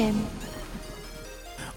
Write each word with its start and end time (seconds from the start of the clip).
Split 0.00 0.14
Chicken. 0.14 0.39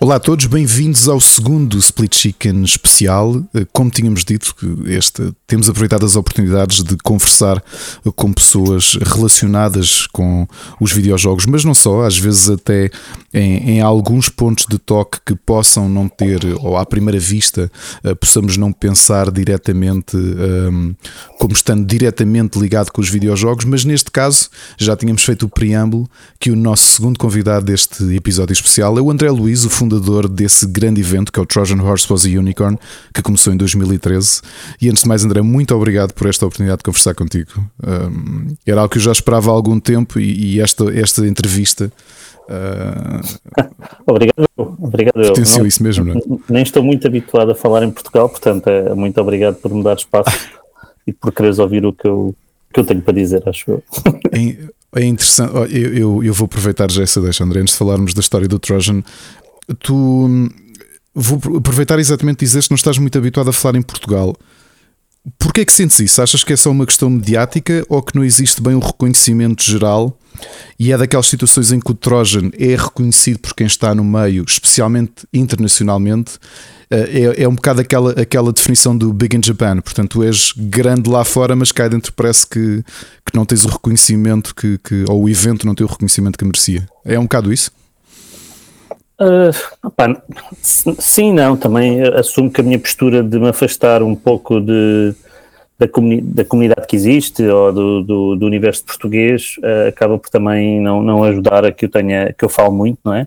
Olá 0.04 0.16
a 0.16 0.20
todos, 0.20 0.48
bem-vindos 0.48 1.08
ao 1.08 1.18
segundo 1.22 1.78
Split 1.78 2.14
Chicken 2.14 2.64
especial. 2.64 3.42
Eh, 3.56 3.66
como 3.72 3.90
tínhamos 3.90 4.26
dito, 4.26 4.54
este, 4.86 5.32
temos 5.48 5.70
aproveitado 5.70 6.06
as 6.06 6.18
oportunidades 6.18 6.84
de 6.84 6.98
conversar 6.98 7.64
com 8.14 8.34
pessoas 8.34 8.96
relacionadas 9.02 10.06
com 10.08 10.46
os 10.78 10.92
videojogos, 10.92 11.46
mas 11.46 11.64
não 11.64 11.74
só, 11.74 12.02
às 12.02 12.18
vezes 12.18 12.50
até 12.50 12.92
em, 13.34 13.76
em 13.76 13.82
alguns 13.82 14.28
pontos 14.28 14.66
de 14.70 14.78
toque 14.78 15.20
que 15.26 15.36
possam 15.36 15.88
não 15.88 16.10
ter, 16.10 16.42
ou 16.60 16.76
à 16.76 16.86
primeira 16.86 17.18
vista, 17.18 17.72
uh, 18.04 18.14
possamos 18.18 18.58
não 18.58 18.74
pensar 18.74 19.32
diretamente 19.32 20.18
um, 20.18 20.90
ehm, 20.90 20.96
como 21.40 21.54
estando 21.54 21.86
diretamente 21.86 22.60
ligado 22.60 22.92
com 22.92 23.00
os 23.00 23.10
videojogos, 23.10 23.64
mas 23.64 23.86
neste 23.86 24.12
caso 24.12 24.50
já 24.78 24.98
tínhamos 24.98 25.24
feito 25.24 25.46
o 25.46 25.50
preâmbulo 25.50 26.10
que 26.38 26.52
o 26.52 26.58
nosso 26.58 26.84
segundo 26.96 27.18
convidado 27.18 27.66
deste 27.66 28.04
episódio 28.14 28.52
especial 28.52 28.98
é 28.98 29.02
o 29.02 29.10
André 29.10 29.32
Luiz, 29.32 29.64
o 29.64 29.70
fundador 29.70 29.93
fundador 29.94 30.28
desse 30.28 30.66
grande 30.66 31.02
evento 31.02 31.32
que 31.32 31.40
é 31.40 31.44
o 31.44 31.46
Trojan 31.46 31.82
Horse 31.82 32.12
Was 32.12 32.26
a 32.26 32.30
Unicorn, 32.30 32.78
que 33.14 33.22
começou 33.22 33.54
em 33.54 33.58
2013. 33.58 34.42
E 34.82 34.90
antes 34.90 35.04
de 35.04 35.10
mais, 35.10 35.24
André, 35.24 35.42
muito 35.42 35.76
obrigado 35.76 36.14
por 36.14 36.28
esta 36.28 36.46
oportunidade 36.46 36.80
de 36.80 36.84
conversar 36.84 37.14
contigo. 37.14 37.52
Um, 37.86 38.56
era 38.66 38.82
algo 38.82 38.92
que 38.92 38.98
eu 38.98 39.02
já 39.02 39.12
esperava 39.12 39.52
há 39.52 39.54
algum 39.54 39.80
tempo 39.80 40.20
e, 40.20 40.56
e 40.56 40.62
esta, 40.62 40.86
esta 40.98 41.26
entrevista. 41.28 41.92
Uh, 42.50 43.64
obrigado, 44.08 44.48
obrigado. 44.58 45.28
Potenciou 45.28 45.60
não, 45.60 45.68
isso 45.68 45.84
mesmo, 45.84 46.06
não 46.06 46.16
é? 46.16 46.22
Nem 46.50 46.64
estou 46.64 46.84
muito 46.84 47.06
habituado 47.08 47.52
a 47.52 47.56
falar 47.56 47.84
em 47.84 47.92
Portugal, 47.92 48.28
portanto, 48.28 48.68
é 48.68 48.94
muito 48.94 49.20
obrigado 49.22 49.56
por 49.56 49.74
me 49.74 49.84
dar 49.84 49.96
espaço 49.96 50.50
e 51.06 51.14
por 51.14 51.32
quereres 51.32 51.60
ouvir 51.60 51.86
o 51.86 51.94
que 51.94 52.08
eu, 52.08 52.36
que 52.74 52.80
eu 52.80 52.84
tenho 52.84 53.02
para 53.02 53.14
dizer, 53.14 53.44
acho 53.48 53.72
eu. 53.72 53.84
É 54.96 55.04
interessante, 55.04 55.52
eu, 55.56 55.94
eu, 55.94 56.24
eu, 56.24 56.34
vou 56.34 56.46
aproveitar 56.46 56.92
já 56.92 57.02
essa 57.02 57.20
deixa, 57.20 57.44
André, 57.44 57.62
antes 57.62 57.74
de 57.74 57.80
falarmos 57.80 58.14
da 58.14 58.20
história 58.20 58.48
do 58.48 58.60
Trojan, 58.60 59.02
tu 59.80 60.50
vou 61.14 61.58
aproveitar 61.58 62.00
exatamente 62.00 62.40
dizer 62.40 62.64
que 62.64 62.72
não 62.72 62.76
estás 62.76 62.98
muito 62.98 63.18
habituado 63.18 63.50
a 63.50 63.54
falar 63.54 63.78
em 63.78 63.82
Portugal. 63.82 64.36
Porquê 65.38 65.62
é 65.62 65.66
que 65.66 65.72
sentes 65.72 66.00
isso? 66.00 66.22
Achas 66.22 66.44
que 66.44 66.52
é 66.52 66.58
só 66.58 66.70
uma 66.70 66.86
questão 66.86 67.10
mediática 67.10 67.86
ou 67.88 68.02
que 68.02 68.16
não 68.16 68.26
existe 68.26 68.62
bem 68.62 68.76
o 68.76 68.80
reconhecimento 68.80 69.64
geral? 69.64 70.18
E 70.78 70.92
é 70.92 70.98
daquelas 70.98 71.28
situações 71.28 71.72
em 71.72 71.80
que 71.80 71.92
o 71.92 71.94
Trojan 71.94 72.50
é 72.58 72.76
reconhecido 72.76 73.40
por 73.40 73.54
quem 73.54 73.68
está 73.68 73.96
no 73.96 74.04
meio, 74.04 74.44
especialmente 74.46 75.26
internacionalmente. 75.32 76.34
Eh, 76.90 77.34
é, 77.38 77.44
é 77.44 77.48
um 77.48 77.56
bocado 77.56 77.80
aquela, 77.80 78.12
aquela 78.20 78.52
definição 78.52 78.98
do 78.98 79.14
Big 79.14 79.38
in 79.38 79.42
Japan. 79.42 79.80
Portanto, 79.80 80.10
tu 80.10 80.24
és 80.24 80.52
grande 80.58 81.10
lá 81.10 81.24
fora, 81.24 81.56
mas 81.56 81.72
cá 81.72 81.88
dentro 81.88 82.12
parece 82.12 82.46
que, 82.46 82.84
que 83.26 83.36
não 83.36 83.46
tens 83.46 83.64
o 83.64 83.70
reconhecimento 83.70 84.54
que, 84.54 84.78
que, 84.80 85.06
ou 85.08 85.24
o 85.24 85.30
evento 85.30 85.66
não 85.66 85.76
tem 85.76 85.86
o 85.86 85.90
reconhecimento 85.90 86.38
que 86.38 86.44
merecia. 86.44 86.86
É 87.06 87.18
um 87.18 87.24
bocado 87.24 87.54
isso? 87.54 87.72
Uh, 89.24 89.52
opa, 89.82 90.22
sim, 90.62 91.32
não, 91.32 91.56
também 91.56 92.04
assumo 92.04 92.52
que 92.52 92.60
a 92.60 92.64
minha 92.64 92.78
postura 92.78 93.24
de 93.24 93.40
me 93.40 93.48
afastar 93.48 94.04
um 94.04 94.14
pouco 94.14 94.60
de, 94.60 95.16
da, 95.80 95.88
comuni 95.88 96.20
da 96.20 96.44
comunidade 96.44 96.86
que 96.86 96.98
existe 96.98 97.42
ou 97.48 97.72
do, 97.72 98.04
do, 98.04 98.36
do 98.36 98.46
universo 98.46 98.84
português 98.84 99.56
uh, 99.60 99.88
acaba 99.88 100.20
por 100.20 100.30
também 100.30 100.82
não, 100.82 101.02
não 101.02 101.24
ajudar 101.24 101.64
a 101.64 101.72
que 101.72 101.86
eu 101.86 101.90
tenha, 101.90 102.34
que 102.34 102.44
eu 102.44 102.50
falo 102.50 102.74
muito, 102.74 103.00
não 103.02 103.14
é? 103.14 103.26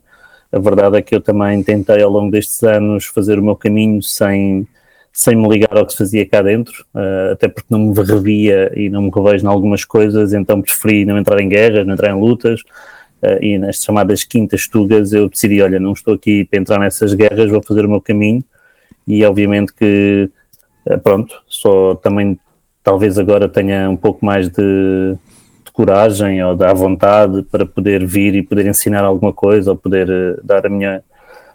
A 0.52 0.58
verdade 0.58 0.98
é 0.98 1.02
que 1.02 1.14
eu 1.14 1.20
também 1.20 1.62
tentei 1.62 2.02
ao 2.02 2.10
longo 2.10 2.30
destes 2.30 2.62
anos 2.62 3.06
fazer 3.06 3.38
o 3.38 3.42
meu 3.42 3.56
caminho 3.56 4.02
sem, 4.02 4.68
sem 5.14 5.34
me 5.34 5.48
ligar 5.48 5.78
ao 5.78 5.86
que 5.86 5.92
se 5.92 5.98
fazia 5.98 6.28
cá 6.28 6.42
dentro, 6.42 6.84
uh, 6.94 7.32
até 7.32 7.48
porque 7.48 7.68
não 7.70 7.78
me 7.78 7.94
revia 7.94 8.70
e 8.76 8.90
não 8.90 9.00
me 9.00 9.10
revejo 9.10 9.46
em 9.46 9.48
algumas 9.48 9.82
coisas, 9.82 10.34
então 10.34 10.60
preferi 10.60 11.06
não 11.06 11.16
entrar 11.16 11.40
em 11.40 11.48
guerras, 11.48 11.86
não 11.86 11.94
entrar 11.94 12.10
em 12.10 12.20
lutas, 12.20 12.62
e 13.40 13.58
nas 13.58 13.82
chamadas 13.82 14.24
quintas 14.24 14.68
tugas 14.68 15.12
eu 15.12 15.28
decidi, 15.28 15.60
olha, 15.60 15.80
não 15.80 15.92
estou 15.92 16.14
aqui 16.14 16.44
para 16.44 16.58
entrar 16.58 16.78
nessas 16.78 17.14
guerras, 17.14 17.50
vou 17.50 17.62
fazer 17.62 17.84
o 17.84 17.88
meu 17.88 18.00
caminho. 18.00 18.42
E 19.06 19.24
obviamente 19.24 19.72
que, 19.72 20.30
uh, 20.86 20.98
pronto, 20.98 21.34
só 21.46 21.94
também 21.94 22.38
talvez 22.82 23.18
agora 23.18 23.48
tenha 23.48 23.88
um 23.90 23.96
pouco 23.96 24.24
mais 24.24 24.48
de, 24.48 25.16
de 25.64 25.72
coragem 25.72 26.42
ou 26.44 26.56
da 26.56 26.72
vontade 26.72 27.42
para 27.42 27.66
poder 27.66 28.04
vir 28.06 28.34
e 28.34 28.42
poder 28.42 28.66
ensinar 28.66 29.04
alguma 29.04 29.32
coisa 29.32 29.70
ou 29.70 29.76
poder 29.76 30.08
uh, 30.08 30.40
dar 30.44 30.66
a 30.66 30.68
minha, 30.68 31.02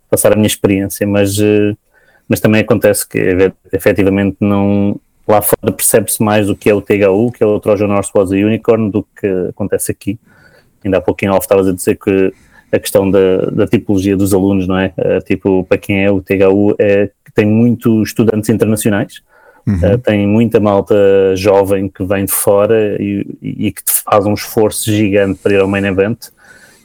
passar 0.09 0.33
a 0.33 0.35
minha 0.35 0.47
experiência, 0.47 1.05
mas, 1.07 1.37
mas 2.27 2.39
também 2.39 2.61
acontece 2.61 3.07
que 3.07 3.17
efetivamente 3.71 4.37
não, 4.41 4.99
lá 5.27 5.41
fora 5.41 5.71
percebe-se 5.71 6.21
mais 6.21 6.49
o 6.49 6.55
que 6.55 6.69
é 6.69 6.73
o 6.73 6.81
THU, 6.81 7.31
que 7.31 7.43
é 7.43 7.47
o 7.47 7.59
Trojan 7.59 7.93
Horse 7.93 8.11
Was 8.13 8.31
a 8.31 8.35
Unicorn, 8.35 8.91
do 8.91 9.03
que 9.15 9.27
acontece 9.49 9.91
aqui 9.91 10.19
ainda 10.87 10.97
há 10.97 11.01
pouquinho 11.01 11.33
off 11.33 11.45
estavas 11.45 11.67
a 11.67 11.71
dizer 11.71 11.97
que 11.97 12.33
a 12.71 12.79
questão 12.79 13.09
da, 13.09 13.45
da, 13.51 13.67
tipologia 13.67 14.15
dos 14.15 14.33
alunos, 14.33 14.67
não 14.67 14.77
é? 14.77 14.93
Uh, 14.97 15.23
tipo, 15.25 15.63
para 15.65 15.77
quem 15.77 16.05
é 16.05 16.11
o 16.11 16.21
THU, 16.21 16.75
é 16.79 17.09
tem 17.33 17.45
muitos 17.45 18.09
estudantes 18.09 18.49
internacionais, 18.49 19.21
uhum. 19.67 19.75
uh, 19.75 19.97
tem 19.97 20.27
muita 20.27 20.59
malta 20.59 20.95
jovem 21.35 21.89
que 21.89 22.03
vem 22.03 22.25
de 22.25 22.31
fora 22.31 22.97
e, 22.99 23.25
e, 23.41 23.71
que 23.71 23.81
faz 23.85 24.25
um 24.25 24.33
esforço 24.33 24.91
gigante 24.91 25.39
para 25.41 25.53
ir 25.53 25.59
ao 25.59 25.67
main 25.67 25.85
event 25.85 26.27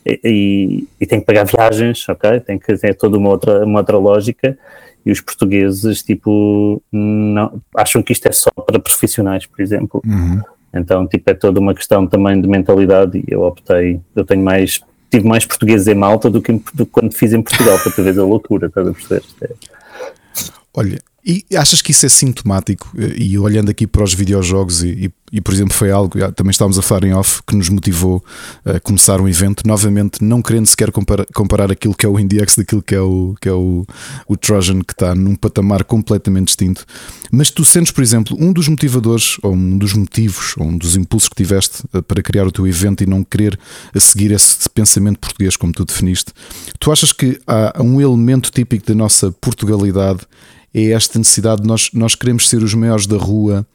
e, 0.05 0.21
e, 0.25 0.89
e 1.01 1.07
tem 1.07 1.21
que 1.21 1.27
pagar 1.27 1.45
viagens, 1.45 2.09
ok? 2.09 2.41
Tem 2.41 2.59
que 2.59 2.77
ter 2.77 2.95
toda 2.95 3.17
uma 3.17 3.31
outra, 3.31 3.65
uma 3.65 3.81
outra 3.81 3.97
lógica 3.97 4.57
e 5.05 5.13
os 5.13 5.21
portugueses, 5.21 6.03
tipo, 6.03 6.83
não, 6.91 7.61
acham 7.77 8.03
que 8.03 8.13
isto 8.13 8.27
é 8.27 8.33
só 8.33 8.51
para 8.51 8.79
profissionais, 8.81 9.47
por 9.47 9.61
exemplo. 9.61 10.03
Uhum. 10.05 10.41
Então, 10.79 11.07
tipo, 11.07 11.31
é 11.31 11.35
toda 11.35 11.61
uma 11.61 11.75
questão 11.75 12.07
também 12.07 12.41
de 12.41 12.49
mentalidade 12.49 13.19
e 13.19 13.33
eu 13.33 13.43
optei, 13.43 14.01
eu 14.15 14.25
tenho 14.25 14.43
mais, 14.43 14.81
tive 15.11 15.27
mais 15.27 15.45
português 15.45 15.87
em 15.87 15.95
Malta 15.95 16.31
do 16.31 16.41
que, 16.43 16.53
do 16.75 16.87
que 16.87 16.93
quando 16.93 17.13
fiz 17.13 17.33
em 17.33 17.43
Portugal, 17.43 17.79
para 17.79 17.93
tu 17.93 18.03
ver 18.03 18.19
a 18.19 18.25
loucura, 18.25 18.67
estás 18.67 18.89
a 18.89 18.93
perceber? 18.93 19.23
É. 19.43 19.51
Olha, 20.75 21.01
e 21.27 21.45
achas 21.57 21.83
que 21.83 21.91
isso 21.91 22.07
é 22.07 22.09
sintomático? 22.09 22.93
E 23.17 23.37
olhando 23.37 23.69
aqui 23.69 23.85
para 23.85 24.05
os 24.05 24.15
videojogos, 24.15 24.85
e, 24.85 25.07
e, 25.07 25.13
e, 25.37 25.41
por 25.43 25.53
exemplo, 25.53 25.75
foi 25.75 25.91
algo, 25.91 26.15
também 26.33 26.51
estávamos 26.51 26.79
a 26.79 26.83
falar 26.83 27.05
em 27.05 27.13
off, 27.13 27.43
que 27.47 27.55
nos 27.55 27.69
motivou 27.69 28.25
a 28.65 28.81
começar 28.81 29.21
um 29.21 29.29
evento, 29.29 29.67
novamente, 29.67 30.25
não 30.25 30.41
querendo 30.41 30.65
sequer 30.65 30.91
comparar, 30.91 31.27
comparar 31.35 31.71
aquilo 31.71 31.95
que 31.95 32.07
é 32.07 32.09
o 32.09 32.19
IndieX 32.19 32.57
daquilo 32.57 32.81
que 32.81 32.95
é, 32.95 33.01
o, 33.01 33.35
que 33.39 33.47
é 33.47 33.53
o, 33.53 33.85
o 34.27 34.35
Trojan, 34.35 34.81
que 34.81 34.95
está 34.95 35.15
num 35.15 35.37
patamar 35.37 35.85
completamente 35.85 36.47
distinto. 36.47 36.87
Mas 37.31 37.51
tu 37.51 37.67
sentes, 37.67 37.93
por 37.93 38.03
exemplo, 38.03 38.35
um 38.41 38.51
dos 38.51 38.67
motivadores, 38.67 39.37
ou 39.43 39.53
um 39.53 39.77
dos 39.77 39.93
motivos, 39.93 40.55
ou 40.57 40.69
um 40.69 40.79
dos 40.79 40.97
impulsos 40.97 41.29
que 41.29 41.35
tiveste 41.35 41.85
eh, 41.93 42.01
para 42.01 42.23
criar 42.23 42.47
o 42.47 42.51
teu 42.51 42.67
evento 42.67 43.03
e 43.03 43.07
não 43.07 43.23
querer 43.23 43.59
seguir 43.95 44.33
esse 44.33 44.71
pensamento 44.71 45.19
português, 45.19 45.55
como 45.55 45.71
tu 45.71 45.85
definiste, 45.85 46.33
tu 46.81 46.91
achas 46.91 47.13
que 47.13 47.39
há 47.47 47.75
um 47.83 48.01
elemento 48.01 48.51
típico 48.51 48.87
da 48.87 48.95
nossa 48.95 49.31
Portugalidade 49.33 50.21
é 50.73 50.93
esta 50.93 51.19
necessidade 51.19 51.61
de 51.61 51.69
nós, 51.69 51.91
nós 51.93 52.15
queremos 52.15 52.49
ser 52.49 52.63
os 52.63 52.73
maiores 52.73 53.07
da 53.07 53.19
rua, 53.19 53.67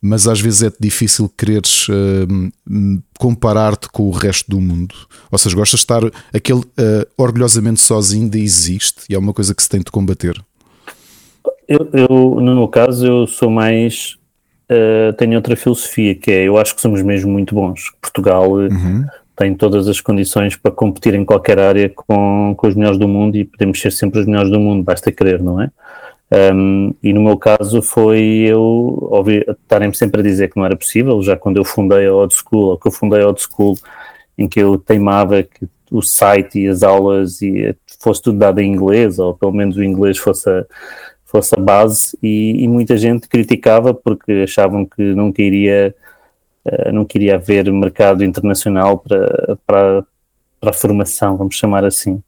mas 0.00 0.26
às 0.26 0.40
vezes 0.40 0.62
é 0.62 0.72
difícil 0.78 1.30
quereres 1.36 1.88
uh, 1.88 3.02
comparar-te 3.18 3.88
com 3.88 4.04
o 4.04 4.10
resto 4.10 4.50
do 4.50 4.60
mundo. 4.60 4.94
Ou 5.30 5.38
seja, 5.38 5.56
gostas 5.56 5.80
de 5.80 5.84
estar 5.84 6.02
aquele 6.32 6.60
uh, 6.60 7.06
orgulhosamente 7.16 7.80
sozinho, 7.80 8.24
ainda 8.24 8.38
existe 8.38 9.02
e 9.08 9.14
é 9.14 9.18
uma 9.18 9.32
coisa 9.32 9.54
que 9.54 9.62
se 9.62 9.68
tem 9.68 9.80
de 9.80 9.90
combater. 9.90 10.40
Eu, 11.68 11.88
eu 11.92 12.08
no 12.40 12.54
meu 12.54 12.68
caso, 12.68 13.06
eu 13.06 13.26
sou 13.26 13.50
mais. 13.50 14.16
Uh, 14.70 15.12
tenho 15.14 15.36
outra 15.36 15.56
filosofia 15.56 16.14
que 16.14 16.30
é: 16.30 16.44
eu 16.44 16.56
acho 16.56 16.74
que 16.74 16.80
somos 16.80 17.02
mesmo 17.02 17.30
muito 17.30 17.54
bons. 17.54 17.92
Portugal 18.00 18.52
uhum. 18.52 19.04
tem 19.36 19.54
todas 19.54 19.86
as 19.88 20.00
condições 20.00 20.56
para 20.56 20.70
competir 20.70 21.14
em 21.14 21.24
qualquer 21.24 21.58
área 21.58 21.90
com, 21.90 22.54
com 22.56 22.66
os 22.66 22.74
melhores 22.74 22.98
do 22.98 23.08
mundo 23.08 23.36
e 23.36 23.44
podemos 23.44 23.80
ser 23.80 23.92
sempre 23.92 24.20
os 24.20 24.26
melhores 24.26 24.50
do 24.50 24.58
mundo, 24.58 24.82
basta 24.82 25.12
querer, 25.12 25.42
não 25.42 25.60
é? 25.60 25.70
Um, 26.30 26.94
e 27.02 27.12
no 27.14 27.22
meu 27.22 27.38
caso 27.38 27.80
foi 27.80 28.20
eu 28.46 29.10
estarem-me 29.48 29.94
sempre 29.94 30.20
a 30.20 30.24
dizer 30.24 30.50
que 30.50 30.58
não 30.58 30.66
era 30.66 30.76
possível, 30.76 31.22
já 31.22 31.36
quando 31.36 31.56
eu 31.56 31.64
fundei 31.64 32.06
a 32.06 32.14
Old 32.14 32.34
School, 32.34 32.66
ou 32.66 32.78
que 32.78 32.86
eu 32.86 32.92
fundei 32.92 33.22
a 33.22 33.26
Old 33.26 33.40
School, 33.40 33.76
em 34.36 34.46
que 34.48 34.60
eu 34.60 34.78
teimava 34.78 35.42
que 35.42 35.66
o 35.90 36.02
site 36.02 36.60
e 36.60 36.68
as 36.68 36.82
aulas 36.82 37.40
e 37.40 37.74
fosse 37.98 38.22
tudo 38.22 38.38
dado 38.38 38.60
em 38.60 38.70
inglês, 38.70 39.18
ou 39.18 39.34
pelo 39.34 39.52
menos 39.52 39.76
o 39.76 39.82
inglês 39.82 40.18
fosse 40.18 40.48
a, 40.50 40.66
fosse 41.24 41.54
a 41.58 41.60
base, 41.60 42.16
e, 42.22 42.62
e 42.62 42.68
muita 42.68 42.96
gente 42.98 43.26
criticava 43.26 43.94
porque 43.94 44.44
achavam 44.44 44.84
que 44.84 45.02
não 45.14 45.32
queria, 45.32 45.94
uh, 46.66 46.92
não 46.92 47.06
queria 47.06 47.36
haver 47.36 47.72
mercado 47.72 48.22
internacional 48.22 48.98
para, 48.98 49.58
para, 49.66 50.04
para 50.60 50.70
a 50.70 50.74
formação, 50.74 51.38
vamos 51.38 51.56
chamar 51.56 51.84
assim. 51.84 52.22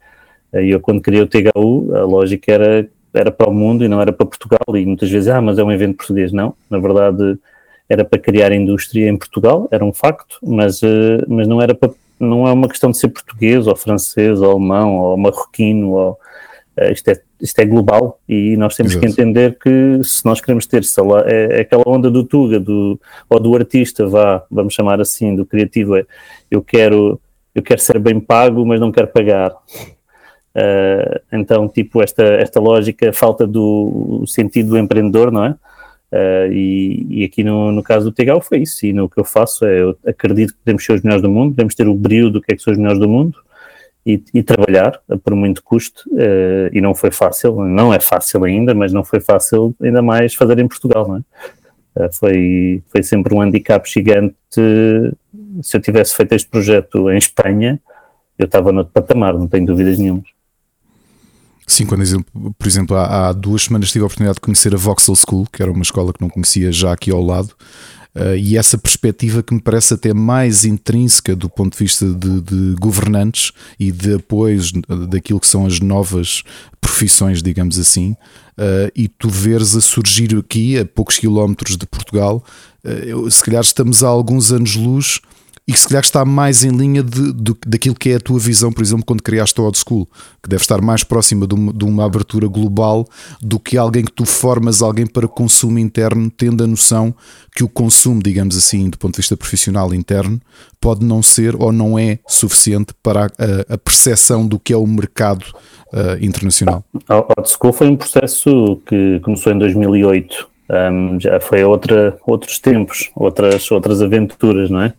E 0.54 0.70
eu, 0.70 0.80
quando 0.80 1.02
criei 1.02 1.22
o 1.22 1.26
THU, 1.26 1.94
a 1.94 2.02
lógica 2.04 2.52
era 2.52 2.88
era 3.12 3.30
para 3.30 3.48
o 3.48 3.52
mundo 3.52 3.84
e 3.84 3.88
não 3.88 4.00
era 4.00 4.12
para 4.12 4.26
Portugal. 4.26 4.76
E 4.76 4.86
muitas 4.86 5.10
vezes, 5.10 5.28
ah, 5.28 5.40
mas 5.40 5.58
é 5.58 5.64
um 5.64 5.72
evento 5.72 5.96
português. 5.96 6.32
Não, 6.32 6.54
na 6.68 6.78
verdade 6.78 7.38
era 7.90 8.04
para 8.04 8.20
criar 8.20 8.52
indústria 8.52 9.08
em 9.08 9.16
Portugal, 9.16 9.66
era 9.72 9.84
um 9.84 9.92
facto, 9.92 10.38
mas, 10.40 10.80
uh, 10.80 11.26
mas 11.26 11.48
não 11.48 11.60
era 11.60 11.74
para, 11.74 11.90
não 12.20 12.46
é 12.46 12.52
uma 12.52 12.68
questão 12.68 12.92
de 12.92 12.98
ser 12.98 13.08
português 13.08 13.66
ou 13.66 13.74
francês 13.74 14.40
ou 14.40 14.52
alemão 14.52 14.94
ou 14.94 15.16
marroquino 15.16 15.90
ou, 15.90 16.12
uh, 16.12 16.92
isto, 16.92 17.08
é, 17.08 17.20
isto 17.40 17.58
é 17.58 17.64
global 17.64 18.20
e 18.28 18.56
nós 18.56 18.76
temos 18.76 18.92
Exato. 18.92 19.04
que 19.04 19.12
entender 19.12 19.58
que 19.58 20.04
se 20.04 20.24
nós 20.24 20.40
queremos 20.40 20.66
ter 20.66 20.82
lá, 20.98 21.24
é, 21.26 21.58
é, 21.58 21.60
aquela 21.62 21.82
onda 21.84 22.08
do 22.08 22.22
Tuga 22.22 22.60
do, 22.60 22.98
ou 23.28 23.40
do 23.40 23.56
artista, 23.56 24.06
vá, 24.06 24.44
vamos 24.48 24.72
chamar 24.72 25.00
assim, 25.00 25.34
do 25.34 25.44
criativo, 25.44 25.96
é 25.96 26.06
eu 26.48 26.62
quero 26.62 27.20
eu 27.52 27.62
quero 27.64 27.80
ser 27.80 27.98
bem 27.98 28.20
pago, 28.20 28.64
mas 28.64 28.78
não 28.78 28.92
quero 28.92 29.08
pagar. 29.08 29.52
Uh, 30.54 31.20
então, 31.32 31.68
tipo, 31.68 32.02
esta, 32.02 32.22
esta 32.22 32.60
lógica, 32.60 33.12
falta 33.12 33.46
do 33.46 34.24
sentido 34.26 34.70
do 34.70 34.78
empreendedor, 34.78 35.30
não 35.30 35.44
é? 35.44 35.50
Uh, 36.12 36.52
e, 36.52 37.06
e, 37.20 37.24
aqui 37.24 37.44
no, 37.44 37.70
no 37.70 37.84
caso 37.84 38.06
do 38.06 38.12
Tegal 38.12 38.40
foi 38.40 38.58
isso, 38.58 38.84
e 38.84 38.92
no 38.92 39.08
que 39.08 39.20
eu 39.20 39.24
faço 39.24 39.64
é, 39.64 39.80
eu 39.80 39.96
acredito 40.04 40.52
que 40.52 40.58
podemos 40.58 40.84
ser 40.84 40.94
os 40.94 41.02
melhores 41.02 41.22
do 41.22 41.30
mundo, 41.30 41.52
podemos 41.52 41.74
ter 41.76 41.86
o 41.86 41.94
brilho 41.94 42.30
do 42.30 42.40
que 42.40 42.52
é 42.52 42.56
que 42.56 42.62
são 42.62 42.72
os 42.72 42.78
melhores 42.78 42.98
do 42.98 43.08
mundo 43.08 43.38
e, 44.04 44.20
e 44.34 44.42
trabalhar 44.42 45.00
por 45.22 45.36
muito 45.36 45.62
custo, 45.62 46.02
uh, 46.10 46.68
e 46.72 46.80
não 46.80 46.96
foi 46.96 47.12
fácil, 47.12 47.64
não 47.64 47.94
é 47.94 48.00
fácil 48.00 48.42
ainda, 48.42 48.74
mas 48.74 48.92
não 48.92 49.04
foi 49.04 49.20
fácil 49.20 49.72
ainda 49.80 50.02
mais 50.02 50.34
fazer 50.34 50.58
em 50.58 50.66
Portugal, 50.66 51.06
não 51.06 51.16
é? 51.18 51.22
Foi, 52.12 52.82
foi 52.88 53.02
sempre 53.02 53.34
um 53.34 53.42
handicap 53.42 53.86
gigante, 53.88 54.36
se 55.60 55.76
eu 55.76 55.80
tivesse 55.80 56.14
feito 56.16 56.32
este 56.32 56.48
projeto 56.48 57.10
em 57.10 57.18
Espanha, 57.18 57.80
eu 58.38 58.46
estava 58.46 58.72
no 58.72 58.84
patamar, 58.84 59.34
não 59.34 59.46
tenho 59.46 59.66
dúvidas 59.66 59.98
nenhumas. 59.98 60.39
Sim, 61.70 61.86
quando, 61.86 62.02
por 62.58 62.66
exemplo, 62.66 62.96
há, 62.96 63.28
há, 63.28 63.32
duas 63.32 63.62
semanas 63.62 63.92
tive 63.92 64.02
a 64.02 64.06
oportunidade 64.06 64.34
de 64.34 64.40
conhecer 64.40 64.74
a 64.74 64.76
Voxel 64.76 65.14
School, 65.14 65.46
que 65.52 65.62
era 65.62 65.70
uma 65.70 65.82
escola 65.82 66.12
que 66.12 66.20
não 66.20 66.28
conhecia 66.28 66.72
já 66.72 66.92
aqui 66.92 67.12
ao 67.12 67.24
lado, 67.24 67.54
uh, 68.16 68.34
e 68.36 68.58
essa 68.58 68.76
perspectiva 68.76 69.40
que 69.40 69.54
me 69.54 69.60
parece 69.60 69.94
até 69.94 70.12
mais 70.12 70.64
intrínseca 70.64 71.36
do 71.36 71.48
ponto 71.48 71.74
de 71.74 71.78
vista 71.78 72.12
de, 72.12 72.40
de 72.40 72.74
governantes 72.74 73.52
e 73.78 73.92
de 73.92 74.14
apoios 74.14 74.72
daquilo 75.08 75.38
que 75.38 75.46
são 75.46 75.64
as 75.64 75.78
novas 75.78 76.42
profissões, 76.80 77.40
digamos 77.40 77.78
assim, 77.78 78.16
uh, 78.58 78.90
e 78.92 79.06
tu 79.06 79.28
veres 79.28 79.76
a 79.76 79.80
surgir 79.80 80.36
aqui, 80.36 80.76
a 80.76 80.84
poucos 80.84 81.20
quilómetros 81.20 81.76
de 81.76 81.86
Portugal, 81.86 82.44
uh, 82.84 83.30
se 83.30 83.44
calhar 83.44 83.62
estamos 83.62 84.02
há 84.02 84.08
alguns 84.08 84.50
anos-luz 84.50 85.20
e 85.70 85.72
que 85.72 85.78
se 85.78 85.86
calhar 85.86 86.02
está 86.02 86.24
mais 86.24 86.64
em 86.64 86.70
linha 86.70 87.00
de, 87.00 87.32
de, 87.32 87.54
daquilo 87.64 87.94
que 87.94 88.10
é 88.10 88.16
a 88.16 88.20
tua 88.20 88.40
visão, 88.40 88.72
por 88.72 88.82
exemplo, 88.82 89.04
quando 89.06 89.22
criaste 89.22 89.60
o 89.60 89.62
Old 89.62 89.78
School, 89.78 90.04
que 90.42 90.48
deve 90.48 90.62
estar 90.62 90.82
mais 90.82 91.04
próxima 91.04 91.46
de 91.46 91.54
uma, 91.54 91.72
de 91.72 91.84
uma, 91.84 92.04
abertura 92.04 92.48
global 92.48 93.06
do 93.40 93.60
que 93.60 93.78
alguém 93.78 94.04
que 94.04 94.10
tu 94.10 94.26
formas 94.26 94.82
alguém 94.82 95.06
para 95.06 95.28
consumo 95.28 95.78
interno, 95.78 96.28
tendo 96.28 96.64
a 96.64 96.66
noção 96.66 97.14
que 97.54 97.62
o 97.62 97.68
consumo, 97.68 98.20
digamos 98.20 98.56
assim, 98.56 98.90
do 98.90 98.98
ponto 98.98 99.12
de 99.12 99.18
vista 99.18 99.36
profissional 99.36 99.94
interno, 99.94 100.40
pode 100.80 101.06
não 101.06 101.22
ser 101.22 101.54
ou 101.54 101.70
não 101.70 101.96
é 101.96 102.18
suficiente 102.26 102.92
para 103.00 103.26
a, 103.26 103.74
a 103.74 103.78
percepção 103.78 104.44
do 104.44 104.58
que 104.58 104.72
é 104.72 104.76
o 104.76 104.84
mercado 104.84 105.44
uh, 105.92 106.18
internacional. 106.20 106.82
A 107.08 107.18
Old 107.18 107.48
School 107.48 107.72
foi 107.72 107.86
um 107.86 107.96
processo 107.96 108.82
que 108.86 109.20
começou 109.20 109.52
em 109.52 109.58
2008. 109.58 110.50
Um, 110.68 111.20
já 111.20 111.38
foi 111.38 111.62
outra, 111.62 112.18
outros 112.26 112.58
tempos, 112.58 113.08
outras, 113.14 113.70
outras 113.70 114.02
aventuras, 114.02 114.68
não 114.68 114.82
é? 114.82 114.94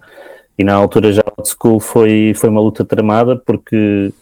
E 0.61 0.63
na 0.63 0.75
altura 0.75 1.11
já 1.11 1.23
old 1.25 1.49
school 1.49 1.79
foi, 1.79 2.33
foi 2.35 2.47
uma 2.47 2.61
luta 2.61 2.85
tramada 2.85 3.35
porque 3.35 4.13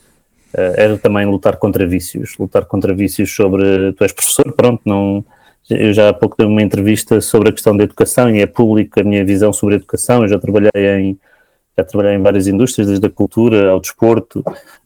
uh, 0.54 0.74
era 0.78 0.98
também 0.98 1.26
lutar 1.26 1.58
contra 1.58 1.86
vícios, 1.86 2.38
lutar 2.40 2.64
contra 2.64 2.96
vícios 2.96 3.36
sobre 3.36 3.92
tu 3.92 4.06
és 4.06 4.14
professor, 4.14 4.50
pronto, 4.54 4.82
não 4.86 5.26
eu 5.70 5.94
já 5.94 6.08
há 6.08 6.14
pouco 6.14 6.38
dei 6.38 6.48
uma 6.48 6.62
entrevista 6.62 7.20
sobre 7.20 7.50
a 7.50 7.52
questão 7.52 7.76
da 7.76 7.84
educação 7.84 8.34
e 8.34 8.40
é 8.40 8.48
público 8.48 9.02
a 9.02 9.04
minha 9.04 9.26
visão 9.26 9.52
sobre 9.52 9.76
a 9.76 9.78
educação, 9.80 10.22
eu 10.22 10.30
já 10.30 10.40
trabalhei 10.40 10.72
em 10.76 11.20
já 11.78 11.84
trabalhei 11.84 12.16
em 12.16 12.22
várias 12.22 12.48
indústrias, 12.48 12.88
desde 12.88 13.06
a 13.06 13.10
cultura 13.10 13.72
ao 13.72 13.82
desporto 13.82 14.42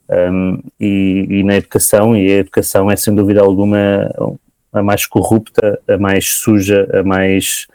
um, 0.10 0.60
e, 0.80 1.28
e, 1.30 1.44
na 1.44 1.56
educação, 1.56 2.16
e 2.18 2.32
a 2.32 2.38
educação 2.38 2.90
é 2.90 2.96
sem 2.96 3.14
dúvida 3.14 3.42
alguma 3.42 4.12
a 4.72 4.82
mais 4.82 5.06
corrupta, 5.06 5.80
a 5.88 6.00
mais 6.00 6.32
suja, 6.32 6.90
a 6.92 7.04
mais 7.04 7.68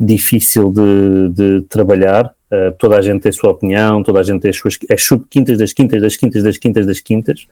difícil 0.00 0.72
de, 0.72 1.28
de 1.30 1.60
trabalhar 1.68 2.34
Uh, 2.54 2.72
toda 2.78 2.96
a 2.96 3.02
gente 3.02 3.22
tem 3.22 3.30
a 3.30 3.32
sua 3.32 3.50
opinião, 3.50 4.02
toda 4.02 4.20
a 4.20 4.22
gente 4.22 4.40
tem 4.40 4.50
as 4.50 4.56
suas 4.56 4.78
as 4.90 5.02
subquintas 5.02 5.58
das 5.58 5.72
quintas, 5.72 6.00
das 6.00 6.16
quintas, 6.16 6.42
das 6.42 6.58
quintas, 6.58 6.86
das 6.86 7.00
quintas. 7.00 7.46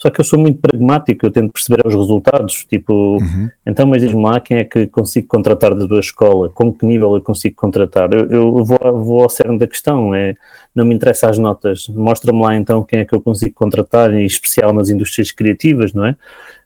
Só 0.00 0.08
que 0.08 0.18
eu 0.18 0.24
sou 0.24 0.38
muito 0.38 0.58
pragmático, 0.58 1.26
eu 1.26 1.30
tento 1.30 1.52
perceber 1.52 1.86
os 1.86 1.94
resultados. 1.94 2.64
Tipo, 2.64 3.18
uhum. 3.20 3.50
então, 3.66 3.86
mas 3.86 4.00
diz-me 4.00 4.22
lá 4.22 4.40
quem 4.40 4.56
é 4.56 4.64
que 4.64 4.86
consigo 4.86 5.28
contratar 5.28 5.74
da 5.74 5.86
tua 5.86 6.00
escola, 6.00 6.48
com 6.48 6.72
que 6.72 6.86
nível 6.86 7.14
eu 7.14 7.20
consigo 7.20 7.54
contratar. 7.54 8.10
Eu, 8.14 8.26
eu 8.30 8.64
vou, 8.64 8.78
vou 9.04 9.22
ao 9.22 9.28
cerne 9.28 9.58
da 9.58 9.66
questão, 9.66 10.14
é, 10.14 10.34
não 10.74 10.86
me 10.86 10.94
interessa 10.94 11.28
as 11.28 11.36
notas, 11.36 11.86
mostra-me 11.88 12.40
lá 12.40 12.56
então 12.56 12.82
quem 12.82 13.00
é 13.00 13.04
que 13.04 13.14
eu 13.14 13.20
consigo 13.20 13.54
contratar, 13.54 14.14
em 14.14 14.24
especial 14.24 14.72
nas 14.72 14.88
indústrias 14.88 15.32
criativas, 15.32 15.92
não 15.92 16.06
é? 16.06 16.12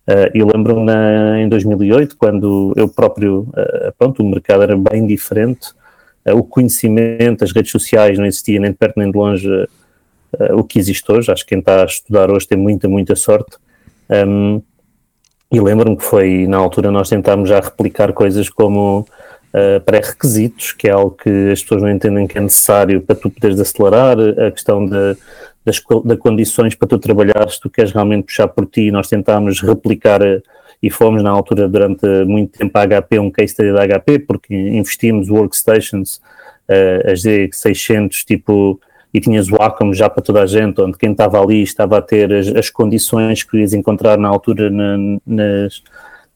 Uh, 0.07 0.31
eu 0.35 0.47
lembro-me 0.47 0.93
em 1.43 1.49
2008, 1.49 2.17
quando 2.17 2.73
eu 2.77 2.89
próprio, 2.89 3.49
uh, 3.49 3.93
pronto, 3.99 4.23
o 4.23 4.29
mercado 4.29 4.63
era 4.63 4.77
bem 4.77 5.07
diferente, 5.07 5.73
o 6.33 6.43
conhecimento, 6.43 7.45
as 7.45 7.53
redes 7.53 7.71
sociais 7.71 8.19
não 8.19 8.25
existia 8.25 8.59
nem 8.59 8.71
de 8.71 8.77
perto 8.77 8.99
nem 8.99 9.11
de 9.11 9.17
longe 9.17 9.49
uh, 9.49 10.57
o 10.57 10.65
que 10.65 10.79
existe 10.79 11.11
hoje. 11.11 11.31
Acho 11.31 11.45
que 11.45 11.51
quem 11.51 11.59
está 11.59 11.83
a 11.83 11.87
estudar 11.87 12.31
hoje 12.31 12.49
tem 12.49 12.59
muita, 12.59 12.89
muita 12.89 13.15
sorte. 13.15 13.57
Um, 14.09 14.63
e 15.53 15.61
lembro-me 15.61 15.97
que 15.97 16.05
foi, 16.05 16.47
na 16.47 16.57
altura, 16.57 16.91
nós 16.91 17.09
tentámos 17.09 17.49
já 17.49 17.61
replicar 17.61 18.13
coisas 18.13 18.49
como 18.49 19.01
uh, 19.01 19.81
pré-requisitos, 19.85 20.73
que 20.73 20.89
é 20.89 20.93
algo 20.93 21.13
que 21.13 21.51
as 21.53 21.63
pessoas 21.63 21.83
não 21.83 21.91
entendem 21.91 22.27
que 22.27 22.39
é 22.39 22.41
necessário 22.41 23.01
para 23.03 23.15
tu 23.15 23.31
poderes 23.31 23.61
acelerar, 23.61 24.17
a 24.19 24.51
questão 24.51 24.85
de, 24.85 25.17
das, 25.65 25.81
condições 26.19 26.75
para 26.75 26.89
tu 26.89 26.99
trabalhares, 26.99 27.59
tu 27.59 27.71
queres 27.71 27.93
realmente 27.93 28.25
puxar 28.25 28.49
por 28.49 28.67
ti, 28.67 28.91
nós 28.91 29.09
tentámos 29.09 29.61
replicar 29.61 30.21
e 30.85 30.91
fomos 30.91 31.23
na 31.23 31.31
altura 31.31 31.67
durante 31.67 32.07
muito 32.27 32.59
tempo 32.59 32.77
a 32.77 32.87
HP, 32.87 33.19
um 33.19 33.31
case 33.31 33.55
study 33.55 33.73
da 33.73 33.87
HP, 33.87 34.19
porque 34.19 34.55
investimos 34.55 35.31
workstations, 35.31 36.21
uh, 36.69 37.11
as 37.11 37.23
D600, 37.23 38.23
tipo, 38.23 38.79
e 39.15 39.19
tinhas 39.19 39.49
o 39.49 39.57
Wacom 39.57 39.95
já 39.95 40.11
para 40.11 40.23
toda 40.23 40.43
a 40.43 40.47
gente, 40.47 40.79
onde 40.83 40.99
quem 40.99 41.13
estava 41.13 41.41
ali 41.41 41.63
estava 41.63 41.97
a 41.97 42.03
ter 42.03 42.31
as, 42.35 42.49
as 42.49 42.69
condições 42.69 43.43
que 43.43 43.57
ias 43.57 43.73
encontrar 43.73 44.19
na 44.19 44.29
altura 44.29 44.69
na, 44.69 44.99
nas, 45.27 45.83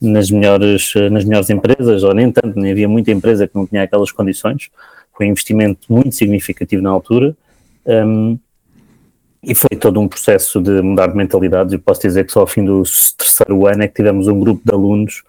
nas, 0.00 0.30
melhores, 0.30 0.94
nas 1.10 1.26
melhores 1.26 1.50
empresas, 1.50 2.02
ou 2.02 2.14
nem 2.14 2.32
tanto, 2.32 2.58
nem 2.58 2.72
havia 2.72 2.88
muita 2.88 3.10
empresa 3.10 3.46
que 3.46 3.54
não 3.54 3.66
tinha 3.66 3.82
aquelas 3.82 4.10
condições. 4.10 4.70
Foi 5.14 5.26
um 5.26 5.30
investimento 5.30 5.80
muito 5.92 6.14
significativo 6.14 6.82
na 6.82 6.88
altura. 6.88 7.36
Um, 7.84 8.38
e 9.42 9.54
foi 9.54 9.76
todo 9.78 10.00
um 10.00 10.08
processo 10.08 10.60
de 10.60 10.82
mudar 10.82 11.08
de 11.08 11.16
mentalidades. 11.16 11.72
Eu 11.72 11.78
posso 11.78 12.00
dizer 12.02 12.24
que 12.24 12.32
só 12.32 12.40
ao 12.40 12.46
fim 12.46 12.64
do 12.64 12.82
terceiro 13.16 13.66
ano 13.66 13.82
é 13.82 13.88
que 13.88 13.94
tivemos 13.94 14.26
um 14.26 14.38
grupo 14.38 14.62
de 14.64 14.72
alunos 14.72 15.22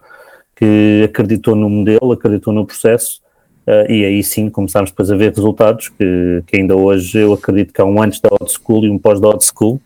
que 0.56 1.02
acreditou 1.04 1.54
no 1.54 1.70
modelo, 1.70 2.12
acreditou 2.12 2.52
no 2.52 2.66
processo, 2.66 3.20
uh, 3.66 3.90
e 3.90 4.04
aí 4.04 4.22
sim 4.22 4.50
começámos 4.50 4.90
depois 4.90 5.10
a 5.10 5.16
ver 5.16 5.32
resultados 5.32 5.88
que, 5.88 6.42
que, 6.46 6.58
ainda 6.58 6.76
hoje 6.76 7.18
eu 7.18 7.32
acredito 7.32 7.72
que 7.72 7.80
há 7.80 7.84
um 7.84 8.02
antes 8.02 8.20
da 8.20 8.28
old 8.30 8.52
school 8.52 8.84
e 8.84 8.90
um 8.90 8.98
pós 8.98 9.20
da 9.20 9.28
old 9.28 9.42
school. 9.44 9.80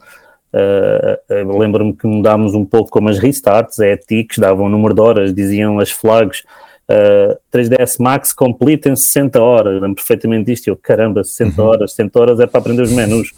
Uh, 0.52 1.58
Lembro-me 1.58 1.92
que 1.92 2.06
mudámos 2.06 2.54
um 2.54 2.64
pouco 2.64 2.90
como 2.90 3.08
as 3.08 3.18
restarts, 3.18 3.78
a 3.78 3.86
ETICs 3.86 4.38
davam 4.38 4.66
um 4.66 4.68
número 4.68 4.94
de 4.94 5.00
horas, 5.00 5.34
diziam 5.34 5.78
as 5.78 5.90
flags, 5.90 6.42
uh, 6.88 7.36
3ds 7.52 7.96
Max 8.00 8.32
complete 8.32 8.88
em 8.88 8.96
60 8.96 9.40
horas, 9.40 9.80
lembro 9.80 9.96
perfeitamente 9.96 10.46
disto, 10.46 10.68
eu 10.68 10.76
caramba, 10.76 11.22
60 11.22 11.60
uhum. 11.60 11.68
horas, 11.68 11.90
60 11.92 12.20
horas 12.20 12.40
é 12.40 12.46
para 12.46 12.60
aprender 12.60 12.82
os 12.82 12.92
menus. 12.92 13.32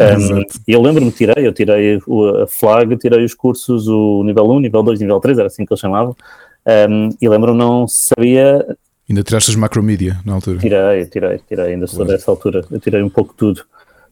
Um, 0.00 0.42
eu 0.66 0.80
lembro-me, 0.80 1.10
tirei, 1.10 1.46
eu 1.46 1.52
tirei 1.52 1.96
a 1.96 2.46
flag, 2.46 2.96
tirei 2.96 3.24
os 3.24 3.34
cursos, 3.34 3.88
o 3.88 4.22
nível 4.24 4.50
1, 4.50 4.60
nível 4.60 4.82
2, 4.82 5.00
nível 5.00 5.20
3, 5.20 5.38
era 5.38 5.46
assim 5.46 5.66
que 5.66 5.72
eles 5.72 5.80
chamavam, 5.80 6.16
um, 6.66 7.10
e 7.20 7.28
lembro-me, 7.28 7.58
não 7.58 7.86
sabia. 7.86 8.76
Ainda 9.08 9.22
tiraste 9.22 9.50
as 9.50 9.56
macromedia 9.56 10.18
na 10.24 10.34
altura? 10.34 10.58
Tirei, 10.58 11.04
tirei, 11.06 11.38
tirei, 11.46 11.74
ainda 11.74 11.86
sou 11.86 12.04
dessa 12.04 12.30
altura, 12.30 12.64
eu 12.70 12.80
tirei 12.80 13.02
um 13.02 13.10
pouco 13.10 13.34
tudo. 13.36 13.58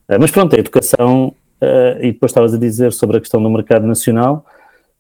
Uh, 0.09 0.19
mas 0.21 0.31
pronto, 0.31 0.55
a 0.55 0.59
educação, 0.59 1.29
uh, 1.63 1.99
e 2.01 2.13
depois 2.13 2.31
estavas 2.31 2.53
a 2.53 2.59
dizer 2.59 2.93
sobre 2.93 3.17
a 3.17 3.21
questão 3.21 3.43
do 3.43 3.49
mercado 3.49 3.87
nacional, 3.87 4.45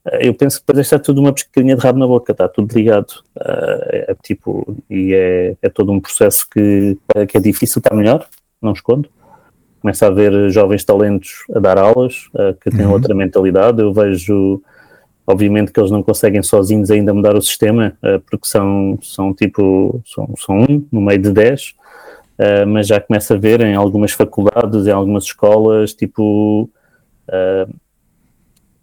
uh, 0.06 0.16
eu 0.20 0.32
penso 0.32 0.60
que 0.60 0.66
depois 0.66 0.86
está 0.86 0.98
tudo 0.98 1.20
uma 1.20 1.32
pescadinha 1.32 1.76
de 1.76 1.82
rabo 1.82 1.98
na 1.98 2.06
boca, 2.06 2.32
está 2.32 2.48
tudo 2.48 2.72
ligado, 2.72 3.12
é, 3.38 4.12
é, 4.12 4.16
tipo, 4.22 4.76
e 4.88 5.12
é, 5.12 5.56
é 5.60 5.68
todo 5.68 5.92
um 5.92 6.00
processo 6.00 6.48
que, 6.48 6.96
que 7.28 7.36
é 7.36 7.40
difícil, 7.40 7.80
está 7.80 7.94
melhor, 7.94 8.26
não 8.62 8.72
escondo, 8.72 9.10
começa 9.80 10.06
a 10.06 10.08
haver 10.08 10.50
jovens 10.50 10.84
talentos 10.84 11.44
a 11.54 11.58
dar 11.58 11.78
aulas 11.78 12.28
uh, 12.34 12.54
que 12.60 12.70
têm 12.70 12.86
uhum. 12.86 12.92
outra 12.92 13.14
mentalidade. 13.14 13.80
Eu 13.80 13.92
vejo, 13.92 14.62
obviamente, 15.26 15.72
que 15.72 15.80
eles 15.80 15.90
não 15.90 16.02
conseguem 16.02 16.42
sozinhos 16.42 16.90
ainda 16.90 17.14
mudar 17.14 17.34
o 17.34 17.42
sistema, 17.42 17.96
uh, 18.02 18.20
porque 18.30 18.46
são, 18.46 18.98
são 19.02 19.34
tipo, 19.34 20.02
são, 20.04 20.34
são 20.36 20.58
um 20.60 20.86
no 20.92 21.00
meio 21.00 21.20
de 21.20 21.32
dez, 21.32 21.74
uh, 22.38 22.66
mas 22.66 22.86
já 22.86 23.00
começa 23.00 23.34
a 23.34 23.38
ver 23.38 23.60
em 23.62 23.74
algumas 23.74 24.12
faculdades, 24.12 24.86
em 24.86 24.92
algumas 24.92 25.24
escolas, 25.24 25.94
tipo, 25.94 26.68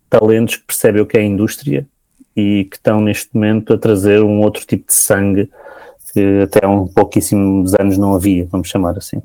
talentos 0.10 0.56
que 0.56 0.66
percebem 0.66 1.02
o 1.02 1.06
que 1.06 1.18
é 1.18 1.20
a 1.20 1.26
indústria 1.26 1.86
e 2.34 2.64
que 2.64 2.78
estão 2.78 3.02
neste 3.02 3.30
momento 3.34 3.74
a 3.74 3.78
trazer 3.78 4.24
um 4.24 4.40
outro 4.40 4.66
tipo 4.66 4.88
de 4.88 4.94
sangue 4.94 5.50
que 6.14 6.44
até 6.44 6.66
há 6.66 6.70
um 6.70 6.88
pouquíssimos 6.88 7.74
anos 7.78 7.98
não 7.98 8.16
havia, 8.16 8.48
vamos 8.50 8.70
chamar 8.70 8.98
assim. 8.98 9.22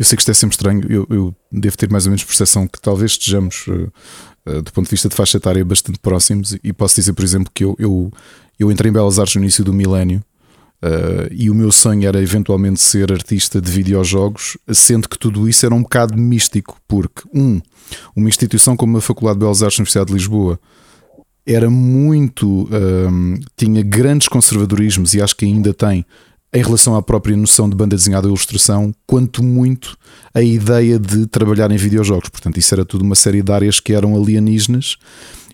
Eu 0.00 0.06
sei 0.06 0.16
que 0.16 0.22
isto 0.22 0.30
é 0.30 0.34
sempre 0.34 0.54
estranho, 0.54 0.82
eu, 0.88 1.06
eu 1.10 1.34
devo 1.52 1.76
ter 1.76 1.90
mais 1.90 2.06
ou 2.06 2.10
menos 2.10 2.24
percepção 2.24 2.66
que 2.66 2.80
talvez 2.80 3.10
estejamos, 3.10 3.66
uh, 3.66 3.92
uh, 4.46 4.62
do 4.62 4.72
ponto 4.72 4.86
de 4.86 4.90
vista 4.90 5.10
de 5.10 5.14
faixa 5.14 5.36
etária, 5.36 5.62
bastante 5.62 5.98
próximos. 5.98 6.56
E 6.64 6.72
posso 6.72 6.94
dizer, 6.94 7.12
por 7.12 7.22
exemplo, 7.22 7.52
que 7.54 7.62
eu, 7.62 7.76
eu, 7.78 8.10
eu 8.58 8.72
entrei 8.72 8.88
em 8.88 8.94
Belas 8.94 9.18
Artes 9.18 9.36
no 9.36 9.42
início 9.42 9.62
do 9.62 9.74
milénio 9.74 10.24
Uh, 10.82 11.28
e 11.30 11.50
o 11.50 11.54
meu 11.54 11.70
sonho 11.70 12.08
era 12.08 12.22
eventualmente 12.22 12.80
ser 12.80 13.12
artista 13.12 13.60
de 13.60 13.70
videojogos, 13.70 14.56
sendo 14.72 15.10
que 15.10 15.18
tudo 15.18 15.46
isso 15.46 15.66
era 15.66 15.74
um 15.74 15.82
bocado 15.82 16.16
místico, 16.16 16.80
porque, 16.88 17.20
um, 17.34 17.60
uma 18.16 18.30
instituição 18.30 18.74
como 18.74 18.96
a 18.96 19.00
Faculdade 19.02 19.38
de 19.38 19.40
Belas 19.40 19.62
Artes 19.62 19.76
da 19.76 19.82
Universidade 19.82 20.06
de 20.06 20.14
Lisboa 20.14 20.58
era 21.44 21.68
muito. 21.68 22.66
Tinha 23.58 23.82
grandes 23.82 24.26
conservadorismos 24.26 25.12
e 25.12 25.20
acho 25.20 25.36
que 25.36 25.44
ainda 25.44 25.74
tem 25.74 26.06
em 26.52 26.62
relação 26.62 26.96
à 26.96 27.02
própria 27.02 27.36
noção 27.36 27.68
de 27.68 27.76
banda 27.76 27.96
desenhada 27.96 28.26
e 28.26 28.30
ilustração, 28.30 28.92
quanto 29.06 29.42
muito 29.42 29.96
a 30.34 30.42
ideia 30.42 30.98
de 30.98 31.26
trabalhar 31.26 31.70
em 31.70 31.76
videojogos. 31.76 32.28
Portanto, 32.28 32.58
isso 32.58 32.74
era 32.74 32.84
tudo 32.84 33.02
uma 33.02 33.14
série 33.14 33.42
de 33.42 33.52
áreas 33.52 33.78
que 33.78 33.92
eram 33.92 34.16
alienígenas. 34.16 34.96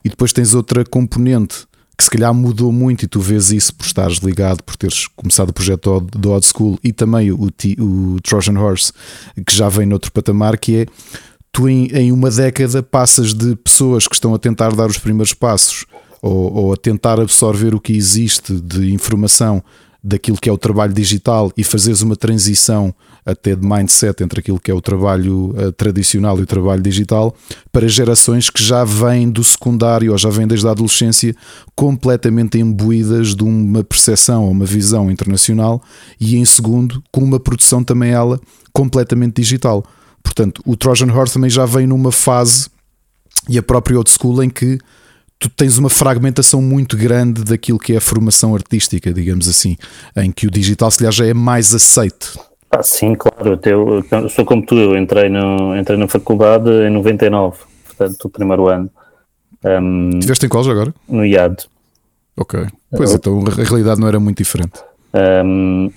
E 0.04 0.08
depois 0.08 0.32
tens 0.32 0.54
outra 0.54 0.84
componente 0.84 1.66
que 1.98 2.04
se 2.04 2.10
calhar 2.10 2.32
mudou 2.34 2.70
muito 2.70 3.04
e 3.04 3.08
tu 3.08 3.20
vês 3.20 3.50
isso 3.50 3.74
por 3.74 3.86
estares 3.86 4.18
ligado, 4.18 4.62
por 4.62 4.76
teres 4.76 5.08
começado 5.16 5.48
o 5.48 5.52
projeto 5.52 6.00
do 6.00 6.30
Odd 6.30 6.46
School 6.46 6.78
e 6.84 6.92
também 6.92 7.32
o, 7.32 7.48
o 7.78 8.20
Trojan 8.20 8.58
Horse, 8.58 8.92
que 9.46 9.54
já 9.54 9.68
vem 9.68 9.86
noutro 9.86 10.12
patamar, 10.12 10.58
que 10.58 10.76
é 10.76 10.86
tu 11.50 11.68
em, 11.68 11.86
em 11.86 12.12
uma 12.12 12.30
década 12.30 12.82
passas 12.82 13.32
de 13.32 13.56
pessoas 13.56 14.06
que 14.06 14.14
estão 14.14 14.34
a 14.34 14.38
tentar 14.38 14.74
dar 14.74 14.88
os 14.88 14.98
primeiros 14.98 15.32
passos 15.32 15.86
ou, 16.20 16.52
ou 16.52 16.72
a 16.72 16.76
tentar 16.76 17.18
absorver 17.18 17.74
o 17.74 17.80
que 17.80 17.94
existe 17.94 18.60
de 18.60 18.92
informação 18.92 19.64
daquilo 20.02 20.36
que 20.36 20.48
é 20.48 20.52
o 20.52 20.58
trabalho 20.58 20.92
digital 20.92 21.52
e 21.56 21.64
fazeres 21.64 22.02
uma 22.02 22.16
transição 22.16 22.94
até 23.24 23.56
de 23.56 23.66
mindset 23.66 24.22
entre 24.22 24.38
aquilo 24.38 24.60
que 24.60 24.70
é 24.70 24.74
o 24.74 24.80
trabalho 24.80 25.50
uh, 25.50 25.72
tradicional 25.72 26.38
e 26.38 26.42
o 26.42 26.46
trabalho 26.46 26.80
digital 26.80 27.34
para 27.72 27.88
gerações 27.88 28.48
que 28.48 28.62
já 28.62 28.84
vêm 28.84 29.28
do 29.28 29.42
secundário 29.42 30.12
ou 30.12 30.18
já 30.18 30.30
vêm 30.30 30.46
desde 30.46 30.68
a 30.68 30.70
adolescência 30.70 31.34
completamente 31.74 32.58
imbuídas 32.58 33.34
de 33.34 33.42
uma 33.42 33.82
percepção 33.82 34.44
ou 34.44 34.50
uma 34.52 34.64
visão 34.64 35.10
internacional 35.10 35.82
e 36.20 36.36
em 36.36 36.44
segundo 36.44 37.02
com 37.10 37.22
uma 37.22 37.40
produção 37.40 37.82
também 37.82 38.12
ela 38.12 38.40
completamente 38.72 39.40
digital. 39.40 39.84
Portanto, 40.22 40.62
o 40.64 40.76
Trojan 40.76 41.12
Horse 41.12 41.34
também 41.34 41.50
já 41.50 41.66
vem 41.66 41.86
numa 41.86 42.12
fase 42.12 42.68
e 43.48 43.58
a 43.58 43.62
própria 43.62 43.96
old 43.96 44.10
school 44.10 44.42
em 44.42 44.50
que 44.50 44.78
tu 45.38 45.50
tens 45.50 45.78
uma 45.78 45.90
fragmentação 45.90 46.62
muito 46.62 46.96
grande 46.96 47.44
daquilo 47.44 47.78
que 47.78 47.92
é 47.92 47.96
a 47.96 48.00
formação 48.00 48.54
artística, 48.54 49.12
digamos 49.12 49.48
assim, 49.48 49.76
em 50.16 50.30
que 50.30 50.46
o 50.46 50.50
digital 50.50 50.90
se 50.90 50.98
calhar 50.98 51.12
já 51.12 51.26
é 51.26 51.34
mais 51.34 51.74
aceito. 51.74 52.38
Ah, 52.70 52.82
sim, 52.82 53.14
claro, 53.14 53.58
eu, 53.64 54.04
eu 54.10 54.28
sou 54.28 54.44
como 54.44 54.64
tu, 54.64 54.74
eu 54.76 54.96
entrei, 54.96 55.28
no, 55.28 55.76
entrei 55.76 55.96
na 55.96 56.08
faculdade 56.08 56.68
em 56.70 56.90
99, 56.90 57.58
portanto, 57.84 58.24
o 58.24 58.30
primeiro 58.30 58.68
ano. 58.68 58.90
Um, 59.64 60.18
Tiveste 60.20 60.46
em 60.46 60.48
qual 60.48 60.68
agora? 60.68 60.94
No 61.08 61.24
IAD. 61.24 61.64
Ok, 62.36 62.66
pois 62.90 63.10
eu, 63.10 63.16
então 63.16 63.44
a 63.46 63.62
realidade 63.62 64.00
não 64.00 64.08
era 64.08 64.20
muito 64.20 64.38
diferente. 64.38 64.80
Um, 65.14 65.90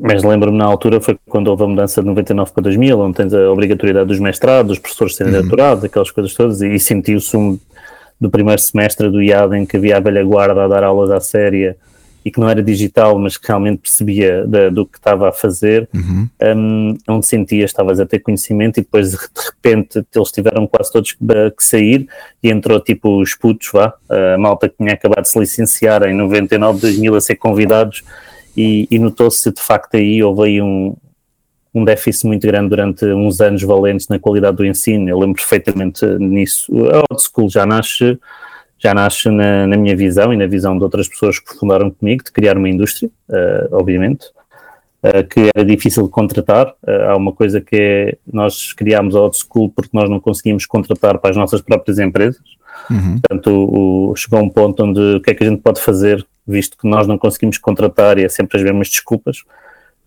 mas 0.00 0.22
lembro-me 0.22 0.56
na 0.56 0.64
altura 0.64 1.00
foi 1.00 1.18
quando 1.28 1.48
houve 1.48 1.64
a 1.64 1.66
mudança 1.66 2.00
de 2.00 2.06
99 2.06 2.52
para 2.52 2.62
2000, 2.62 2.98
onde 2.98 3.16
tens 3.16 3.34
a 3.34 3.50
obrigatoriedade 3.50 4.08
dos 4.08 4.20
mestrados, 4.20 4.70
dos 4.70 4.78
professores 4.78 5.16
serem 5.16 5.34
uhum. 5.34 5.40
doutorados, 5.40 5.84
aquelas 5.84 6.10
coisas 6.10 6.34
todas, 6.34 6.60
e, 6.60 6.74
e 6.74 6.78
sentiu-se 6.80 7.36
um, 7.36 7.58
do 8.20 8.30
primeiro 8.30 8.60
semestre 8.60 9.10
do 9.10 9.22
IAD 9.22 9.56
em 9.56 9.66
que 9.66 9.76
havia 9.76 9.96
a 9.96 10.00
velha 10.00 10.24
guarda 10.24 10.64
a 10.64 10.68
dar 10.68 10.82
aulas 10.82 11.10
à 11.10 11.20
séria 11.20 11.76
e 12.24 12.30
que 12.30 12.40
não 12.40 12.48
era 12.48 12.62
digital, 12.62 13.18
mas 13.18 13.36
que 13.36 13.46
realmente 13.46 13.78
percebia 13.78 14.44
de, 14.46 14.70
do 14.70 14.84
que 14.84 14.98
estava 14.98 15.28
a 15.28 15.32
fazer, 15.32 15.88
uhum. 15.94 16.28
um, 16.56 16.98
onde 17.08 17.26
sentias, 17.26 17.70
estavas 17.70 17.98
a 18.00 18.06
ter 18.06 18.18
conhecimento 18.18 18.78
e 18.78 18.82
depois 18.82 19.12
de 19.12 19.16
repente 19.46 20.04
eles 20.14 20.30
tiveram 20.30 20.66
quase 20.66 20.92
todos 20.92 21.12
que, 21.12 21.24
que 21.56 21.64
sair 21.64 22.06
e 22.42 22.50
entrou 22.50 22.80
tipo 22.80 23.20
os 23.20 23.34
putos, 23.34 23.70
vá, 23.72 23.94
a 24.10 24.36
malta 24.36 24.68
que 24.68 24.76
tinha 24.76 24.92
acabado 24.92 25.22
de 25.22 25.30
se 25.30 25.38
licenciar 25.38 26.02
em 26.02 26.14
99, 26.14 26.80
2000 26.80 27.14
a 27.14 27.20
ser 27.20 27.36
convidados 27.36 28.02
e, 28.56 28.86
e 28.90 28.98
notou-se 28.98 29.50
de 29.50 29.62
facto 29.62 29.96
aí, 29.96 30.22
houve 30.22 30.48
aí 30.48 30.60
um, 30.60 30.94
um 31.74 31.84
déficit 31.84 32.26
muito 32.26 32.46
grande 32.46 32.70
durante 32.70 33.04
uns 33.04 33.40
anos 33.40 33.62
valentes 33.62 34.08
na 34.08 34.18
qualidade 34.18 34.56
do 34.56 34.64
ensino. 34.64 35.08
Eu 35.08 35.18
lembro 35.18 35.36
perfeitamente 35.36 36.04
nisso. 36.18 36.72
A 36.90 36.98
Old 37.10 37.22
School 37.22 37.48
já 37.50 37.66
nasce, 37.66 38.18
já 38.78 38.94
nasce 38.94 39.28
na, 39.28 39.66
na, 39.66 39.76
minha 39.76 39.96
visão 39.96 40.32
e 40.32 40.36
na 40.36 40.46
visão 40.46 40.76
de 40.76 40.84
outras 40.84 41.08
pessoas 41.08 41.38
que 41.38 41.54
fundaram 41.54 41.90
comigo 41.90 42.24
de 42.24 42.32
criar 42.32 42.56
uma 42.56 42.68
indústria, 42.68 43.10
uh, 43.28 43.76
obviamente, 43.76 44.26
uh, 45.02 45.26
que 45.28 45.50
era 45.54 45.64
difícil 45.64 46.04
de 46.04 46.10
contratar. 46.10 46.68
Uh, 46.86 47.10
há 47.10 47.16
uma 47.16 47.32
coisa 47.32 47.60
que 47.60 47.76
é, 47.76 48.18
nós 48.32 48.72
criámos 48.72 49.14
a 49.14 49.20
Old 49.20 49.36
School 49.36 49.70
porque 49.70 49.90
nós 49.92 50.08
não 50.08 50.20
conseguimos 50.20 50.64
contratar 50.64 51.18
para 51.18 51.30
as 51.30 51.36
nossas 51.36 51.60
próprias 51.60 51.98
empresas. 51.98 52.42
Uhum. 52.90 53.20
Portanto, 53.20 53.50
o, 53.50 54.10
o, 54.10 54.16
chegou 54.16 54.38
a 54.38 54.42
um 54.42 54.48
ponto 54.48 54.82
onde 54.84 55.00
o 55.16 55.20
que 55.20 55.30
é 55.30 55.34
que 55.34 55.44
a 55.44 55.48
gente 55.48 55.60
pode 55.60 55.80
fazer, 55.80 56.26
visto 56.46 56.78
que 56.78 56.88
nós 56.88 57.06
não 57.06 57.18
conseguimos 57.18 57.58
contratar 57.58 58.16
e 58.18 58.24
é 58.24 58.28
sempre 58.28 58.56
as 58.56 58.64
mesmas 58.64 58.88
desculpas 58.88 59.42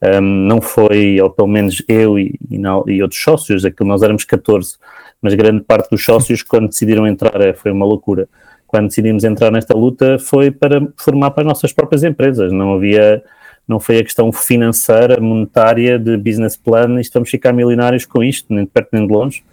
um, 0.03 0.21
não 0.21 0.61
foi, 0.61 1.21
ou 1.21 1.29
pelo 1.29 1.47
menos 1.47 1.83
eu 1.87 2.17
e, 2.17 2.39
e, 2.49 2.57
não, 2.57 2.83
e, 2.87 3.01
outros 3.03 3.21
sócios, 3.21 3.63
aquilo 3.63 3.87
nós 3.87 4.01
éramos 4.01 4.23
14, 4.25 4.77
mas 5.21 5.33
grande 5.35 5.61
parte 5.61 5.91
dos 5.91 6.03
sócios, 6.03 6.41
quando 6.41 6.69
decidiram 6.69 7.05
entrar, 7.05 7.39
é, 7.39 7.53
foi 7.53 7.71
uma 7.71 7.85
loucura. 7.85 8.27
Quando 8.65 8.87
decidimos 8.87 9.23
entrar 9.23 9.51
nesta 9.51 9.75
luta, 9.75 10.17
foi 10.17 10.49
para 10.49 10.81
formar 10.97 11.31
para 11.31 11.43
as 11.43 11.47
nossas 11.47 11.73
próprias 11.73 12.03
empresas. 12.03 12.51
Não 12.51 12.73
havia, 12.73 13.21
não 13.67 13.79
foi 13.79 13.99
a 13.99 14.03
questão 14.03 14.31
financeira, 14.31 15.19
monetária, 15.19 15.99
de 15.99 16.17
business 16.17 16.55
plan, 16.55 16.99
isto 16.99 17.13
vamos 17.13 17.29
ficar 17.29 17.53
milionários 17.53 18.05
com 18.05 18.23
isto, 18.23 18.51
nem 18.53 18.63
de 18.63 18.71
perto 18.71 18.89
nem 18.93 19.05
de 19.05 19.13
longe. 19.13 19.43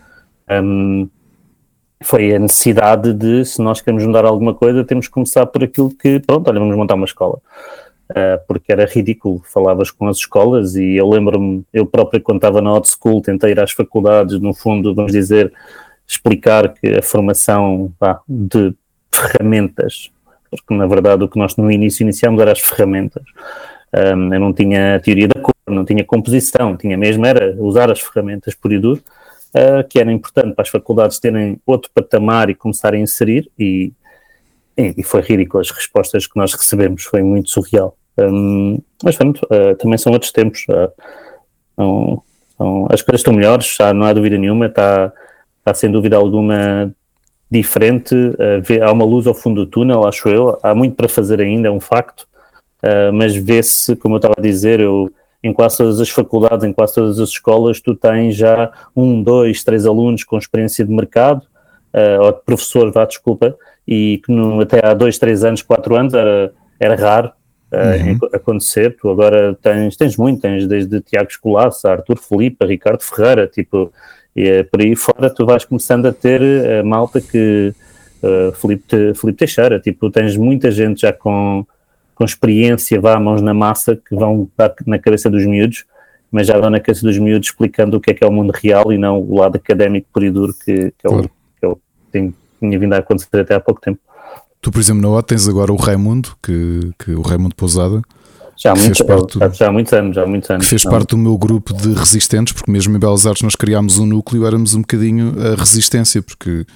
Um, 0.48 1.08
foi 2.00 2.34
a 2.34 2.38
necessidade 2.38 3.12
de, 3.12 3.44
se 3.44 3.60
nós 3.60 3.80
queremos 3.80 4.06
mudar 4.06 4.24
alguma 4.24 4.54
coisa, 4.54 4.84
temos 4.84 5.08
que 5.08 5.12
começar 5.12 5.44
por 5.46 5.64
aquilo 5.64 5.90
que, 5.90 6.20
pronto, 6.20 6.48
olha, 6.48 6.60
vamos 6.60 6.76
montar 6.76 6.94
uma 6.94 7.04
escola. 7.04 7.40
Uh, 8.10 8.40
porque 8.46 8.72
era 8.72 8.86
ridículo. 8.86 9.42
Falavas 9.44 9.90
com 9.90 10.06
as 10.08 10.16
escolas 10.16 10.74
e 10.76 10.96
eu 10.96 11.08
lembro-me, 11.08 11.62
eu 11.72 11.84
próprio, 11.84 12.22
quando 12.22 12.38
estava 12.38 12.62
na 12.62 12.72
Hot 12.72 12.88
School, 12.88 13.20
tentei 13.20 13.50
ir 13.50 13.60
às 13.60 13.72
faculdades, 13.72 14.40
no 14.40 14.54
fundo, 14.54 14.94
vamos 14.94 15.12
dizer, 15.12 15.52
explicar 16.08 16.72
que 16.72 16.88
a 16.88 17.02
formação 17.02 17.92
pá, 17.98 18.20
de 18.26 18.74
ferramentas, 19.12 20.10
porque 20.50 20.74
na 20.74 20.86
verdade 20.86 21.22
o 21.24 21.28
que 21.28 21.38
nós 21.38 21.54
no 21.56 21.70
início 21.70 22.02
iniciámos 22.02 22.40
eram 22.40 22.52
as 22.52 22.60
ferramentas. 22.60 23.22
Um, 23.94 24.34
eu 24.34 24.40
não 24.40 24.52
tinha 24.52 25.00
teoria 25.00 25.28
da 25.28 25.40
cor, 25.40 25.54
não 25.66 25.84
tinha 25.84 26.04
composição, 26.04 26.76
tinha 26.76 26.96
mesmo 26.96 27.24
era 27.26 27.54
usar 27.58 27.90
as 27.90 28.00
ferramentas 28.00 28.54
por 28.54 28.72
e 28.72 28.78
duro, 28.78 29.02
uh, 29.54 29.86
que 29.88 29.98
era 29.98 30.10
importante 30.10 30.54
para 30.54 30.62
as 30.62 30.68
faculdades 30.68 31.18
terem 31.18 31.60
outro 31.66 31.90
patamar 31.94 32.48
e 32.48 32.54
começarem 32.54 33.00
a 33.00 33.04
inserir 33.04 33.50
e, 33.58 33.92
e, 34.76 35.02
foi 35.02 35.20
ridículo 35.22 35.60
as 35.60 35.70
respostas 35.70 36.26
que 36.26 36.36
nós 36.36 36.54
recebemos, 36.54 37.02
foi 37.04 37.22
muito 37.22 37.50
surreal. 37.50 37.97
Um, 38.18 38.78
mas 39.02 39.16
pronto, 39.16 39.40
uh, 39.44 39.76
também 39.76 39.96
são 39.96 40.12
outros 40.12 40.32
tempos. 40.32 40.66
Uh, 41.78 42.22
as 42.90 43.02
coisas 43.02 43.20
estão 43.20 43.32
melhores, 43.32 43.76
já 43.76 43.94
não 43.94 44.04
há 44.04 44.12
dúvida 44.12 44.36
nenhuma, 44.36 44.66
está, 44.66 45.12
está 45.58 45.74
sem 45.74 45.90
dúvida 45.90 46.16
alguma 46.16 46.92
diferente. 47.50 48.14
Uh, 48.14 48.60
vê, 48.62 48.80
há 48.80 48.90
uma 48.90 49.04
luz 49.04 49.26
ao 49.26 49.34
fundo 49.34 49.64
do 49.64 49.70
túnel, 49.70 50.06
acho 50.06 50.28
eu. 50.28 50.58
Há 50.62 50.74
muito 50.74 50.96
para 50.96 51.08
fazer 51.08 51.40
ainda, 51.40 51.68
é 51.68 51.70
um 51.70 51.80
facto. 51.80 52.26
mas 53.14 53.34
vê-se, 53.34 53.96
como 53.96 54.14
eu 54.14 54.18
estava 54.18 54.34
a 54.38 54.42
dizer, 54.42 54.80
eu, 54.80 55.10
em 55.42 55.52
quase 55.52 55.78
todas 55.78 56.00
as 56.00 56.10
faculdades, 56.10 56.64
em 56.64 56.72
quase 56.72 56.94
todas 56.94 57.20
as 57.20 57.28
escolas, 57.30 57.80
tu 57.80 57.94
tens 57.94 58.34
já 58.34 58.72
um, 58.94 59.22
dois, 59.22 59.62
três 59.62 59.86
alunos 59.86 60.24
com 60.24 60.36
experiência 60.38 60.84
de 60.84 60.92
mercado, 60.92 61.42
ou 62.20 62.32
de 62.32 62.40
professor, 62.44 62.92
vá, 62.92 63.04
desculpa, 63.04 63.56
e 63.86 64.20
que 64.24 64.30
no, 64.32 64.60
até 64.60 64.84
há 64.84 64.94
dois, 64.94 65.18
três 65.18 65.42
anos, 65.42 65.62
quatro 65.62 65.96
anos 65.96 66.14
era, 66.14 66.52
era 66.78 66.94
raro 66.94 67.32
uhum. 67.72 68.18
uh, 68.22 68.36
acontecer. 68.36 68.96
Tu 68.96 69.08
agora 69.08 69.56
tens, 69.62 69.96
tens 69.96 70.16
muito, 70.16 70.40
tens 70.40 70.66
desde 70.66 71.00
Tiago 71.00 71.30
Escolaça, 71.30 71.90
Arthur 71.90 72.18
Felipe, 72.18 72.64
Ricardo 72.66 73.02
Ferreira, 73.02 73.46
tipo, 73.46 73.92
e 74.34 74.60
uh, 74.60 74.64
por 74.64 74.80
aí 74.80 74.94
fora 74.96 75.30
tu 75.30 75.44
vais 75.44 75.64
começando 75.64 76.06
a 76.06 76.12
ter 76.12 76.42
a 76.80 76.82
malta 76.82 77.20
que 77.20 77.72
uh, 78.22 78.52
Felipe, 78.52 79.14
Felipe 79.14 79.38
Teixeira, 79.38 79.78
tipo, 79.80 80.10
tens 80.10 80.36
muita 80.36 80.70
gente 80.70 81.02
já 81.02 81.12
com, 81.12 81.66
com 82.14 82.24
experiência, 82.24 83.00
vá, 83.00 83.18
mãos 83.18 83.42
na 83.42 83.54
massa, 83.54 83.96
que 83.96 84.14
vão 84.14 84.48
na 84.86 84.98
cabeça 84.98 85.30
dos 85.30 85.44
miúdos, 85.44 85.84
mas 86.30 86.46
já 86.46 86.58
vão 86.58 86.70
na 86.70 86.80
cabeça 86.80 87.06
dos 87.06 87.18
miúdos 87.18 87.48
explicando 87.48 87.96
o 87.96 88.00
que 88.00 88.10
é 88.10 88.14
que 88.14 88.24
é 88.24 88.26
o 88.26 88.32
mundo 88.32 88.52
real 88.52 88.92
e 88.92 88.98
não 88.98 89.20
o 89.20 89.38
lado 89.38 89.56
académico 89.56 90.08
puro 90.12 90.26
e 90.26 90.30
duro 90.30 90.54
que, 90.54 90.92
que, 90.98 91.06
é, 91.06 91.10
o, 91.10 91.22
que 91.22 91.30
é 91.62 91.68
o 91.68 91.76
que 91.76 91.82
tem, 92.12 92.34
tinha 92.58 92.78
vindo 92.78 92.92
a 92.92 92.98
acontecer 92.98 93.40
até 93.40 93.54
há 93.54 93.60
pouco 93.60 93.80
tempo. 93.80 94.00
Tu, 94.60 94.70
por 94.70 94.80
exemplo, 94.80 95.02
na 95.02 95.08
O 95.08 95.22
tens 95.22 95.48
agora 95.48 95.72
o 95.72 95.76
Raimundo, 95.76 96.30
que, 96.42 96.90
que 96.98 97.12
o 97.12 97.22
Raimundo 97.22 97.54
Pousada. 97.54 98.02
Já 98.56 98.72
há, 98.72 98.74
muito, 98.74 99.04
parte, 99.04 99.38
já 99.56 99.68
há 99.68 99.72
muitos 99.72 99.92
anos, 99.92 100.16
já 100.16 100.22
há 100.24 100.26
muitos 100.26 100.50
anos. 100.50 100.64
Que 100.64 100.70
fez 100.70 100.84
não. 100.84 100.90
parte 100.90 101.10
do 101.10 101.16
meu 101.16 101.38
grupo 101.38 101.72
de 101.72 101.92
resistentes, 101.92 102.52
porque 102.52 102.68
mesmo 102.68 102.96
em 102.96 102.98
Belas 102.98 103.24
Artes 103.24 103.42
nós 103.42 103.54
criámos 103.54 104.00
um 104.00 104.06
núcleo, 104.06 104.44
éramos 104.44 104.74
um 104.74 104.80
bocadinho 104.80 105.32
a 105.40 105.54
resistência, 105.54 106.20
porque 106.20 106.66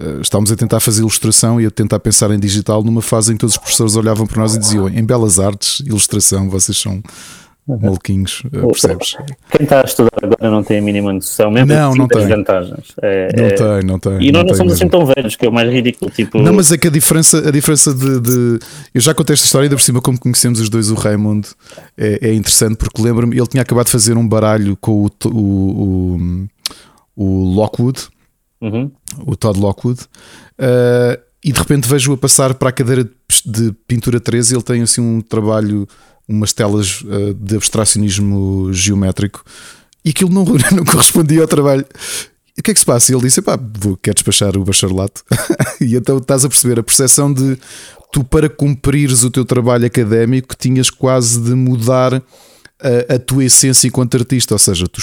uh, 0.00 0.20
estávamos 0.20 0.50
a 0.50 0.56
tentar 0.56 0.80
fazer 0.80 1.00
ilustração 1.00 1.60
e 1.60 1.66
a 1.66 1.70
tentar 1.70 2.00
pensar 2.00 2.32
em 2.32 2.40
digital 2.40 2.82
numa 2.82 3.00
fase 3.00 3.32
em 3.32 3.36
que 3.36 3.40
todos 3.40 3.54
os 3.54 3.58
professores 3.58 3.94
olhavam 3.94 4.26
para 4.26 4.40
nós 4.40 4.56
e 4.56 4.58
diziam: 4.58 4.88
em 4.88 5.04
Belas 5.04 5.38
Artes, 5.38 5.78
ilustração, 5.86 6.50
vocês 6.50 6.76
são 6.76 7.00
maluquinhos, 7.76 8.42
eh, 8.52 8.66
percebes? 8.66 9.16
Quem 9.50 9.64
está 9.64 9.82
a 9.82 9.84
estudar 9.84 10.10
agora 10.22 10.50
não 10.50 10.62
tem 10.62 10.78
a 10.78 10.82
mínima 10.82 11.12
noção, 11.12 11.50
mesmo 11.50 11.66
não, 11.66 11.94
não 11.94 12.08
tem. 12.08 12.26
vantagens. 12.26 12.94
É, 13.02 13.36
não 13.36 13.44
é... 13.44 13.50
tem, 13.50 13.88
não 13.88 13.98
tem. 13.98 14.22
E 14.22 14.32
nós 14.32 14.44
não, 14.44 14.54
somos 14.54 14.72
assim 14.72 14.88
tão 14.88 15.04
velhos, 15.04 15.36
que 15.36 15.44
é 15.44 15.48
o 15.48 15.52
mais 15.52 15.70
ridículo. 15.70 16.10
Tipo... 16.10 16.40
Não, 16.40 16.52
mas 16.52 16.72
é 16.72 16.78
que 16.78 16.88
a 16.88 16.90
diferença, 16.90 17.46
a 17.46 17.50
diferença 17.50 17.92
de, 17.92 18.20
de... 18.20 18.58
Eu 18.94 19.00
já 19.00 19.12
contei 19.12 19.34
esta 19.34 19.44
história, 19.44 19.66
ainda 19.66 19.76
por 19.76 19.82
cima, 19.82 20.00
como 20.00 20.18
conhecemos 20.18 20.60
os 20.60 20.68
dois, 20.68 20.90
o 20.90 20.94
Raymond, 20.94 21.48
é, 21.96 22.28
é 22.28 22.34
interessante, 22.34 22.76
porque 22.76 23.02
lembro-me, 23.02 23.36
ele 23.36 23.46
tinha 23.46 23.62
acabado 23.62 23.86
de 23.86 23.92
fazer 23.92 24.16
um 24.16 24.26
baralho 24.26 24.76
com 24.76 25.04
o, 25.04 25.10
o, 25.26 25.38
o, 25.38 26.48
o 27.16 27.54
Lockwood, 27.54 28.08
uhum. 28.60 28.90
o 29.26 29.36
Todd 29.36 29.58
Lockwood. 29.60 30.00
Uh, 30.58 31.28
e 31.44 31.52
de 31.52 31.58
repente 31.58 31.88
vejo-o 31.88 32.14
a 32.14 32.18
passar 32.18 32.54
para 32.54 32.70
a 32.70 32.72
cadeira 32.72 33.08
de 33.46 33.72
pintura 33.86 34.18
13 34.18 34.54
ele 34.54 34.62
tem 34.62 34.82
assim 34.82 35.00
um 35.00 35.20
trabalho 35.20 35.86
umas 36.28 36.52
telas 36.52 37.00
uh, 37.02 37.34
de 37.34 37.56
abstracionismo 37.56 38.72
geométrico 38.72 39.42
e 40.04 40.10
aquilo 40.10 40.30
não, 40.30 40.44
não 40.76 40.84
correspondia 40.84 41.42
ao 41.42 41.48
trabalho. 41.48 41.86
O 42.58 42.62
que 42.62 42.72
é 42.72 42.74
que 42.74 42.80
se 42.80 42.86
passa? 42.86 43.12
Ele 43.12 43.22
disse: 43.22 43.40
pá, 43.40 43.58
vou, 43.78 43.96
quer 43.96 44.14
despachar 44.14 44.56
o 44.56 44.64
bacharelato. 44.64 45.22
e 45.80 45.94
então 45.94 46.18
estás 46.18 46.44
a 46.44 46.48
perceber 46.48 46.78
a 46.78 46.82
percepção 46.82 47.32
de 47.32 47.56
tu, 48.12 48.24
para 48.24 48.48
cumprires 48.48 49.22
o 49.22 49.30
teu 49.30 49.44
trabalho 49.44 49.86
académico, 49.86 50.56
tinhas 50.56 50.90
quase 50.90 51.40
de 51.40 51.54
mudar 51.54 52.22
a, 52.80 53.14
a, 53.14 53.18
tua 53.18 53.44
essência 53.44 53.88
enquanto 53.88 54.16
artista. 54.16 54.54
Ou 54.54 54.58
seja, 54.58 54.86
tu, 54.86 55.02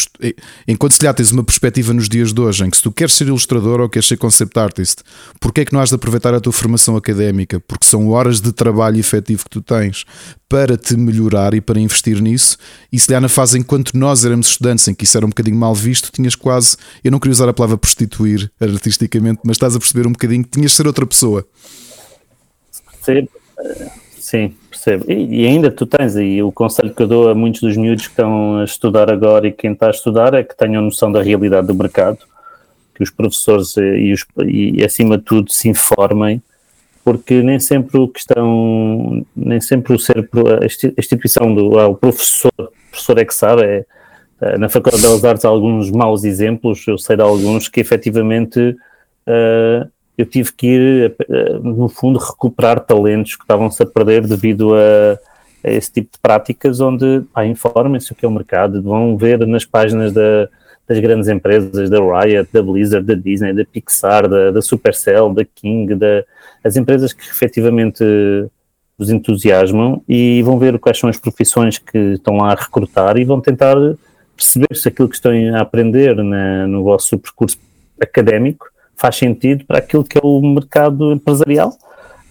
enquanto 0.67 0.93
se 0.93 1.05
lhe 1.05 1.13
tens 1.13 1.31
uma 1.31 1.43
perspectiva 1.43 1.93
nos 1.93 2.07
dias 2.07 2.33
de 2.33 2.41
hoje 2.41 2.65
em 2.65 2.69
que 2.69 2.77
se 2.77 2.83
tu 2.83 2.91
queres 2.91 3.13
ser 3.13 3.27
ilustrador 3.27 3.81
ou 3.81 3.89
queres 3.89 4.07
ser 4.07 4.17
concept 4.17 4.57
artist, 4.57 5.01
porque 5.39 5.61
é 5.61 5.65
que 5.65 5.73
não 5.73 5.81
has 5.81 5.89
de 5.89 5.95
aproveitar 5.95 6.33
a 6.33 6.39
tua 6.39 6.53
formação 6.53 6.95
académica? 6.95 7.59
Porque 7.59 7.85
são 7.85 8.09
horas 8.09 8.39
de 8.39 8.51
trabalho 8.51 8.99
efetivo 8.99 9.43
que 9.43 9.49
tu 9.49 9.61
tens 9.61 10.05
para 10.47 10.77
te 10.77 10.95
melhorar 10.95 11.53
e 11.53 11.61
para 11.61 11.79
investir 11.79 12.21
nisso. 12.21 12.57
E 12.91 12.99
se 12.99 13.11
lhe 13.11 13.19
na 13.19 13.29
fase 13.29 13.57
enquanto 13.57 13.97
nós 13.97 14.23
éramos 14.23 14.47
estudantes, 14.47 14.87
em 14.87 14.93
que 14.93 15.03
isso 15.03 15.17
era 15.17 15.25
um 15.25 15.29
bocadinho 15.29 15.57
mal 15.57 15.75
visto, 15.75 16.11
tinhas 16.11 16.35
quase, 16.35 16.77
eu 17.03 17.11
não 17.11 17.19
queria 17.19 17.33
usar 17.33 17.49
a 17.49 17.53
palavra 17.53 17.77
prostituir 17.77 18.51
artisticamente, 18.59 19.41
mas 19.43 19.55
estás 19.55 19.75
a 19.75 19.79
perceber 19.79 20.07
um 20.07 20.11
bocadinho 20.11 20.43
que 20.43 20.49
tinhas 20.49 20.71
de 20.71 20.77
ser 20.77 20.87
outra 20.87 21.05
pessoa. 21.05 21.45
Sim, 23.01 23.27
sim 24.17 24.53
percebo. 24.85 25.11
E, 25.11 25.41
e, 25.41 25.47
ainda 25.47 25.71
tu 25.71 25.85
tens 25.85 26.15
aí 26.15 26.41
o 26.43 26.51
conselho 26.51 26.93
que 26.93 27.01
eu 27.01 27.07
dou 27.07 27.29
a 27.29 27.35
muitos 27.35 27.61
dos 27.61 27.75
miúdos 27.75 28.05
que 28.05 28.11
estão 28.11 28.59
a 28.59 28.63
estudar 28.63 29.11
agora 29.11 29.47
e 29.47 29.51
quem 29.51 29.73
está 29.73 29.87
a 29.87 29.91
estudar 29.91 30.33
é 30.35 30.43
que 30.43 30.55
tenham 30.55 30.83
noção 30.83 31.11
da 31.11 31.21
realidade 31.21 31.67
do 31.67 31.73
mercado, 31.73 32.19
que 32.93 33.03
os 33.03 33.09
professores 33.09 33.75
eh, 33.77 33.97
e, 33.97 34.13
os, 34.13 34.25
e 34.45 34.83
acima 34.83 35.17
de 35.17 35.23
tudo 35.23 35.51
se 35.51 35.67
informem, 35.67 36.41
porque 37.03 37.41
nem 37.41 37.59
sempre 37.59 37.97
o 37.97 38.07
que 38.07 38.19
estão, 38.19 39.25
nem 39.35 39.59
sempre 39.59 39.93
o 39.93 39.99
ser, 39.99 40.29
a 40.61 40.65
instituição 40.99 41.53
do 41.53 41.79
ah, 41.79 41.87
o 41.87 41.95
professor, 41.95 42.53
o 42.57 42.89
professor 42.91 43.17
é 43.17 43.25
que 43.25 43.33
sabe, 43.33 43.63
é, 43.63 43.85
eh, 44.41 44.57
na 44.57 44.69
Faculdade 44.69 45.01
de 45.01 45.07
Belas 45.07 45.25
Artes 45.25 45.45
há 45.45 45.49
alguns 45.49 45.91
maus 45.91 46.23
exemplos, 46.23 46.87
eu 46.87 46.97
sei 46.97 47.15
de 47.15 47.21
alguns 47.21 47.67
que 47.67 47.79
efetivamente 47.79 48.59
uh, 49.27 49.94
eu 50.17 50.25
tive 50.25 50.51
que 50.53 50.67
ir, 50.67 51.15
eh, 51.29 51.59
no 51.61 51.89
fundo, 51.89 52.19
recuperar 52.19 52.79
talentos 52.79 53.35
que 53.35 53.43
estavam-se 53.43 53.81
a 53.83 53.85
perder 53.85 54.25
devido 54.25 54.73
a, 54.73 55.19
a, 55.63 55.71
esse 55.71 55.91
tipo 55.91 56.11
de 56.13 56.19
práticas, 56.19 56.79
onde 56.79 57.23
informem-se 57.45 58.11
o 58.11 58.15
que 58.15 58.25
é 58.25 58.29
o 58.29 58.31
mercado, 58.31 58.81
vão 58.81 59.17
ver 59.17 59.45
nas 59.45 59.65
páginas 59.65 60.13
da, 60.13 60.47
das 60.87 60.99
grandes 60.99 61.27
empresas, 61.27 61.89
da 61.89 61.97
Riot, 61.99 62.49
da 62.51 62.63
Blizzard, 62.63 63.05
da 63.05 63.13
Disney, 63.13 63.53
da 63.53 63.65
Pixar, 63.65 64.27
da, 64.29 64.51
da 64.51 64.61
Supercell, 64.61 65.33
da 65.33 65.43
King, 65.43 65.95
da, 65.95 66.23
as 66.63 66.77
empresas 66.77 67.11
que 67.11 67.27
efetivamente 67.27 68.03
os 68.97 69.09
entusiasmam 69.09 70.01
e 70.07 70.41
vão 70.43 70.57
ver 70.57 70.79
quais 70.79 70.97
são 70.97 71.09
as 71.09 71.17
profissões 71.17 71.77
que 71.77 71.97
estão 72.13 72.37
lá 72.37 72.53
a 72.53 72.55
recrutar 72.55 73.17
e 73.17 73.25
vão 73.25 73.41
tentar 73.41 73.75
perceber 74.35 74.73
se 74.73 74.87
aquilo 74.87 75.09
que 75.09 75.15
estão 75.15 75.31
a 75.53 75.61
aprender 75.61 76.15
na, 76.15 76.65
no 76.65 76.83
vosso 76.83 77.17
percurso 77.19 77.57
académico 77.99 78.67
faz 78.95 79.15
sentido 79.15 79.65
para 79.65 79.79
aquilo 79.79 80.03
que 80.03 80.17
é 80.17 80.21
o 80.23 80.41
mercado 80.41 81.11
empresarial. 81.11 81.69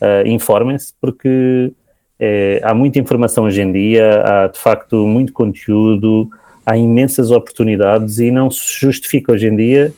Uh, 0.00 0.26
Informem-se, 0.26 0.92
porque 1.00 1.72
é, 2.18 2.60
há 2.62 2.72
muita 2.74 2.98
informação 2.98 3.44
hoje 3.44 3.60
em 3.60 3.72
dia, 3.72 4.22
há 4.22 4.46
de 4.46 4.58
facto 4.58 5.06
muito 5.06 5.32
conteúdo, 5.32 6.28
há 6.64 6.76
imensas 6.76 7.30
oportunidades 7.30 8.18
e 8.18 8.30
não 8.30 8.50
se 8.50 8.80
justifica 8.80 9.32
hoje 9.32 9.48
em 9.48 9.56
dia 9.56 9.92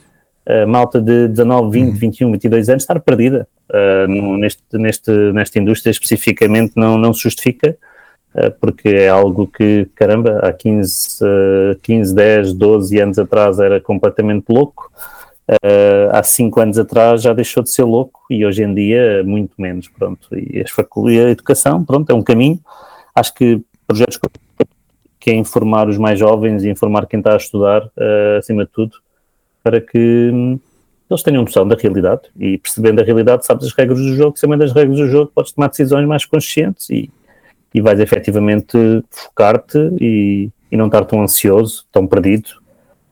a 0.47 0.65
malta 0.65 1.01
de 1.01 1.29
19, 1.29 1.71
20, 1.71 1.99
21, 1.99 2.33
22 2.33 2.69
anos 2.69 2.83
estar 2.85 3.01
perdida. 3.01 3.49
Uh, 3.69 4.09
no, 4.09 4.39
neste, 4.39 4.63
neste, 4.73 5.11
nesta 5.33 5.59
indústria 5.59 5.91
especificamente 5.91 6.75
não, 6.77 6.97
não 6.97 7.13
se 7.13 7.23
justifica 7.25 7.77
uh, 8.33 8.53
porque 8.61 8.89
é 8.89 9.09
algo 9.09 9.49
que, 9.49 9.89
caramba, 9.97 10.39
há 10.39 10.53
15, 10.53 11.25
uh, 11.25 11.79
15, 11.83 12.15
10, 12.15 12.53
12 12.53 13.01
anos 13.01 13.19
atrás 13.19 13.59
era 13.59 13.81
completamente 13.81 14.45
louco 14.49 14.91
Uh, 15.49 16.11
há 16.11 16.25
cinco 16.25 16.61
anos 16.61 16.77
atrás 16.77 17.23
já 17.23 17.33
deixou 17.33 17.63
de 17.63 17.71
ser 17.71 17.85
louco 17.85 18.21
e 18.29 18.45
hoje 18.45 18.65
em 18.65 18.75
dia 18.75 19.23
muito 19.25 19.53
menos, 19.57 19.89
pronto. 19.89 20.29
E, 20.33 20.61
as 20.61 20.71
e 21.09 21.21
a 21.21 21.31
educação, 21.31 21.85
pronto, 21.85 22.11
é 22.11 22.15
um 22.15 22.23
caminho. 22.23 22.61
Acho 23.15 23.33
que 23.35 23.63
projetos 23.87 24.19
que 25.21 25.31
é 25.31 25.35
informar 25.35 25.89
os 25.89 25.99
mais 25.99 26.19
jovens 26.19 26.65
e 26.65 26.71
informar 26.71 27.07
quem 27.07 27.19
está 27.19 27.35
a 27.35 27.37
estudar, 27.37 27.85
uh, 27.85 28.39
acima 28.39 28.65
de 28.65 28.71
tudo, 28.71 28.97
para 29.63 29.81
que 29.81 30.31
hum, 30.33 30.59
eles 31.09 31.23
tenham 31.23 31.43
noção 31.43 31.67
da 31.67 31.77
realidade 31.77 32.23
e 32.37 32.59
percebendo 32.59 33.01
a 33.01 33.05
realidade, 33.05 33.47
sabes 33.47 33.67
as 33.67 33.73
regras 33.73 33.99
do 33.99 34.15
jogo, 34.15 34.37
sabendo 34.37 34.65
as 34.65 34.73
regras 34.73 34.99
do 34.99 35.09
jogo, 35.09 35.31
podes 35.35 35.53
tomar 35.53 35.69
decisões 35.69 36.07
mais 36.07 36.25
conscientes 36.25 36.91
e, 36.91 37.11
e 37.73 37.81
vais 37.81 38.01
efetivamente 38.01 38.77
focar-te 39.11 39.79
e, 40.01 40.51
e 40.71 40.77
não 40.77 40.87
estar 40.87 41.05
tão 41.05 41.23
ansioso, 41.23 41.87
tão 41.93 42.07
perdido, 42.07 42.51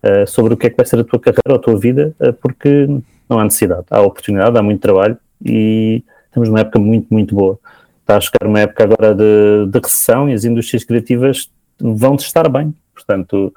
uh, 0.04 0.26
sobre 0.26 0.54
o 0.54 0.56
que 0.56 0.66
é 0.66 0.70
que 0.70 0.76
vai 0.76 0.84
ser 0.84 0.98
a 0.98 1.04
tua 1.04 1.18
carreira 1.18 1.48
ou 1.48 1.56
a 1.56 1.58
tua 1.58 1.78
vida, 1.78 2.14
uh, 2.20 2.32
porque 2.34 2.86
não 3.28 3.38
há 3.38 3.44
necessidade, 3.44 3.86
há 3.90 4.00
oportunidade, 4.02 4.56
há 4.58 4.62
muito 4.62 4.80
trabalho 4.80 5.16
e 5.44 6.04
estamos 6.26 6.48
numa 6.48 6.60
época 6.60 6.78
muito, 6.78 7.06
muito 7.10 7.34
boa. 7.34 7.58
Está 8.00 8.18
a 8.18 8.20
chegar 8.20 8.46
uma 8.46 8.60
época 8.60 8.84
agora 8.84 9.14
de, 9.14 9.66
de 9.70 9.78
recessão 9.78 10.28
e 10.28 10.34
as 10.34 10.44
indústrias 10.44 10.84
criativas 10.84 11.50
vão 11.80 12.16
estar 12.16 12.48
bem. 12.50 12.74
Portanto, 12.92 13.52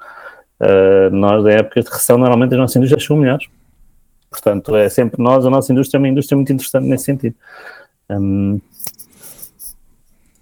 uh, 0.60 1.14
nós, 1.14 1.44
em 1.44 1.52
épocas 1.52 1.84
de 1.84 1.90
recessão, 1.90 2.16
normalmente 2.16 2.54
as 2.54 2.58
nossas 2.58 2.76
indústrias 2.76 3.04
são 3.04 3.16
melhores. 3.16 3.46
Portanto, 4.30 4.74
é 4.76 4.88
sempre 4.88 5.22
nós, 5.22 5.44
a 5.44 5.50
nossa 5.50 5.72
indústria 5.72 5.98
é 5.98 6.00
uma 6.00 6.08
indústria 6.08 6.36
muito 6.36 6.52
interessante 6.52 6.86
nesse 6.86 7.04
sentido. 7.04 7.34
Um, 8.10 8.60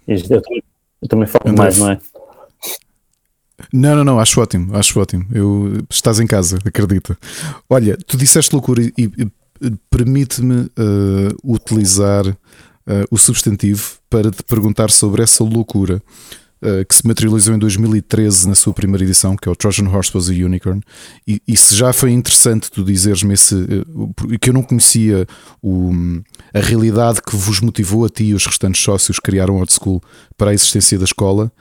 eu, 0.07 0.41
também, 0.41 0.63
eu 1.01 1.07
também 1.07 1.27
falo 1.27 1.57
mais, 1.57 1.77
não 1.77 1.91
é? 1.91 1.99
Não, 3.77 3.95
não, 3.95 4.03
não, 4.03 4.19
acho 4.19 4.41
ótimo, 4.41 4.75
acho 4.75 4.99
ótimo. 4.99 5.25
Eu, 5.31 5.85
estás 5.87 6.19
em 6.19 6.25
casa, 6.25 6.57
acredita. 6.65 7.15
Olha, 7.69 7.95
tu 8.07 8.17
disseste 8.17 8.51
loucura 8.51 8.81
e, 8.81 8.91
e 8.97 9.31
permite-me 9.87 10.61
uh, 10.61 10.71
utilizar 11.43 12.27
uh, 12.27 12.35
o 13.11 13.19
substantivo 13.19 13.97
para 14.09 14.31
te 14.31 14.41
perguntar 14.41 14.89
sobre 14.89 15.21
essa 15.21 15.43
loucura 15.43 16.01
uh, 16.61 16.83
que 16.89 16.95
se 16.95 17.05
materializou 17.05 17.53
em 17.53 17.59
2013 17.59 18.49
na 18.49 18.55
sua 18.55 18.73
primeira 18.73 19.03
edição, 19.03 19.35
que 19.35 19.47
é 19.47 19.51
o 19.51 19.55
Trojan 19.55 19.87
Horse 19.89 20.11
was 20.15 20.27
a 20.27 20.33
Unicorn. 20.33 20.81
E, 21.27 21.39
e 21.47 21.55
se 21.55 21.75
já 21.75 21.93
foi 21.93 22.11
interessante 22.11 22.71
tu 22.71 22.83
dizeres-me 22.83 23.35
esse, 23.35 23.55
que 24.41 24.49
eu 24.49 24.53
não 24.53 24.63
conhecia 24.63 25.27
o, 25.61 25.91
a 26.51 26.59
realidade 26.59 27.21
que 27.21 27.35
vos 27.35 27.59
motivou 27.59 28.05
a 28.05 28.09
ti 28.09 28.25
e 28.25 28.33
os 28.33 28.47
restantes 28.47 28.81
sócios 28.81 29.19
criaram 29.19 29.57
Old 29.57 29.71
School 29.71 30.01
para 30.35 30.49
a 30.49 30.53
existência 30.55 30.97
da 30.97 31.05
escola, 31.05 31.51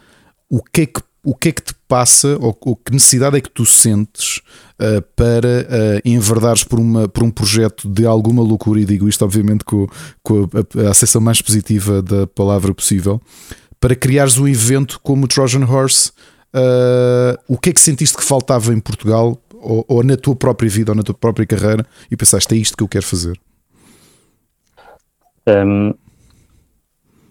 o 0.48 0.62
que 0.62 0.81
é 0.81 0.87
que 0.87 1.02
o 1.26 1.34
que 1.34 1.48
é 1.48 1.52
que 1.52 1.62
te 1.62 1.74
passa 1.88 2.38
ou, 2.40 2.56
ou 2.60 2.76
que 2.76 2.92
necessidade 2.92 3.36
é 3.36 3.40
que 3.40 3.50
tu 3.50 3.66
sentes 3.66 4.40
uh, 4.80 5.02
para 5.16 5.66
uh, 5.66 6.00
enverdares 6.04 6.62
por, 6.62 6.78
uma, 6.78 7.08
por 7.08 7.24
um 7.24 7.30
projeto 7.32 7.88
de 7.88 8.06
alguma 8.06 8.44
loucura, 8.44 8.78
e 8.78 8.84
digo 8.84 9.08
isto 9.08 9.24
obviamente 9.24 9.64
com, 9.64 9.88
com 10.22 10.48
a, 10.54 10.86
a 10.86 10.90
acessão 10.90 11.20
mais 11.20 11.42
positiva 11.42 12.00
da 12.00 12.28
palavra 12.28 12.72
possível, 12.72 13.20
para 13.80 13.96
criares 13.96 14.38
um 14.38 14.46
evento 14.46 15.00
como 15.02 15.24
o 15.24 15.28
Trojan 15.28 15.64
Horse. 15.64 16.12
Uh, 16.54 17.36
o 17.48 17.58
que 17.58 17.70
é 17.70 17.72
que 17.72 17.80
sentiste 17.80 18.16
que 18.16 18.24
faltava 18.24 18.72
em 18.72 18.78
Portugal 18.78 19.36
ou, 19.52 19.84
ou, 19.88 20.04
na 20.04 20.16
tua 20.16 20.36
própria 20.36 20.70
vida 20.70 20.92
ou 20.92 20.96
na 20.96 21.02
tua 21.02 21.14
própria 21.14 21.44
carreira 21.44 21.84
e 22.08 22.16
pensaste 22.16 22.54
é 22.54 22.56
isto 22.56 22.76
que 22.76 22.84
eu 22.84 22.88
quero 22.88 23.04
fazer? 23.04 23.38
Um, 25.48 25.92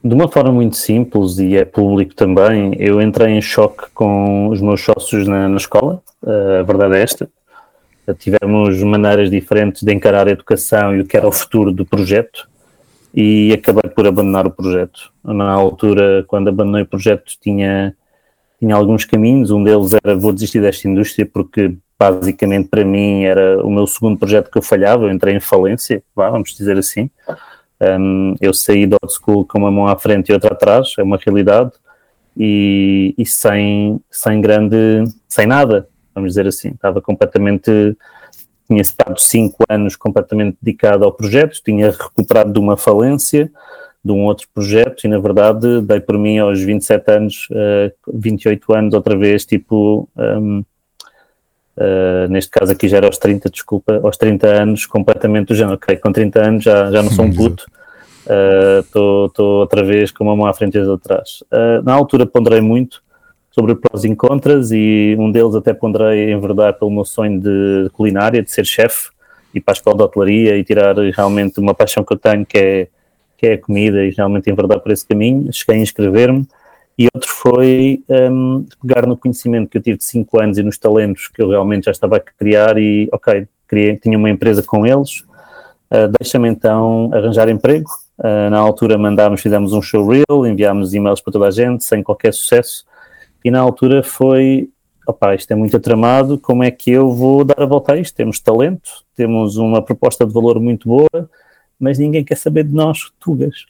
de 0.05 0.13
uma 0.13 0.27
forma 0.27 0.51
muito 0.51 0.77
simples 0.77 1.39
e 1.39 1.57
é 1.57 1.65
público 1.65 2.13
também, 2.13 2.75
eu 2.77 3.01
entrei 3.01 3.33
em 3.33 3.41
choque 3.41 3.89
com 3.91 4.49
os 4.49 4.61
meus 4.61 4.79
sócios 4.81 5.27
na, 5.27 5.49
na 5.49 5.57
escola, 5.57 5.99
a 6.23 6.61
verdade 6.61 6.95
é 6.95 7.01
esta. 7.01 7.27
Tivemos 8.19 8.83
maneiras 8.83 9.31
diferentes 9.31 9.81
de 9.81 9.91
encarar 9.91 10.27
a 10.27 10.31
educação 10.31 10.95
e 10.95 11.01
o 11.01 11.07
que 11.07 11.17
era 11.17 11.27
o 11.27 11.31
futuro 11.31 11.71
do 11.71 11.83
projeto 11.83 12.47
e 13.15 13.51
acabei 13.51 13.89
por 13.89 14.05
abandonar 14.05 14.45
o 14.45 14.51
projeto. 14.51 15.11
Na 15.23 15.51
altura, 15.51 16.23
quando 16.27 16.49
abandonei 16.49 16.83
o 16.83 16.87
projeto, 16.87 17.33
tinha, 17.41 17.95
tinha 18.59 18.75
alguns 18.75 19.05
caminhos. 19.05 19.49
Um 19.49 19.63
deles 19.63 19.91
era 20.03 20.15
vou 20.15 20.31
desistir 20.31 20.61
desta 20.61 20.87
indústria 20.87 21.25
porque 21.25 21.75
basicamente 21.97 22.69
para 22.69 22.85
mim 22.85 23.23
era 23.23 23.65
o 23.65 23.71
meu 23.71 23.87
segundo 23.87 24.19
projeto 24.19 24.51
que 24.51 24.57
eu 24.59 24.61
falhava, 24.61 25.05
eu 25.05 25.11
entrei 25.11 25.33
em 25.33 25.39
falência, 25.39 26.03
vamos 26.15 26.53
dizer 26.53 26.77
assim. 26.77 27.09
Um, 27.81 28.35
eu 28.39 28.53
saí 28.53 28.87
do 28.87 28.97
old 29.01 29.13
school 29.13 29.45
com 29.45 29.59
uma 29.59 29.71
mão 29.71 29.87
à 29.87 29.97
frente 29.97 30.29
e 30.29 30.33
outra 30.33 30.53
atrás, 30.53 30.93
é 30.97 31.03
uma 31.03 31.17
realidade. 31.17 31.71
e, 32.37 33.15
e, 33.17 33.25
sem, 33.25 33.99
sem 34.11 34.41
grande, 34.41 34.75
sem 35.27 35.47
nada, 35.47 35.87
vamos 36.13 36.31
dizer 36.31 36.47
assim. 36.47 36.69
Estava 36.69 37.01
completamente, 37.01 37.95
tinha 38.67 38.81
estado 38.81 39.19
cinco 39.19 39.63
anos 39.69 39.95
completamente 39.95 40.57
dedicado 40.61 41.05
ao 41.05 41.13
projeto, 41.13 41.61
tinha 41.63 41.91
recuperado 41.91 42.51
de 42.51 42.59
uma 42.59 42.75
falência, 42.75 43.49
de 44.03 44.11
um 44.11 44.23
outro 44.25 44.47
projeto 44.53 45.05
e 45.05 45.07
na 45.07 45.17
verdade 45.17 45.81
dei 45.81 45.99
por 45.99 46.17
mim 46.17 46.37
aos 46.37 46.61
27 46.61 47.11
anos, 47.11 47.47
uh, 47.51 47.91
28 48.13 48.73
anos 48.73 48.93
outra 48.93 49.17
vez, 49.17 49.45
tipo, 49.45 50.07
um, 50.15 50.63
uh, 51.77 52.27
neste 52.29 52.51
caso 52.51 52.71
aqui 52.71 52.87
já 52.87 52.97
era 52.97 53.07
aos 53.07 53.17
30, 53.17 53.49
desculpa, 53.49 53.99
aos 54.03 54.17
30 54.17 54.47
anos 54.47 54.85
completamente 54.85 55.47
do 55.47 55.55
género, 55.55 55.75
ok, 55.75 55.97
com 55.97 56.11
30 56.11 56.47
anos 56.47 56.63
já, 56.63 56.91
já 56.91 57.03
não 57.03 57.11
sou 57.11 57.25
um 57.25 57.33
puto, 57.33 57.65
estou 58.83 59.29
uh, 59.37 59.59
outra 59.59 59.83
vez 59.83 60.11
com 60.11 60.23
uma 60.23 60.35
mão 60.35 60.47
à 60.47 60.53
frente 60.53 60.77
e 60.77 60.81
outra 60.81 61.15
atrás. 61.15 61.43
Uh, 61.51 61.83
na 61.83 61.93
altura 61.93 62.25
ponderei 62.25 62.61
muito 62.61 63.03
sobre 63.51 63.75
prós 63.75 64.03
e 64.03 64.13
contras 64.15 64.71
e 64.71 65.15
um 65.17 65.31
deles 65.31 65.55
até 65.55 65.73
ponderei 65.73 66.31
enverdar 66.33 66.73
pelo 66.73 66.91
meu 66.91 67.05
sonho 67.05 67.39
de 67.39 67.89
culinária, 67.93 68.41
de 68.41 68.51
ser 68.51 68.65
chefe, 68.65 69.09
ir 69.53 69.61
para 69.61 69.71
a 69.71 69.77
escola 69.77 69.95
de 69.95 70.03
hotelaria 70.03 70.57
e 70.57 70.63
tirar 70.63 70.95
realmente 70.97 71.59
uma 71.59 71.73
paixão 71.73 72.03
que 72.03 72.11
eu 72.11 72.17
tenho 72.17 72.45
que 72.45 72.57
é, 72.57 72.87
que 73.37 73.47
é 73.47 73.53
a 73.53 73.57
comida 73.57 74.03
e 74.03 74.11
realmente 74.11 74.49
enverdar 74.51 74.81
por 74.81 74.91
esse 74.91 75.07
caminho. 75.07 75.51
Cheguei 75.53 75.79
a 75.79 75.83
inscrever-me 75.83 76.45
e 76.97 77.07
outro 77.13 77.29
foi 77.29 78.03
um, 78.09 78.65
pegar 78.81 79.05
no 79.05 79.17
conhecimento 79.17 79.69
que 79.69 79.77
eu 79.77 79.81
tive 79.81 79.97
de 79.97 80.05
5 80.05 80.41
anos 80.41 80.57
e 80.57 80.63
nos 80.63 80.77
talentos 80.77 81.27
que 81.27 81.41
eu 81.41 81.49
realmente 81.49 81.85
já 81.85 81.91
estava 81.91 82.17
a 82.17 82.19
criar 82.19 82.77
e 82.77 83.09
ok, 83.11 83.47
criei, 83.67 83.97
tinha 83.97 84.17
uma 84.17 84.29
empresa 84.29 84.63
com 84.63 84.85
eles, 84.85 85.19
uh, 85.91 86.07
deixa-me 86.19 86.49
então 86.49 87.09
arranjar 87.13 87.49
emprego 87.49 87.89
Uh, 88.17 88.49
na 88.49 88.57
altura 88.59 88.97
mandámos, 88.97 89.41
fizemos 89.41 89.73
um 89.73 89.81
showreel, 89.81 90.47
enviámos 90.47 90.93
e-mails 90.93 91.19
para 91.19 91.33
toda 91.33 91.47
a 91.47 91.51
gente, 91.51 91.83
sem 91.83 92.01
qualquer 92.01 92.33
sucesso, 92.33 92.85
e 93.43 93.51
na 93.51 93.59
altura 93.59 94.01
foi, 94.01 94.69
opá, 95.05 95.35
isto 95.35 95.51
é 95.51 95.55
muito 95.55 95.75
atramado, 95.75 96.39
como 96.39 96.63
é 96.63 96.71
que 96.71 96.91
eu 96.91 97.11
vou 97.11 97.43
dar 97.43 97.61
a 97.61 97.65
volta 97.65 97.91
a 97.91 97.97
isto? 97.97 98.15
Temos 98.15 98.39
talento, 98.39 98.89
temos 99.15 99.57
uma 99.57 99.81
proposta 99.81 100.25
de 100.25 100.33
valor 100.33 100.61
muito 100.61 100.87
boa, 100.87 101.29
mas 101.77 101.99
ninguém 101.99 102.23
quer 102.23 102.37
saber 102.37 102.63
de 102.63 102.73
nós, 102.73 103.11
tugas. 103.19 103.65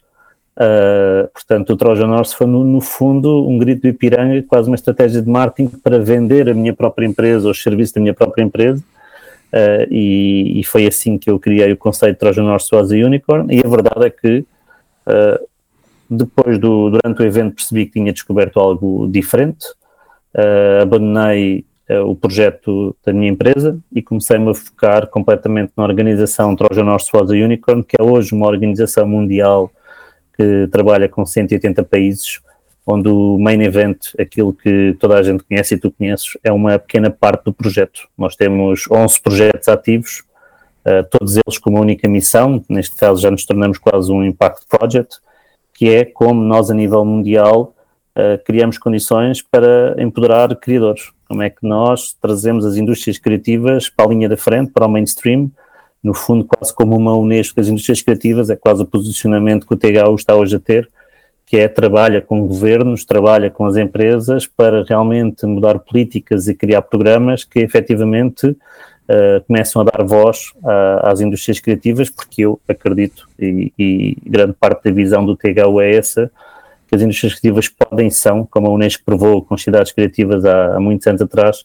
Uh, 0.56 1.28
portanto, 1.34 1.70
o 1.74 1.76
Trojan 1.76 2.08
Horse 2.08 2.34
foi, 2.34 2.46
no, 2.46 2.64
no, 2.64 2.80
fundo, 2.80 3.46
um 3.46 3.58
grito 3.58 3.82
de 3.82 3.88
Ipiranga, 3.88 4.42
quase 4.42 4.70
uma 4.70 4.74
estratégia 4.74 5.20
de 5.20 5.28
marketing 5.28 5.68
para 5.78 5.98
vender 5.98 6.48
a 6.48 6.54
minha 6.54 6.72
própria 6.72 7.06
empresa, 7.06 7.50
os 7.50 7.62
serviços 7.62 7.92
da 7.92 8.00
minha 8.00 8.14
própria 8.14 8.42
empresa, 8.42 8.82
Uh, 9.52 9.86
e, 9.90 10.60
e, 10.60 10.64
foi 10.64 10.86
assim 10.86 11.16
que 11.16 11.30
eu 11.30 11.38
criei 11.38 11.72
o 11.72 11.76
conceito 11.76 12.14
de 12.14 12.18
Trojan 12.18 12.50
Horse 12.50 12.74
was 12.74 12.90
a 12.90 12.96
Unicorn. 12.96 13.54
E 13.54 13.64
a 13.64 13.68
verdade 13.68 14.04
é 14.04 14.10
que 14.10 14.44
uh, 15.06 15.48
depois 16.10 16.58
do 16.58 16.90
durante 16.90 17.22
o 17.22 17.24
evento 17.24 17.54
percebi 17.54 17.86
que 17.86 17.92
tinha 17.92 18.12
descoberto 18.12 18.58
algo 18.58 19.08
diferente. 19.08 19.66
Abandonei 20.82 21.64
o 22.04 22.14
projeto 22.14 22.94
da 23.02 23.10
minha 23.10 23.30
empresa 23.30 23.78
e 23.90 24.02
comecei-me 24.02 24.50
a 24.50 24.54
focar 24.54 25.06
completamente 25.06 25.72
na 25.74 25.84
organização 25.84 26.54
Trojan 26.54 26.84
Horse 26.90 27.10
was 27.14 27.30
a 27.30 27.32
Unicorn, 27.32 27.82
que 27.82 27.96
é 27.98 28.02
hoje 28.02 28.34
uma 28.34 28.46
organização 28.46 29.08
mundial 29.08 29.70
que 30.36 30.68
trabalha 30.70 31.08
com 31.08 31.24
180 31.24 31.82
países 31.84 32.40
onde 32.86 33.08
o 33.08 33.36
main 33.36 33.60
event, 33.62 34.14
aquilo 34.18 34.52
que 34.52 34.96
toda 35.00 35.18
a 35.18 35.22
gente 35.22 35.42
conhece 35.42 35.74
e 35.74 35.78
tu 35.78 35.90
conheces, 35.90 36.38
é 36.44 36.52
uma 36.52 36.78
pequena 36.78 37.10
parte 37.10 37.44
do 37.44 37.52
projeto. 37.52 38.08
Nós 38.16 38.36
temos 38.36 38.84
11 38.88 39.20
projetos 39.20 39.68
ativos, 39.68 40.22
uh, 40.86 41.04
todos 41.10 41.36
eles 41.36 41.58
com 41.58 41.70
uma 41.70 41.80
única 41.80 42.08
missão, 42.08 42.64
neste 42.68 42.94
caso 42.94 43.20
já 43.20 43.30
nos 43.30 43.44
tornamos 43.44 43.78
quase 43.78 44.12
um 44.12 44.24
Impact 44.24 44.66
Project, 44.68 45.16
que 45.74 45.88
é 45.90 46.04
como 46.04 46.40
nós 46.40 46.70
a 46.70 46.74
nível 46.74 47.04
mundial 47.04 47.74
uh, 48.16 48.42
criamos 48.44 48.78
condições 48.78 49.42
para 49.42 49.96
empoderar 49.98 50.54
criadores. 50.54 51.10
Como 51.28 51.42
é 51.42 51.50
que 51.50 51.66
nós 51.66 52.12
trazemos 52.22 52.64
as 52.64 52.76
indústrias 52.76 53.18
criativas 53.18 53.90
para 53.90 54.06
a 54.06 54.08
linha 54.10 54.28
da 54.28 54.36
frente, 54.36 54.70
para 54.70 54.86
o 54.86 54.88
mainstream, 54.88 55.50
no 56.06 56.14
fundo 56.14 56.44
quase 56.44 56.72
como 56.72 56.96
uma 56.96 57.16
Unesco 57.16 57.56
das 57.56 57.66
indústrias 57.66 58.00
criativas, 58.00 58.48
é 58.48 58.54
quase 58.54 58.80
o 58.80 58.86
posicionamento 58.86 59.66
que 59.66 59.74
o 59.74 59.76
THU 59.76 60.14
está 60.14 60.36
hoje 60.36 60.54
a 60.54 60.60
ter, 60.60 60.88
que 61.44 61.56
é 61.56 61.66
trabalha 61.66 62.22
com 62.22 62.46
governos, 62.46 63.04
trabalha 63.04 63.50
com 63.50 63.66
as 63.66 63.76
empresas 63.76 64.46
para 64.46 64.84
realmente 64.84 65.44
mudar 65.44 65.80
políticas 65.80 66.46
e 66.46 66.54
criar 66.54 66.82
programas 66.82 67.42
que 67.42 67.58
efetivamente 67.58 68.46
uh, 68.46 69.44
começam 69.48 69.82
a 69.82 69.84
dar 69.84 70.04
voz 70.04 70.52
às 71.02 71.20
indústrias 71.20 71.58
criativas, 71.58 72.08
porque 72.08 72.42
eu 72.42 72.60
acredito, 72.68 73.28
e, 73.36 73.72
e, 73.76 74.16
grande 74.24 74.52
parte 74.52 74.84
da 74.84 74.92
visão 74.92 75.26
do 75.26 75.36
THU 75.36 75.80
é 75.80 75.96
essa, 75.96 76.30
que 76.86 76.94
as 76.94 77.02
indústrias 77.02 77.34
criativas 77.34 77.68
podem 77.68 78.10
são, 78.10 78.46
como 78.46 78.68
a 78.68 78.70
Unesco 78.70 79.02
provou 79.04 79.42
com 79.42 79.58
cidades 79.58 79.90
criativas 79.90 80.44
há, 80.44 80.76
há 80.76 80.80
muitos 80.80 81.04
anos 81.08 81.20
atrás, 81.20 81.64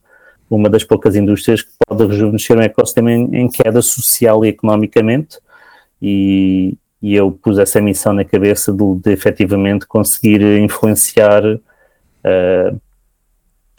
uma 0.52 0.70
das 0.70 0.84
poucas 0.84 1.16
indústrias 1.16 1.62
que 1.62 1.72
pode 1.88 2.06
rejuvenescer 2.06 2.58
um 2.58 2.62
ecossistema 2.62 3.12
em, 3.12 3.36
em 3.36 3.50
queda 3.50 3.82
social 3.82 4.44
e 4.44 4.50
economicamente, 4.50 5.40
e, 6.02 6.78
e 7.02 7.16
eu 7.16 7.32
pus 7.32 7.58
essa 7.58 7.80
missão 7.80 8.14
na 8.14 8.26
cabeça 8.26 8.74
de, 8.74 8.96
de 8.96 9.12
efetivamente 9.12 9.88
conseguir 9.88 10.42
influenciar 10.60 11.46
uh, 11.46 12.82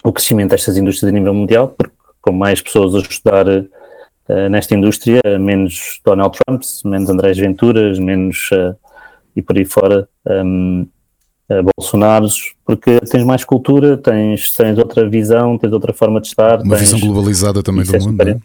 o 0.02 0.12
crescimento 0.12 0.50
destas 0.50 0.78
indústrias 0.78 1.12
a 1.12 1.14
nível 1.14 1.34
mundial, 1.34 1.68
porque 1.68 1.94
com 2.22 2.32
mais 2.32 2.62
pessoas 2.62 2.94
a 2.94 2.98
estudar 3.00 3.46
uh, 3.46 4.48
nesta 4.50 4.74
indústria, 4.74 5.20
menos 5.38 6.00
Donald 6.02 6.38
Trumps, 6.38 6.82
menos 6.84 7.10
Andrés 7.10 7.36
Venturas, 7.36 7.98
menos 7.98 8.48
uh, 8.52 8.74
e 9.36 9.42
por 9.42 9.56
aí 9.58 9.64
fora 9.66 10.08
um, 10.26 10.86
Bolsonaros, 11.76 12.54
porque 12.64 13.00
tens 13.00 13.24
mais 13.24 13.44
cultura, 13.44 13.96
tens, 13.96 14.52
tens 14.52 14.78
outra 14.78 15.08
visão, 15.08 15.58
tens 15.58 15.72
outra 15.72 15.92
forma 15.92 16.20
de 16.20 16.28
estar. 16.28 16.60
Uma 16.60 16.76
tens, 16.76 16.92
visão 16.92 17.00
globalizada 17.00 17.62
também 17.62 17.84
do 17.84 17.94
é 17.94 17.98
mundo. 17.98 18.28
É? 18.28 18.38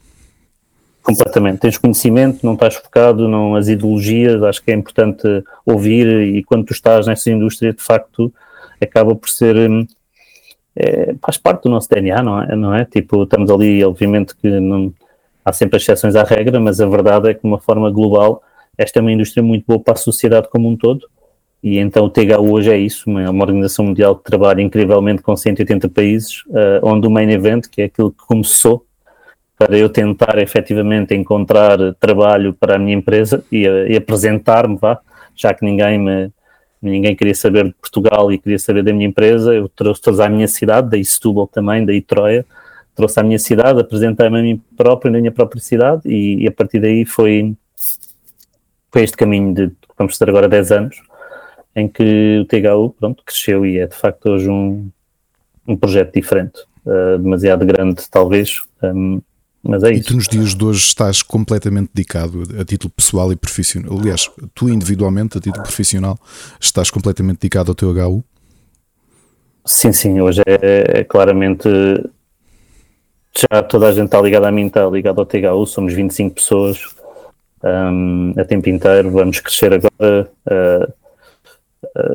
Completamente. 1.02 1.60
Tens 1.60 1.78
conhecimento, 1.78 2.46
não 2.46 2.54
estás 2.54 2.76
focado 2.76 3.30
não 3.30 3.56
as 3.56 3.70
ideologias, 3.70 4.44
acho 4.44 4.62
que 4.62 4.72
é 4.72 4.74
importante 4.74 5.26
ouvir 5.66 6.06
e 6.08 6.44
quando 6.44 6.66
tu 6.66 6.74
estás 6.74 7.08
nessa 7.08 7.32
indústria, 7.32 7.72
de 7.72 7.82
facto, 7.82 8.34
acaba 8.82 9.16
por 9.16 9.30
ser. 9.30 9.56
É, 10.76 11.16
faz 11.24 11.38
parte 11.38 11.64
do 11.64 11.70
nosso 11.70 11.90
DNA, 11.90 12.22
não 12.22 12.42
é? 12.42 12.56
não 12.56 12.76
é? 12.76 12.86
Tipo, 12.86 13.24
estamos 13.24 13.50
ali, 13.50 13.84
obviamente 13.84 14.36
que 14.36 14.60
não, 14.60 14.94
há 15.44 15.54
sempre 15.54 15.78
exceções 15.78 16.16
à 16.16 16.24
regra, 16.24 16.60
mas 16.60 16.82
a 16.82 16.86
verdade 16.86 17.30
é 17.30 17.34
que, 17.34 17.42
de 17.42 17.48
uma 17.48 17.58
forma 17.58 17.90
global, 17.90 18.44
esta 18.78 19.00
é 19.00 19.02
uma 19.02 19.12
indústria 19.12 19.42
muito 19.42 19.66
boa 19.66 19.80
para 19.80 19.94
a 19.94 19.98
sociedade 19.98 20.50
como 20.50 20.68
um 20.68 20.76
todo. 20.76 21.08
E 21.64 21.80
então 21.80 22.06
o 22.06 22.10
THU 22.10 22.52
hoje 22.52 22.72
é 22.72 22.78
isso, 22.78 23.10
uma, 23.10 23.30
uma 23.30 23.44
organização 23.44 23.86
mundial 23.86 24.16
que 24.16 24.24
trabalha 24.24 24.62
incrivelmente 24.62 25.22
com 25.22 25.36
180 25.36 25.90
países, 25.90 26.44
uh, 26.48 26.80
onde 26.84 27.08
o 27.08 27.12
main 27.12 27.30
event, 27.30 27.68
que 27.68 27.82
é 27.82 27.86
aquilo 27.86 28.12
que 28.12 28.26
começou 28.26 28.86
para 29.58 29.76
eu 29.76 29.90
tentar 29.90 30.38
efetivamente 30.38 31.16
encontrar 31.16 31.78
trabalho 32.00 32.54
para 32.54 32.76
a 32.76 32.80
minha 32.80 32.96
empresa 32.96 33.44
e, 33.52 33.64
e 33.64 33.98
apresentar-me, 33.98 34.78
vá, 34.78 35.00
já 35.36 35.54
que 35.54 35.66
ninguém 35.66 35.98
me 35.98 36.32
ninguém 36.80 37.16
queria 37.16 37.34
saber 37.34 37.66
de 37.66 37.74
Portugal 37.74 38.32
e 38.32 38.38
queria 38.38 38.60
saber 38.60 38.84
da 38.84 38.94
minha 38.94 39.08
empresa, 39.08 39.54
eu 39.54 39.68
trouxe 39.68 40.22
à 40.22 40.30
minha 40.30 40.48
cidade, 40.48 40.90
daí 40.90 41.04
Setúbal 41.04 41.48
também, 41.48 41.84
daí 41.84 42.02
Troia, 42.02 42.46
trouxe 42.96 43.20
à 43.20 43.24
minha 43.24 43.40
cidade, 43.40 43.80
apresentei-me 43.80 44.40
a 44.40 44.42
mim 44.42 44.62
próprio, 44.76 45.12
na 45.12 45.20
minha 45.20 45.32
própria 45.32 45.62
cidade 45.62 46.02
e, 46.06 46.44
e, 46.44 46.48
a 46.48 46.52
partir 46.52 46.80
daí 46.80 47.04
foi, 47.04 47.56
foi 48.92 49.04
este 49.04 49.18
caminho 49.18 49.54
de, 49.54 49.72
vamos 49.98 50.18
ter 50.18 50.30
agora 50.30 50.48
10 50.48 50.72
anos, 50.72 51.02
em 51.78 51.88
que 51.88 52.40
o 52.40 52.46
THU, 52.46 52.96
pronto, 53.00 53.24
cresceu 53.24 53.64
e 53.64 53.78
é 53.78 53.86
de 53.86 53.96
facto 53.96 54.32
hoje 54.32 54.50
um, 54.50 54.90
um 55.68 55.78
projeto 55.78 56.12
diferente, 56.12 56.60
uh, 56.84 57.20
demasiado 57.20 57.64
grande 57.68 58.02
talvez, 58.10 58.64
um, 58.82 59.22
mas 59.62 59.84
é 59.84 59.92
e 59.92 60.00
isso. 60.00 60.08
tu 60.08 60.16
nos 60.16 60.28
dias 60.28 60.56
de 60.56 60.66
hoje 60.66 60.80
estás 60.80 61.22
completamente 61.22 61.92
dedicado 61.94 62.42
a 62.60 62.66
título 62.66 62.92
pessoal 62.96 63.32
e 63.32 63.36
profissional. 63.36 64.00
Aliás, 64.00 64.32
tu 64.56 64.70
individualmente, 64.70 65.38
a 65.38 65.42
título 65.42 65.64
profissional, 65.64 66.18
estás 66.60 66.90
completamente 66.90 67.42
dedicado 67.42 67.70
ao 67.70 67.76
teu 67.76 67.90
HU? 67.90 68.24
Sim, 69.64 69.92
sim, 69.92 70.20
hoje 70.20 70.42
é, 70.48 71.02
é 71.02 71.04
claramente 71.04 71.70
já 73.52 73.62
toda 73.62 73.90
a 73.90 73.92
gente 73.92 74.06
está 74.06 74.20
ligada 74.20 74.48
a 74.48 74.52
mim, 74.52 74.66
está 74.66 74.88
ligada 74.88 75.22
ao 75.22 75.28
THU, 75.28 75.66
somos 75.68 75.94
25 75.94 76.34
pessoas 76.34 76.80
um, 77.64 78.34
a 78.36 78.44
tempo 78.46 78.68
inteiro, 78.68 79.12
vamos 79.12 79.40
crescer 79.42 79.74
agora 79.74 80.32
uh, 80.48 81.07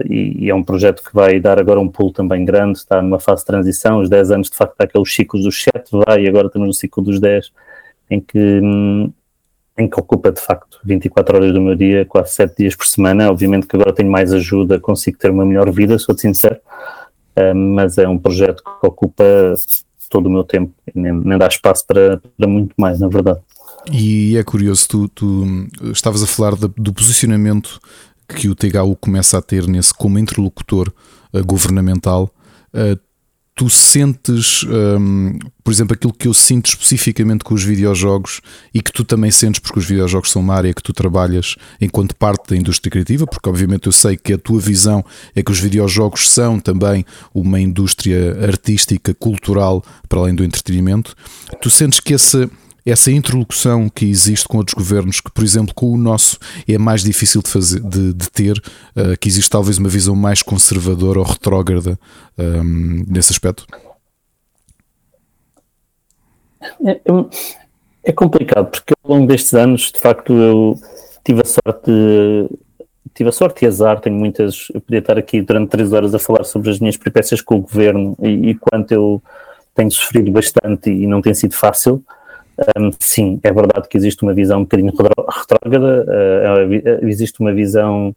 e, 0.08 0.44
e, 0.44 0.50
é 0.50 0.54
um 0.54 0.62
projeto 0.62 1.02
que 1.02 1.14
vai 1.14 1.38
dar 1.40 1.58
agora 1.58 1.80
um 1.80 1.88
pulo 1.88 2.12
também 2.12 2.44
grande, 2.44 2.78
está 2.78 3.00
numa 3.00 3.18
fase 3.18 3.42
de 3.42 3.46
transição, 3.46 4.00
os 4.00 4.08
10 4.08 4.30
anos 4.32 4.50
de 4.50 4.56
facto 4.56 4.72
está 4.72 4.84
aqueles 4.84 5.14
ciclos 5.14 5.42
dos 5.44 5.62
7, 5.62 5.90
vai, 6.06 6.24
e 6.24 6.28
agora 6.28 6.46
estamos 6.46 6.68
no 6.68 6.74
ciclo 6.74 7.02
dos 7.02 7.20
10, 7.20 7.52
em 8.10 8.20
que, 8.20 8.38
hum, 8.38 9.12
em 9.78 9.88
que 9.88 9.98
ocupa 9.98 10.32
de 10.32 10.40
facto 10.40 10.78
24 10.84 11.36
horas 11.36 11.52
do 11.52 11.60
meu 11.60 11.74
dia, 11.74 12.04
quase 12.04 12.32
7 12.32 12.56
dias 12.56 12.76
por 12.76 12.86
semana, 12.86 13.30
obviamente 13.30 13.66
que 13.66 13.76
agora 13.76 13.92
tenho 13.92 14.10
mais 14.10 14.32
ajuda, 14.32 14.80
consigo 14.80 15.18
ter 15.18 15.30
uma 15.30 15.46
melhor 15.46 15.70
vida, 15.70 15.98
sou 15.98 16.16
sincero, 16.16 16.58
uh, 17.36 17.54
mas 17.54 17.98
é 17.98 18.08
um 18.08 18.18
projeto 18.18 18.62
que 18.62 18.86
ocupa 18.86 19.24
todo 20.10 20.26
o 20.26 20.30
meu 20.30 20.44
tempo, 20.44 20.74
nem, 20.94 21.12
nem 21.12 21.38
dá 21.38 21.46
espaço 21.46 21.86
para, 21.86 22.20
para 22.36 22.46
muito 22.46 22.74
mais, 22.76 23.00
na 23.00 23.08
verdade. 23.08 23.40
E 23.90 24.36
é 24.36 24.44
curioso, 24.44 24.86
tu, 24.88 25.08
tu 25.08 25.26
hum, 25.26 25.68
estavas 25.92 26.22
a 26.22 26.26
falar 26.26 26.54
de, 26.54 26.68
do 26.76 26.92
posicionamento 26.92 27.80
que 28.32 28.48
o 28.48 28.54
THU 28.54 28.96
começa 28.96 29.38
a 29.38 29.42
ter 29.42 29.66
nesse 29.66 29.92
como 29.94 30.18
interlocutor 30.18 30.92
uh, 31.32 31.44
governamental 31.44 32.32
Uh, 32.72 32.98
tu 33.54 33.68
sentes, 33.68 34.64
um, 34.64 35.38
por 35.62 35.70
exemplo, 35.70 35.92
aquilo 35.92 36.12
que 36.12 36.26
eu 36.26 36.32
sinto 36.32 36.70
especificamente 36.70 37.44
com 37.44 37.52
os 37.52 37.62
videojogos 37.62 38.40
e 38.72 38.80
que 38.80 38.90
tu 38.90 39.04
também 39.04 39.30
sentes, 39.30 39.60
porque 39.60 39.78
os 39.78 39.84
videojogos 39.84 40.30
são 40.30 40.40
uma 40.40 40.54
área 40.54 40.72
que 40.72 40.82
tu 40.82 40.92
trabalhas 40.92 41.56
enquanto 41.78 42.16
parte 42.16 42.48
da 42.48 42.56
indústria 42.56 42.90
criativa, 42.90 43.26
porque 43.26 43.46
obviamente 43.46 43.86
eu 43.86 43.92
sei 43.92 44.16
que 44.16 44.32
a 44.32 44.38
tua 44.38 44.58
visão 44.58 45.04
é 45.36 45.42
que 45.42 45.52
os 45.52 45.60
videojogos 45.60 46.30
são 46.30 46.58
também 46.58 47.04
uma 47.34 47.60
indústria 47.60 48.38
artística, 48.42 49.12
cultural, 49.12 49.84
para 50.08 50.20
além 50.20 50.34
do 50.34 50.42
entretenimento. 50.42 51.14
Tu 51.60 51.68
sentes 51.68 52.00
que 52.00 52.14
essa 52.14 52.50
essa 52.84 53.10
interlocução 53.10 53.88
que 53.88 54.04
existe 54.04 54.46
com 54.48 54.58
outros 54.58 54.74
governos, 54.74 55.20
que 55.20 55.30
por 55.30 55.44
exemplo 55.44 55.74
com 55.74 55.92
o 55.92 55.96
nosso 55.96 56.38
é 56.68 56.76
mais 56.78 57.02
difícil 57.02 57.42
de, 57.42 57.50
fazer, 57.50 57.80
de, 57.80 58.12
de 58.12 58.30
ter, 58.30 58.56
uh, 58.96 59.16
que 59.20 59.28
existe 59.28 59.50
talvez 59.50 59.78
uma 59.78 59.88
visão 59.88 60.16
mais 60.16 60.42
conservadora 60.42 61.18
ou 61.18 61.24
retrógrada 61.24 61.98
um, 62.38 62.42
ehm, 62.42 63.04
nesse 63.08 63.32
aspecto? 63.32 63.66
É, 66.84 66.90
é, 66.90 67.00
é, 68.04 68.12
complicado, 68.12 68.70
porque 68.70 68.94
ao 69.02 69.14
longo 69.16 69.26
destes 69.26 69.54
anos, 69.54 69.90
de 69.92 69.98
facto, 69.98 70.32
eu 70.32 70.78
tive 71.24 71.40
a 71.40 71.44
sorte 71.44 71.90
tive 73.14 73.28
a 73.28 73.32
sorte 73.32 73.64
e 73.64 73.68
azar, 73.68 74.00
tenho 74.00 74.16
muitas. 74.16 74.68
Eu 74.72 74.80
podia 74.80 75.00
estar 75.00 75.18
aqui 75.18 75.42
durante 75.42 75.70
três 75.70 75.92
horas 75.92 76.14
a 76.14 76.18
falar 76.18 76.44
sobre 76.44 76.70
as 76.70 76.78
minhas 76.78 76.96
peripécias 76.96 77.40
com 77.40 77.56
o 77.56 77.60
governo 77.60 78.16
e, 78.22 78.50
e 78.50 78.54
quanto 78.54 78.92
eu 78.92 79.22
tenho 79.74 79.90
sofrido 79.90 80.30
bastante 80.30 80.90
e 80.90 81.06
não 81.06 81.20
tem 81.20 81.34
sido 81.34 81.54
fácil. 81.54 82.02
Um, 82.78 82.90
sim, 82.98 83.40
é 83.42 83.52
verdade 83.52 83.88
que 83.88 83.96
existe 83.96 84.22
uma 84.22 84.34
visão 84.34 84.60
um 84.60 84.62
bocadinho 84.62 84.92
retrógrada, 85.28 86.06
uh, 86.06 87.06
existe 87.08 87.40
uma 87.40 87.52
visão 87.52 88.14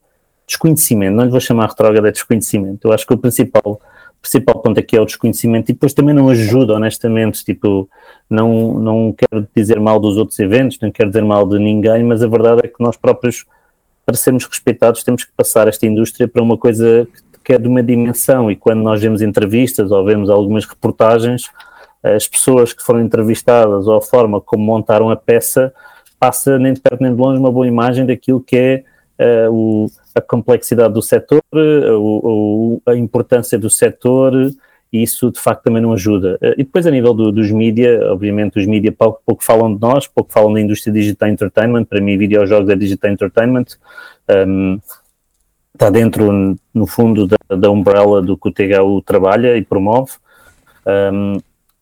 desconhecimento, 0.47 1.15
não 1.15 1.23
lhe 1.23 1.31
vou 1.31 1.39
chamar 1.39 1.69
retrógrada, 1.69 2.09
é 2.09 2.11
desconhecimento. 2.11 2.87
Eu 2.87 2.93
acho 2.93 3.05
que 3.05 3.13
o 3.13 3.17
principal, 3.17 3.79
principal 4.21 4.61
ponto 4.61 4.79
aqui 4.79 4.95
é 4.95 5.01
o 5.01 5.05
desconhecimento 5.05 5.71
e 5.71 5.73
depois 5.73 5.93
também 5.93 6.13
não 6.13 6.29
ajuda, 6.29 6.73
honestamente, 6.73 7.43
tipo, 7.43 7.89
não, 8.29 8.73
não 8.79 9.13
quero 9.13 9.47
dizer 9.55 9.79
mal 9.79 9.99
dos 9.99 10.17
outros 10.17 10.37
eventos, 10.39 10.79
não 10.79 10.91
quero 10.91 11.09
dizer 11.09 11.23
mal 11.23 11.47
de 11.47 11.57
ninguém, 11.57 12.03
mas 12.03 12.21
a 12.21 12.27
verdade 12.27 12.61
é 12.63 12.67
que 12.67 12.81
nós 12.81 12.95
próprios, 12.95 13.45
para 14.05 14.15
sermos 14.15 14.45
respeitados, 14.45 15.03
temos 15.03 15.23
que 15.23 15.31
passar 15.35 15.67
esta 15.67 15.85
indústria 15.85 16.27
para 16.27 16.43
uma 16.43 16.57
coisa 16.57 17.07
que 17.43 17.53
é 17.53 17.59
de 17.59 17.67
uma 17.67 17.83
dimensão 17.83 18.49
e 18.49 18.55
quando 18.55 18.81
nós 18.81 18.99
vemos 18.99 19.21
entrevistas 19.21 19.91
ou 19.91 20.03
vemos 20.03 20.31
algumas 20.31 20.65
reportagens, 20.65 21.49
as 22.13 22.27
pessoas 22.27 22.73
que 22.73 22.83
foram 22.83 23.01
entrevistadas 23.01 23.87
ou 23.87 23.97
a 23.97 24.01
forma 24.01 24.39
como 24.39 24.63
montaram 24.63 25.09
a 25.09 25.15
peça 25.15 25.73
passa 26.19 26.57
nem 26.59 26.73
de 26.73 26.79
perto 26.79 27.01
nem 27.01 27.13
de 27.13 27.19
longe 27.19 27.39
uma 27.39 27.51
boa 27.51 27.67
imagem 27.67 28.05
daquilo 28.05 28.41
que 28.41 28.55
é 28.55 28.83
uh, 29.19 29.51
o, 29.51 29.91
a 30.13 30.21
complexidade 30.21 30.93
do 30.93 31.01
setor, 31.01 31.41
uh, 31.53 32.81
a 32.85 32.95
importância 32.95 33.57
do 33.57 33.69
setor 33.69 34.33
e 34.93 35.03
isso 35.03 35.31
de 35.31 35.39
facto 35.39 35.63
também 35.63 35.81
não 35.81 35.93
ajuda. 35.93 36.37
Uh, 36.41 36.53
e 36.53 36.63
depois 36.63 36.85
a 36.87 36.91
nível 36.91 37.13
do, 37.13 37.31
dos 37.31 37.51
mídia, 37.51 38.11
obviamente 38.11 38.59
os 38.59 38.65
mídia 38.65 38.91
pouco, 38.91 39.21
pouco, 39.25 39.43
falam 39.43 39.73
de 39.73 39.81
nós, 39.81 40.07
pouco 40.07 40.31
falam 40.31 40.53
da 40.53 40.61
indústria 40.61 40.93
digital 40.93 41.29
entertainment, 41.29 41.85
para 41.85 42.01
mim 42.01 42.17
videojogos 42.17 42.69
é 42.69 42.75
digital 42.75 43.11
entertainment, 43.11 43.65
um, 44.47 44.79
está 45.73 45.89
dentro 45.89 46.57
no 46.73 46.87
fundo 46.87 47.27
da, 47.27 47.55
da 47.55 47.69
umbrella 47.69 48.21
do 48.21 48.37
que 48.37 48.47
o 48.47 48.51
THU 48.51 49.01
trabalha 49.01 49.57
e 49.57 49.63
promove. 49.63 50.13
Um, 50.85 51.37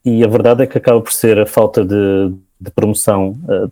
e 0.06 0.24
a 0.24 0.28
verdade 0.28 0.64
é 0.64 0.68
que 0.68 0.78
acaba 0.78 1.02
por 1.02 1.14
ser 1.14 1.40
a 1.40 1.46
falta 1.46 1.84
de, 1.86 2.34
de 2.60 2.72
promoção, 2.72 3.38
uh, 3.44 3.72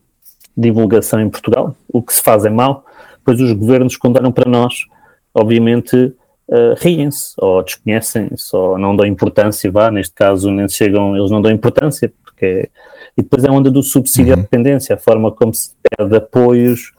divulgação 0.56 1.20
em 1.20 1.30
Portugal. 1.30 1.76
O 1.92 2.02
que 2.02 2.14
se 2.14 2.22
faz 2.22 2.46
é 2.46 2.50
mau, 2.50 2.86
pois 3.26 3.40
os 3.42 3.52
governos, 3.52 3.98
quando 3.98 4.18
olham 4.18 4.32
para 4.32 4.50
nós, 4.50 4.86
obviamente 5.34 5.96
uh, 5.96 6.76
riem-se, 6.78 7.34
ou 7.38 7.62
desconhecem-se, 7.64 8.56
ou 8.56 8.78
não 8.78 8.96
dão 8.96 9.06
importância, 9.06 9.70
vá, 9.70 9.92
neste 9.92 10.14
caso 10.14 10.50
nem 10.52 10.70
chegam, 10.70 11.18
eles 11.18 11.32
não 11.32 11.42
dão 11.42 11.52
importância, 11.52 12.12
porque 12.24 12.46
é... 12.46 12.70
E 13.18 13.22
depois 13.22 13.44
é 13.44 13.50
a 13.50 13.52
onda 13.52 13.70
do 13.70 13.84
subsídio 13.84 14.34
uhum. 14.34 14.40
à 14.40 14.42
dependência, 14.42 14.96
a 14.96 14.98
forma 14.98 15.32
como 15.34 15.54
se 15.54 15.72
pede 15.84 16.16
apoios, 16.16 16.94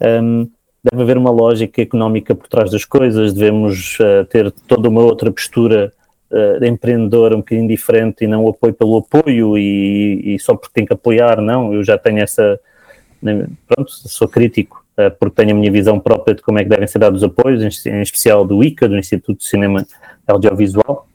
um, 0.00 0.06
ehm, 0.06 0.48
deve 0.82 1.02
haver 1.02 1.18
uma 1.18 1.30
lógica 1.30 1.82
económica 1.82 2.34
por 2.34 2.48
trás 2.48 2.70
das 2.70 2.86
coisas, 2.86 3.34
devemos 3.34 3.98
uh, 4.00 4.24
ter 4.24 4.50
toda 4.66 4.88
uma 4.88 5.02
outra 5.02 5.30
postura 5.30 5.92
uh, 6.30 6.64
empreendedor 6.64 7.34
um 7.34 7.38
bocadinho 7.38 7.68
diferente 7.68 8.24
e 8.24 8.26
não 8.26 8.44
o 8.44 8.50
apoio 8.50 8.72
pelo 8.72 8.98
apoio 8.98 9.56
e, 9.56 10.34
e, 10.34 10.38
só 10.38 10.54
porque 10.54 10.74
tem 10.74 10.86
que 10.86 10.92
apoiar, 10.92 11.40
não, 11.40 11.72
eu 11.72 11.82
já 11.82 11.96
tenho 11.98 12.18
essa, 12.18 12.58
né, 13.22 13.46
pronto, 13.66 13.90
sou 13.90 14.28
crítico 14.28 14.84
uh, 14.98 15.10
porque 15.18 15.36
tenho 15.36 15.56
a 15.56 15.58
minha 15.58 15.72
visão 15.72 15.98
própria 15.98 16.34
de 16.34 16.42
como 16.42 16.58
é 16.58 16.62
que 16.62 16.70
devem 16.70 16.86
ser 16.86 16.98
dados 16.98 17.22
os 17.22 17.28
apoios, 17.28 17.62
em, 17.62 17.90
em 17.90 18.02
especial 18.02 18.44
do 18.44 18.62
ICA, 18.62 18.88
do 18.88 18.98
Instituto 18.98 19.38
de 19.38 19.44
Cinema 19.44 19.86
Audiovisual, 20.26 21.08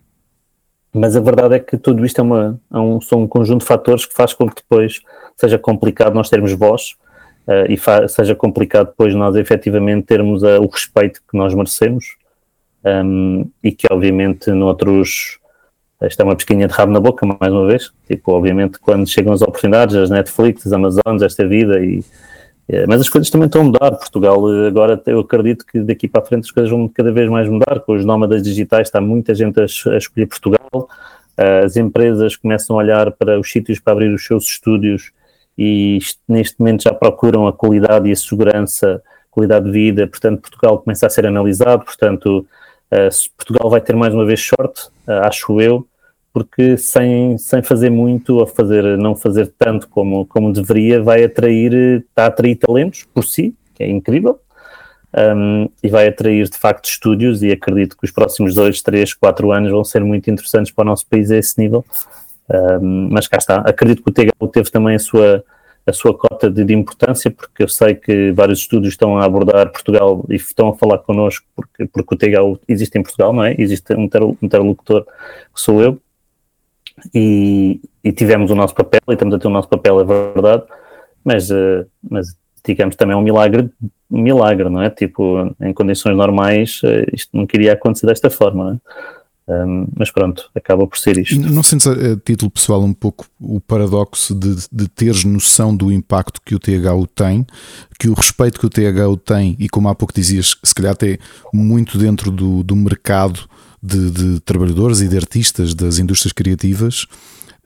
mas 0.93 1.15
a 1.15 1.19
verdade 1.19 1.55
é 1.55 1.59
que 1.59 1.75
tudo 1.75 2.05
isto 2.05 2.19
é, 2.19 2.23
uma, 2.23 2.59
é 2.71 2.77
um, 2.77 3.01
são 3.01 3.23
um 3.23 3.27
conjunto 3.27 3.61
de 3.61 3.67
fatores 3.67 4.05
que 4.05 4.13
faz 4.13 4.33
com 4.33 4.47
que 4.47 4.61
depois 4.61 5.01
seja 5.35 5.57
complicado 5.57 6.13
nós 6.13 6.29
termos 6.29 6.53
voz 6.53 6.91
uh, 7.47 7.65
e 7.67 8.07
seja 8.07 8.35
complicado 8.35 8.89
depois 8.89 9.15
nós 9.15 9.35
efetivamente 9.35 10.05
termos 10.05 10.43
uh, 10.43 10.61
o 10.61 10.67
respeito 10.67 11.19
que 11.27 11.35
nós 11.35 11.53
merecemos 11.55 12.15
um, 12.85 13.49
e 13.63 13.71
que 13.71 13.87
obviamente 13.91 14.51
noutros 14.51 15.39
isto 16.01 16.19
é 16.19 16.23
uma 16.25 16.35
pesquinha 16.35 16.67
de 16.67 16.73
rabo 16.73 16.91
na 16.91 16.99
boca, 16.99 17.25
mais 17.25 17.53
uma 17.53 17.65
vez, 17.65 17.91
tipo, 18.05 18.33
obviamente 18.33 18.77
quando 18.77 19.07
chegam 19.07 19.31
as 19.31 19.41
oportunidades, 19.41 19.95
as 19.95 20.09
Netflix, 20.09 20.67
as 20.67 20.73
Amazons, 20.73 21.21
esta 21.21 21.47
vida 21.47 21.79
e 21.79 22.03
é, 22.67 22.87
mas 22.87 23.01
as 23.01 23.09
coisas 23.09 23.29
também 23.29 23.47
estão 23.47 23.61
a 23.61 23.65
mudar. 23.65 23.91
Portugal, 23.91 24.39
agora 24.67 25.01
eu 25.05 25.19
acredito 25.19 25.65
que 25.65 25.79
daqui 25.79 26.07
para 26.07 26.21
a 26.21 26.25
frente 26.25 26.45
as 26.45 26.51
coisas 26.51 26.71
vão 26.71 26.87
cada 26.87 27.11
vez 27.11 27.29
mais 27.29 27.49
mudar. 27.49 27.81
Com 27.81 27.93
os 27.93 28.05
nómadas 28.05 28.41
digitais 28.41 28.87
está 28.87 29.01
muita 29.01 29.35
gente 29.35 29.59
a, 29.59 29.63
a 29.63 29.97
escolher 29.97 30.27
Portugal. 30.27 30.89
As 31.35 31.75
empresas 31.75 32.35
começam 32.35 32.75
a 32.75 32.79
olhar 32.79 33.11
para 33.11 33.39
os 33.39 33.51
sítios 33.51 33.79
para 33.79 33.93
abrir 33.93 34.13
os 34.13 34.25
seus 34.25 34.45
estúdios 34.45 35.11
e 35.57 35.99
neste 36.27 36.59
momento 36.59 36.83
já 36.83 36.93
procuram 36.93 37.47
a 37.47 37.53
qualidade 37.53 38.07
e 38.07 38.11
a 38.11 38.15
segurança, 38.15 39.01
qualidade 39.29 39.65
de 39.65 39.71
vida. 39.71 40.07
Portanto, 40.07 40.41
Portugal 40.41 40.79
começa 40.79 41.05
a 41.05 41.09
ser 41.09 41.25
analisado. 41.25 41.83
Portanto, 41.83 42.45
Portugal 43.37 43.69
vai 43.69 43.81
ter 43.81 43.95
mais 43.95 44.13
uma 44.13 44.25
vez 44.25 44.45
sorte, 44.45 44.87
uh, 45.07 45.25
acho 45.25 45.59
eu, 45.61 45.87
porque 46.33 46.77
sem, 46.77 47.37
sem 47.37 47.61
fazer 47.61 47.89
muito 47.89 48.37
ou 48.37 48.47
fazer, 48.47 48.97
não 48.97 49.15
fazer 49.15 49.53
tanto 49.57 49.87
como, 49.87 50.25
como 50.25 50.51
deveria, 50.51 51.01
vai 51.01 51.23
atrair, 51.23 52.03
está 52.07 52.23
a 52.23 52.27
atrair 52.27 52.55
talentos 52.55 53.05
por 53.13 53.23
si, 53.23 53.55
que 53.75 53.83
é 53.83 53.89
incrível, 53.89 54.39
um, 55.15 55.69
e 55.83 55.89
vai 55.89 56.07
atrair 56.07 56.49
de 56.49 56.57
facto 56.57 56.85
estúdios 56.85 57.43
e 57.43 57.51
acredito 57.51 57.95
que 57.95 58.05
os 58.05 58.11
próximos 58.11 58.55
dois, 58.55 58.81
três, 58.81 59.13
quatro 59.13 59.51
anos 59.51 59.71
vão 59.71 59.83
ser 59.83 60.03
muito 60.03 60.29
interessantes 60.29 60.71
para 60.71 60.81
o 60.81 60.85
nosso 60.85 61.05
país 61.05 61.29
a 61.29 61.37
esse 61.37 61.59
nível. 61.59 61.85
Um, 62.49 63.09
mas 63.11 63.27
cá 63.27 63.37
está, 63.37 63.57
acredito 63.57 64.03
que 64.03 64.09
o 64.09 64.13
TGU 64.13 64.47
teve 64.51 64.71
também 64.71 64.95
a 64.95 64.99
sua 64.99 65.43
a 65.85 65.91
sua 65.91 66.17
cota 66.17 66.49
de, 66.49 66.63
de, 66.63 66.73
importância, 66.73 67.29
porque 67.29 67.63
eu 67.63 67.67
sei 67.67 67.95
que 67.95 68.31
vários 68.31 68.59
estúdios 68.59 68.93
estão 68.93 69.17
a 69.17 69.25
abordar 69.25 69.71
Portugal 69.71 70.25
e 70.29 70.35
estão 70.35 70.69
a 70.69 70.75
falar 70.75 70.99
connosco, 70.99 71.45
porque, 71.55 71.85
porque 71.87 72.15
o 72.15 72.17
TGAU 72.17 72.59
existe 72.67 72.97
em 72.97 73.03
Portugal, 73.03 73.33
não 73.33 73.43
é? 73.43 73.55
Existe 73.57 73.93
um 73.93 74.09
interlocutor 74.41 75.05
que 75.05 75.61
sou 75.61 75.81
eu, 75.81 75.99
e, 77.13 77.81
e, 78.03 78.11
tivemos 78.11 78.51
o 78.51 78.55
nosso 78.55 78.73
papel, 78.73 79.01
e 79.09 79.13
estamos 79.13 79.35
a 79.35 79.39
ter 79.39 79.47
o 79.47 79.51
nosso 79.51 79.67
papel, 79.67 79.99
é 79.99 80.03
verdade, 80.03 80.63
mas, 81.23 81.49
uh, 81.49 81.85
mas 82.09 82.27
digamos 82.63 82.95
também 82.95 83.15
é 83.15 83.17
um 83.17 83.21
milagre, 83.21 83.69
milagre, 84.09 84.69
não 84.69 84.81
é? 84.81 84.89
Tipo, 84.89 85.53
em 85.59 85.73
condições 85.73 86.15
normais, 86.15 86.81
uh, 86.83 87.05
isto 87.11 87.35
não 87.35 87.45
queria 87.45 87.73
acontecer 87.73 88.05
desta 88.05 88.29
forma, 88.29 88.63
não 88.63 88.73
é? 88.73 88.79
Um, 89.45 89.87
mas 89.97 90.09
pronto, 90.09 90.49
acaba 90.55 90.87
por 90.87 90.97
ser 90.97 91.17
isto. 91.17 91.37
Não 91.37 91.61
sentes 91.61 91.85
a, 91.85 92.15
título 92.23 92.49
pessoal 92.49 92.81
um 92.81 92.93
pouco 92.93 93.25
o 93.39 93.59
paradoxo 93.59 94.33
de, 94.33 94.55
de 94.71 94.87
teres 94.87 95.25
noção 95.25 95.75
do 95.75 95.91
impacto 95.91 96.41
que 96.45 96.55
o 96.55 96.59
THU 96.59 97.07
tem, 97.13 97.45
que 97.99 98.07
o 98.07 98.13
respeito 98.13 98.59
que 98.59 98.65
o 98.65 98.69
THU 98.69 99.17
tem, 99.17 99.55
e 99.59 99.67
como 99.67 99.89
há 99.89 99.95
pouco 99.95 100.13
dizias, 100.13 100.55
se 100.63 100.73
calhar 100.73 100.93
até 100.93 101.19
muito 101.53 101.97
dentro 101.97 102.31
do, 102.31 102.63
do 102.63 102.75
mercado 102.75 103.41
de, 103.81 104.11
de 104.11 104.39
trabalhadores 104.39 105.01
e 105.01 105.09
de 105.09 105.17
artistas 105.17 105.73
das 105.73 105.99
indústrias 105.99 106.31
criativas, 106.31 107.05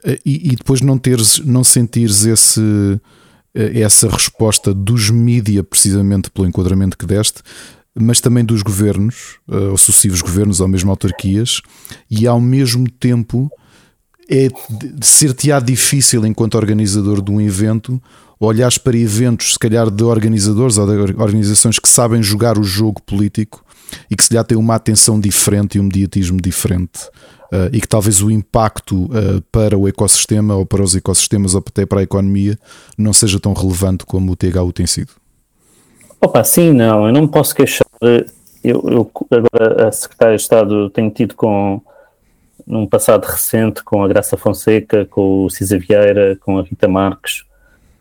eh, 0.03 0.19
e, 0.25 0.53
e 0.53 0.55
depois 0.55 0.81
não 0.81 0.97
teres, 0.97 1.37
não 1.39 1.63
sentires 1.63 2.25
esse 2.25 2.99
eh, 3.57 3.81
essa 3.81 4.07
resposta 4.07 4.73
dos 4.73 5.09
mídia, 5.09 5.63
precisamente 5.63 6.29
pelo 6.29 6.47
enquadramento 6.47 6.97
que 6.97 7.05
deste, 7.05 7.41
mas 7.99 8.21
também 8.21 8.43
dos 8.43 8.62
governos, 8.62 9.38
uh, 9.47 9.71
ou 9.71 9.77
sucessivos 9.77 10.21
governos, 10.21 10.60
ou 10.60 10.67
mesmo 10.67 10.89
autarquias, 10.89 11.62
e 12.10 12.27
ao 12.27 12.39
mesmo 12.39 12.89
tempo 12.89 13.51
é 14.29 14.49
ser-te-á 15.01 15.60
difícil, 15.60 16.25
enquanto 16.25 16.55
organizador 16.55 17.21
de 17.21 17.31
um 17.31 17.39
evento, 17.39 18.01
olhares 18.39 18.77
para 18.77 18.97
eventos, 18.97 19.53
se 19.53 19.60
calhar 19.60 19.89
de 19.89 20.03
organizadores 20.03 20.77
ou 20.77 20.86
de 20.86 21.15
organizações 21.15 21.79
que 21.79 21.89
sabem 21.89 22.21
jogar 22.21 22.57
o 22.57 22.63
jogo 22.63 23.01
político 23.01 23.63
e 24.12 24.15
que 24.15 24.23
se 24.23 24.29
calhar 24.29 24.43
têm 24.43 24.57
uma 24.57 24.75
atenção 24.75 25.19
diferente 25.19 25.77
e 25.77 25.79
um 25.79 25.83
mediatismo 25.83 26.39
diferente. 26.41 27.07
Uh, 27.47 27.71
e 27.71 27.79
que 27.79 27.88
talvez 27.88 28.21
o 28.21 28.29
impacto 28.29 29.05
uh, 29.05 29.41
para 29.49 29.77
o 29.77 29.88
ecossistema 29.88 30.53
ou 30.55 30.65
para 30.65 30.83
os 30.83 30.93
ecossistemas 30.93 31.55
ou 31.55 31.63
até 31.65 31.86
para 31.86 32.01
a 32.01 32.03
economia 32.03 32.60
não 32.97 33.13
seja 33.13 33.39
tão 33.39 33.53
relevante 33.53 34.05
como 34.05 34.33
o 34.33 34.36
THU 34.36 34.73
tem 34.73 34.86
sido. 34.86 35.12
Opa, 36.19 36.43
sim, 36.43 36.73
não, 36.73 37.07
eu 37.07 37.13
não 37.13 37.25
posso 37.25 37.55
queixar. 37.55 37.87
Eu, 38.01 38.25
eu 38.89 39.12
agora 39.31 39.88
a 39.88 39.91
Secretária 39.91 40.36
de 40.36 40.41
Estado 40.41 40.89
tenho 40.89 41.10
tido 41.10 41.36
com 41.36 41.81
num 42.65 42.86
passado 42.86 43.23
recente 43.23 43.81
com 43.83 44.03
a 44.03 44.07
Graça 44.07 44.36
Fonseca, 44.36 45.05
com 45.05 45.45
o 45.45 45.49
Cisa 45.49 45.79
Vieira, 45.79 46.38
com 46.41 46.60
a 46.60 46.63
Rita 46.63 46.88
Marques, 46.88 47.45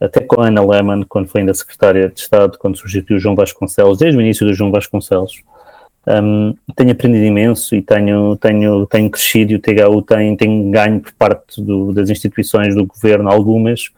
até 0.01 0.21
com 0.21 0.41
a 0.41 0.49
Ana 0.49 0.65
Lehmann, 0.65 1.05
quando 1.05 1.29
foi 1.29 1.41
ainda 1.41 1.55
secretária 1.55 2.09
de 2.09 2.21
Estado, 2.21 2.59
quando 2.59 2.77
substituiu 2.77 3.17
o 3.17 3.21
João 3.21 3.37
Vasconcelos, 3.37 3.99
desde 3.99 4.19
o 4.19 4.21
início 4.21 4.45
do 4.45 4.53
João 4.53 4.73
Vasconcelos. 4.73 5.41
Um, 6.09 6.55
tenho 6.77 6.93
aprendido 6.93 7.25
imenso 7.25 7.75
e 7.75 7.83
tenho, 7.83 8.37
tenho, 8.37 8.87
tenho 8.87 9.11
crescido 9.11 9.53
e 9.53 9.57
o 9.57 9.59
THU 9.59 10.03
tem, 10.03 10.37
tem 10.37 10.71
ganho 10.71 11.01
por 11.01 11.13
parte 11.13 11.61
do, 11.61 11.93
das 11.93 12.11
instituições 12.11 12.75
do 12.75 12.87
governo, 12.87 13.29
algumas, 13.29 13.91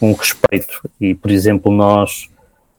um 0.00 0.12
respeito. 0.12 0.82
E, 1.00 1.14
por 1.14 1.30
exemplo, 1.30 1.70
nós 1.72 2.29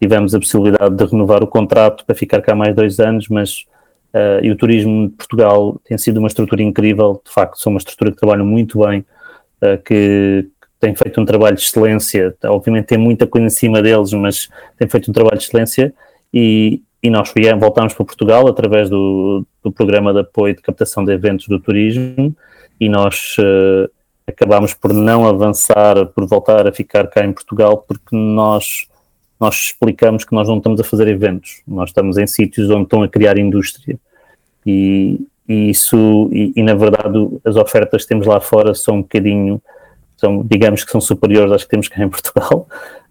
tivemos 0.02 0.34
a 0.34 0.40
possibilidade 0.40 0.96
de 0.96 1.06
renovar 1.06 1.44
o 1.44 1.48
contrato 1.48 2.04
para 2.06 2.16
ficar 2.16 2.42
cá 2.42 2.56
mais 2.56 2.76
dois 2.76 3.00
anos, 3.00 3.28
mas 3.28 3.66
uh, 4.14 4.44
e 4.44 4.50
o 4.50 4.56
turismo 4.56 5.10
de 5.10 5.16
Portugal 5.16 5.80
tem 5.86 5.98
sido 5.98 6.18
uma 6.18 6.28
estrutura 6.28 6.64
incrível, 6.64 7.22
de 7.24 7.32
facto, 7.32 7.60
são 7.60 7.72
uma 7.72 7.78
estrutura 7.78 8.12
que 8.12 8.18
trabalha 8.18 8.44
muito 8.44 8.80
bem, 8.80 9.06
uh, 9.62 9.82
que, 9.86 10.50
tem 10.82 10.96
feito 10.96 11.22
um 11.22 11.26
trabalho 11.26 11.56
de 11.56 11.62
excelência, 11.62 12.36
obviamente 12.46 12.88
tem 12.88 12.98
muita 12.98 13.28
coisa 13.28 13.46
em 13.46 13.52
cima 13.52 13.84
deles, 13.84 14.12
mas 14.14 14.50
tem 14.80 14.90
feito 14.90 15.12
um 15.12 15.14
trabalho 15.14 15.38
de 15.38 15.44
excelência. 15.44 15.94
E, 16.34 16.82
e 17.04 17.10
nós 17.10 17.32
voltámos 17.60 17.94
para 17.94 18.04
Portugal 18.04 18.48
através 18.48 18.90
do, 18.90 19.46
do 19.64 19.72
programa 19.72 20.12
de 20.12 20.22
apoio 20.22 20.56
de 20.56 20.62
captação 20.64 21.06
de 21.06 21.14
eventos 21.14 21.48
do 21.48 21.60
turismo 21.60 22.36
e 22.80 22.90
nós 22.90 23.36
uh, 23.38 23.88
acabámos 24.28 24.74
por 24.74 24.92
não 24.92 25.28
avançar, 25.28 26.08
por 26.08 26.26
voltar 26.26 26.68
a 26.68 26.72
ficar 26.72 27.08
cá 27.08 27.24
em 27.24 27.32
Portugal, 27.32 27.78
porque 27.88 28.16
nós, 28.16 28.88
nós 29.42 29.56
explicamos 29.56 30.24
que 30.24 30.34
nós 30.34 30.48
não 30.48 30.58
estamos 30.58 30.80
a 30.80 30.84
fazer 30.84 31.08
eventos, 31.08 31.64
nós 31.68 31.90
estamos 31.90 32.18
em 32.18 32.28
sítios 32.28 32.70
onde 32.70 32.84
estão 32.84 33.02
a 33.02 33.10
criar 33.10 33.40
indústria. 33.40 34.00
E, 34.66 35.20
e 35.50 35.72
isso, 35.72 36.30
e, 36.32 36.54
e 36.56 36.62
na 36.62 36.76
verdade 36.76 37.18
as 37.44 37.56
ofertas 37.56 38.04
que 38.04 38.10
temos 38.10 38.28
lá 38.28 38.40
fora 38.40 38.76
são 38.76 38.98
um 38.98 39.02
bocadinho 39.02 39.60
são, 40.16 40.44
digamos 40.44 40.84
que 40.84 40.92
são 40.92 41.02
superiores 41.02 41.52
às 41.52 41.64
que 41.64 41.70
temos 41.72 41.88
cá 41.88 42.04
em 42.04 42.10
Portugal. 42.10 42.68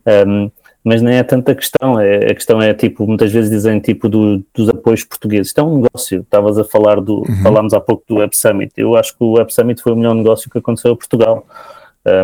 Um, 0.06 0.50
mas 0.82 1.02
nem 1.02 1.16
é 1.16 1.22
tanta 1.22 1.54
questão, 1.54 2.00
é, 2.00 2.30
a 2.30 2.34
questão 2.34 2.62
é 2.62 2.72
tipo, 2.72 3.06
muitas 3.06 3.30
vezes 3.30 3.50
dizem 3.50 3.80
tipo 3.80 4.08
do, 4.08 4.42
dos 4.54 4.68
apoios 4.68 5.04
portugueses, 5.04 5.48
isto 5.48 5.60
é 5.60 5.64
um 5.64 5.82
negócio, 5.82 6.20
estavas 6.20 6.56
a 6.56 6.64
falar 6.64 7.02
do, 7.02 7.18
uhum. 7.18 7.42
falámos 7.42 7.74
há 7.74 7.80
pouco 7.80 8.02
do 8.08 8.16
Web 8.16 8.34
Summit, 8.34 8.72
eu 8.78 8.96
acho 8.96 9.14
que 9.14 9.22
o 9.22 9.32
Web 9.32 9.52
Summit 9.52 9.82
foi 9.82 9.92
o 9.92 9.96
melhor 9.96 10.14
negócio 10.14 10.48
que 10.48 10.56
aconteceu 10.56 10.92
a 10.92 10.96
Portugal, 10.96 11.46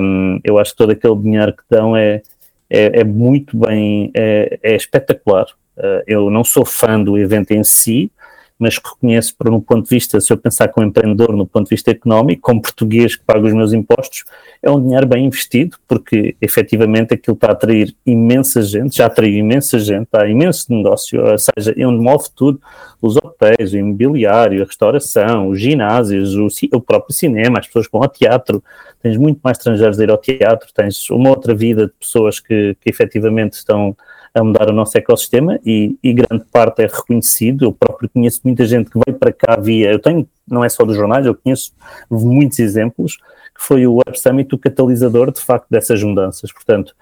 um, 0.00 0.40
eu 0.42 0.58
acho 0.58 0.70
que 0.70 0.78
todo 0.78 0.90
aquele 0.90 1.16
dinheiro 1.16 1.52
que 1.52 1.64
dão 1.68 1.94
é, 1.94 2.22
é, 2.68 3.00
é 3.00 3.04
muito 3.04 3.56
bem, 3.56 4.10
é, 4.14 4.58
é 4.62 4.76
espetacular, 4.76 5.46
uh, 5.76 6.02
eu 6.06 6.30
não 6.30 6.44
sou 6.44 6.64
fã 6.64 7.02
do 7.02 7.18
evento 7.18 7.52
em 7.52 7.64
si, 7.64 8.10
mas 8.58 8.78
reconheço, 8.78 9.34
para 9.36 9.52
um 9.54 9.60
ponto 9.60 9.84
de 9.84 9.90
vista, 9.90 10.20
se 10.20 10.32
eu 10.32 10.38
pensar 10.38 10.68
como 10.68 10.86
empreendedor, 10.86 11.36
no 11.36 11.46
ponto 11.46 11.64
de 11.64 11.70
vista 11.70 11.90
económico, 11.90 12.42
como 12.42 12.62
português 12.62 13.14
que 13.14 13.22
paga 13.24 13.46
os 13.46 13.52
meus 13.52 13.72
impostos, 13.72 14.24
é 14.62 14.70
um 14.70 14.82
dinheiro 14.82 15.06
bem 15.06 15.26
investido, 15.26 15.76
porque 15.86 16.36
efetivamente 16.40 17.12
aquilo 17.12 17.34
está 17.34 17.48
a 17.48 17.52
atrair 17.52 17.94
imensa 18.06 18.62
gente, 18.62 18.96
já 18.96 19.06
atraiu 19.06 19.36
imensa 19.36 19.78
gente, 19.78 20.08
há 20.12 20.26
imenso 20.26 20.72
negócio, 20.72 21.22
ou 21.22 21.38
seja, 21.38 21.74
é 21.76 21.86
onde 21.86 22.02
move 22.02 22.28
tudo, 22.34 22.60
os 23.00 23.16
hotéis, 23.16 23.72
o 23.72 23.76
imobiliário, 23.76 24.62
a 24.62 24.66
restauração, 24.66 25.48
os 25.48 25.60
ginásios, 25.60 26.34
o, 26.34 26.48
o 26.72 26.80
próprio 26.80 27.14
cinema, 27.14 27.58
as 27.58 27.66
pessoas 27.66 27.86
que 27.86 27.92
vão 27.92 28.02
ao 28.02 28.08
teatro, 28.08 28.64
tens 29.02 29.18
muito 29.18 29.38
mais 29.42 29.58
estrangeiros 29.58 30.00
a 30.00 30.02
ir 30.02 30.10
ao 30.10 30.18
teatro, 30.18 30.68
tens 30.74 31.10
uma 31.10 31.28
outra 31.28 31.54
vida 31.54 31.86
de 31.86 31.92
pessoas 31.92 32.40
que, 32.40 32.74
que 32.80 32.88
efetivamente 32.88 33.52
estão 33.52 33.94
a 34.36 34.44
mudar 34.44 34.68
o 34.68 34.72
nosso 34.72 34.96
ecossistema 34.98 35.58
e, 35.64 35.96
e, 36.02 36.12
grande 36.12 36.44
parte 36.52 36.82
é 36.82 36.86
reconhecido. 36.86 37.64
Eu 37.64 37.72
próprio 37.72 38.08
conheço 38.08 38.40
muita 38.44 38.66
gente 38.66 38.90
que 38.90 39.00
veio 39.06 39.18
para 39.18 39.32
cá 39.32 39.56
via. 39.56 39.90
Eu 39.90 39.98
tenho, 39.98 40.28
não 40.46 40.62
é 40.62 40.68
só 40.68 40.84
dos 40.84 40.94
jornais, 40.94 41.24
eu 41.24 41.34
conheço 41.34 41.72
muitos 42.10 42.58
exemplos 42.58 43.16
que 43.16 43.62
foi 43.62 43.86
o 43.86 43.94
Web 43.94 44.20
Summit 44.20 44.54
o 44.54 44.58
catalisador 44.58 45.32
de 45.32 45.40
facto 45.40 45.66
dessas 45.70 46.02
mudanças. 46.02 46.52
Portanto, 46.52 46.94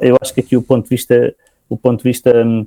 eu 0.00 0.16
acho 0.18 0.32
que 0.32 0.40
aqui 0.40 0.56
o 0.56 0.62
ponto 0.62 0.84
de 0.84 0.88
vista, 0.88 1.34
o 1.68 1.76
ponto 1.76 1.98
de 1.98 2.04
vista 2.04 2.32
hum, 2.42 2.66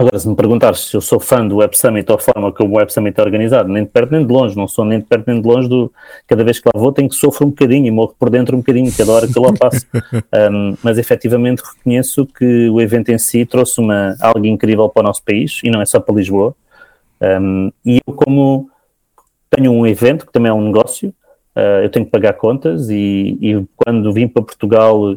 Agora, 0.00 0.18
se 0.18 0.26
me 0.26 0.34
perguntares 0.34 0.80
se 0.86 0.96
eu 0.96 1.00
sou 1.02 1.20
fã 1.20 1.46
do 1.46 1.56
Web 1.56 1.76
Summit 1.76 2.10
ou 2.10 2.16
a 2.16 2.18
forma 2.18 2.50
como 2.50 2.72
o 2.72 2.78
Web 2.78 2.90
Summit 2.90 3.20
é 3.20 3.22
organizado, 3.22 3.68
nem 3.68 3.84
de 3.84 3.90
perto 3.90 4.12
nem 4.12 4.26
de 4.26 4.32
longe, 4.32 4.56
não 4.56 4.66
sou 4.66 4.82
nem 4.82 4.98
de 4.98 5.04
perto 5.04 5.26
nem 5.26 5.42
de 5.42 5.46
longe 5.46 5.68
do. 5.68 5.92
Cada 6.26 6.42
vez 6.42 6.58
que 6.58 6.70
lá 6.74 6.80
vou, 6.80 6.90
tenho 6.90 7.06
que 7.06 7.14
sofrer 7.14 7.46
um 7.46 7.50
bocadinho 7.50 7.86
e 7.86 7.90
morro 7.90 8.16
por 8.18 8.30
dentro 8.30 8.56
um 8.56 8.60
bocadinho, 8.60 8.90
cada 8.96 9.12
hora 9.12 9.28
que 9.28 9.36
eu 9.36 9.42
lá 9.42 9.52
passo. 9.52 9.86
um, 10.50 10.74
mas 10.82 10.96
efetivamente 10.96 11.62
reconheço 11.62 12.24
que 12.24 12.70
o 12.70 12.80
evento 12.80 13.10
em 13.10 13.18
si 13.18 13.44
trouxe 13.44 13.78
uma, 13.78 14.16
algo 14.22 14.46
incrível 14.46 14.88
para 14.88 15.00
o 15.00 15.02
nosso 15.02 15.22
país 15.22 15.60
e 15.62 15.70
não 15.70 15.82
é 15.82 15.84
só 15.84 16.00
para 16.00 16.14
Lisboa. 16.14 16.54
Um, 17.20 17.70
e 17.84 18.00
eu, 18.06 18.14
como 18.14 18.70
tenho 19.50 19.70
um 19.70 19.86
evento 19.86 20.24
que 20.24 20.32
também 20.32 20.48
é 20.48 20.54
um 20.54 20.64
negócio, 20.64 21.10
uh, 21.54 21.82
eu 21.82 21.90
tenho 21.90 22.06
que 22.06 22.10
pagar 22.10 22.32
contas 22.32 22.88
e, 22.88 23.36
e 23.38 23.66
quando 23.76 24.10
vim 24.14 24.26
para 24.26 24.42
Portugal. 24.42 25.12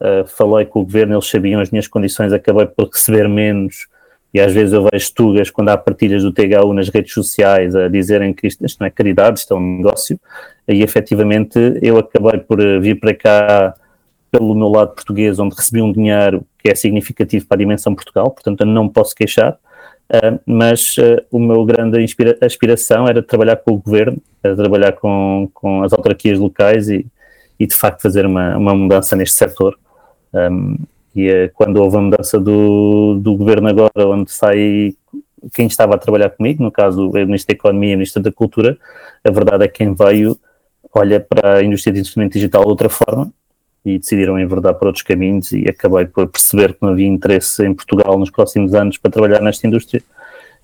Uh, 0.00 0.24
falei 0.28 0.64
com 0.64 0.82
o 0.82 0.84
governo, 0.84 1.14
eles 1.14 1.28
sabiam 1.28 1.60
as 1.60 1.72
minhas 1.72 1.88
condições, 1.88 2.32
acabei 2.32 2.66
por 2.66 2.88
receber 2.88 3.28
menos 3.28 3.88
e 4.32 4.40
às 4.40 4.52
vezes 4.52 4.72
eu 4.72 4.86
vejo 4.90 5.14
tugas 5.14 5.50
quando 5.50 5.70
há 5.70 5.76
partilhas 5.76 6.22
do 6.22 6.32
THU 6.32 6.72
nas 6.74 6.88
redes 6.88 7.12
sociais 7.12 7.74
a 7.74 7.88
dizerem 7.88 8.32
que 8.32 8.46
isto, 8.46 8.64
isto 8.64 8.78
não 8.80 8.86
é 8.86 8.90
caridade, 8.90 9.40
isto 9.40 9.54
é 9.54 9.56
um 9.56 9.76
negócio, 9.78 10.20
e 10.66 10.82
efetivamente 10.82 11.58
eu 11.80 11.98
acabei 11.98 12.38
por 12.40 12.60
eh, 12.60 12.78
vir 12.78 13.00
para 13.00 13.14
cá 13.14 13.74
pelo 14.30 14.54
meu 14.54 14.68
lado 14.68 14.94
português, 14.94 15.38
onde 15.38 15.56
recebi 15.56 15.80
um 15.80 15.90
dinheiro 15.90 16.44
que 16.58 16.70
é 16.70 16.74
significativo 16.74 17.46
para 17.46 17.56
a 17.56 17.58
dimensão 17.58 17.94
Portugal, 17.94 18.30
portanto 18.30 18.60
eu 18.60 18.66
não 18.66 18.86
posso 18.86 19.14
queixar, 19.14 19.52
uh, 19.52 20.38
mas 20.44 20.98
uh, 20.98 21.24
o 21.30 21.38
meu 21.38 21.64
grande 21.64 22.02
inspira 22.02 22.36
aspiração 22.42 23.08
era 23.08 23.22
trabalhar 23.22 23.56
com 23.56 23.72
o 23.72 23.78
governo, 23.78 24.20
trabalhar 24.42 24.92
com, 24.92 25.48
com 25.54 25.82
as 25.82 25.94
autarquias 25.94 26.38
locais 26.38 26.90
e, 26.90 27.06
e 27.58 27.66
de 27.66 27.74
facto 27.74 28.02
fazer 28.02 28.26
uma, 28.26 28.56
uma 28.58 28.74
mudança 28.74 29.16
neste 29.16 29.36
setor. 29.36 29.78
Um, 30.34 30.76
e 31.14 31.28
é 31.28 31.48
quando 31.48 31.78
houve 31.78 31.96
a 31.96 32.00
mudança 32.00 32.38
do, 32.38 33.18
do 33.20 33.36
governo 33.36 33.68
agora, 33.68 34.08
onde 34.08 34.30
sai 34.30 34.94
quem 35.54 35.66
estava 35.66 35.94
a 35.94 35.98
trabalhar 35.98 36.30
comigo, 36.30 36.62
no 36.62 36.70
caso 36.70 37.08
o 37.08 37.12
Ministro 37.12 37.54
da 37.54 37.58
Economia 37.58 37.90
e 37.90 37.94
o 37.94 37.98
Ministro 37.98 38.22
da 38.22 38.32
Cultura, 38.32 38.78
a 39.24 39.30
verdade 39.30 39.64
é 39.64 39.68
que 39.68 39.78
quem 39.78 39.94
veio 39.94 40.38
olha 40.92 41.20
para 41.20 41.58
a 41.58 41.62
indústria 41.62 41.92
de 41.92 42.00
investimento 42.00 42.34
digital 42.34 42.62
de 42.62 42.68
outra 42.68 42.88
forma 42.88 43.30
e 43.84 43.98
decidiram 43.98 44.38
enverdar 44.38 44.74
por 44.74 44.86
outros 44.86 45.02
caminhos 45.02 45.52
e 45.52 45.68
acabei 45.68 46.06
por 46.06 46.28
perceber 46.28 46.74
que 46.74 46.78
não 46.82 46.90
havia 46.90 47.06
interesse 47.06 47.64
em 47.64 47.74
Portugal 47.74 48.18
nos 48.18 48.30
próximos 48.30 48.74
anos 48.74 48.98
para 48.98 49.10
trabalhar 49.10 49.40
nesta 49.40 49.66
indústria 49.66 50.02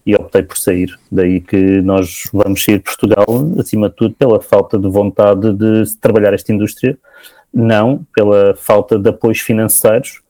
e 0.04 0.14
optei 0.14 0.42
por 0.42 0.58
sair. 0.58 0.98
Daí 1.10 1.40
que 1.40 1.80
nós 1.80 2.28
vamos 2.32 2.62
sair 2.62 2.78
de 2.78 2.84
Portugal, 2.84 3.24
acima 3.58 3.88
de 3.88 3.96
tudo, 3.96 4.14
pela 4.14 4.40
falta 4.40 4.78
de 4.78 4.88
vontade 4.88 5.52
de 5.52 5.84
trabalhar 6.00 6.34
esta 6.34 6.52
indústria, 6.52 6.98
não 7.52 8.04
pela 8.14 8.54
falta 8.56 8.98
de 8.98 9.08
apoios 9.08 9.38
financeiros 9.38 10.23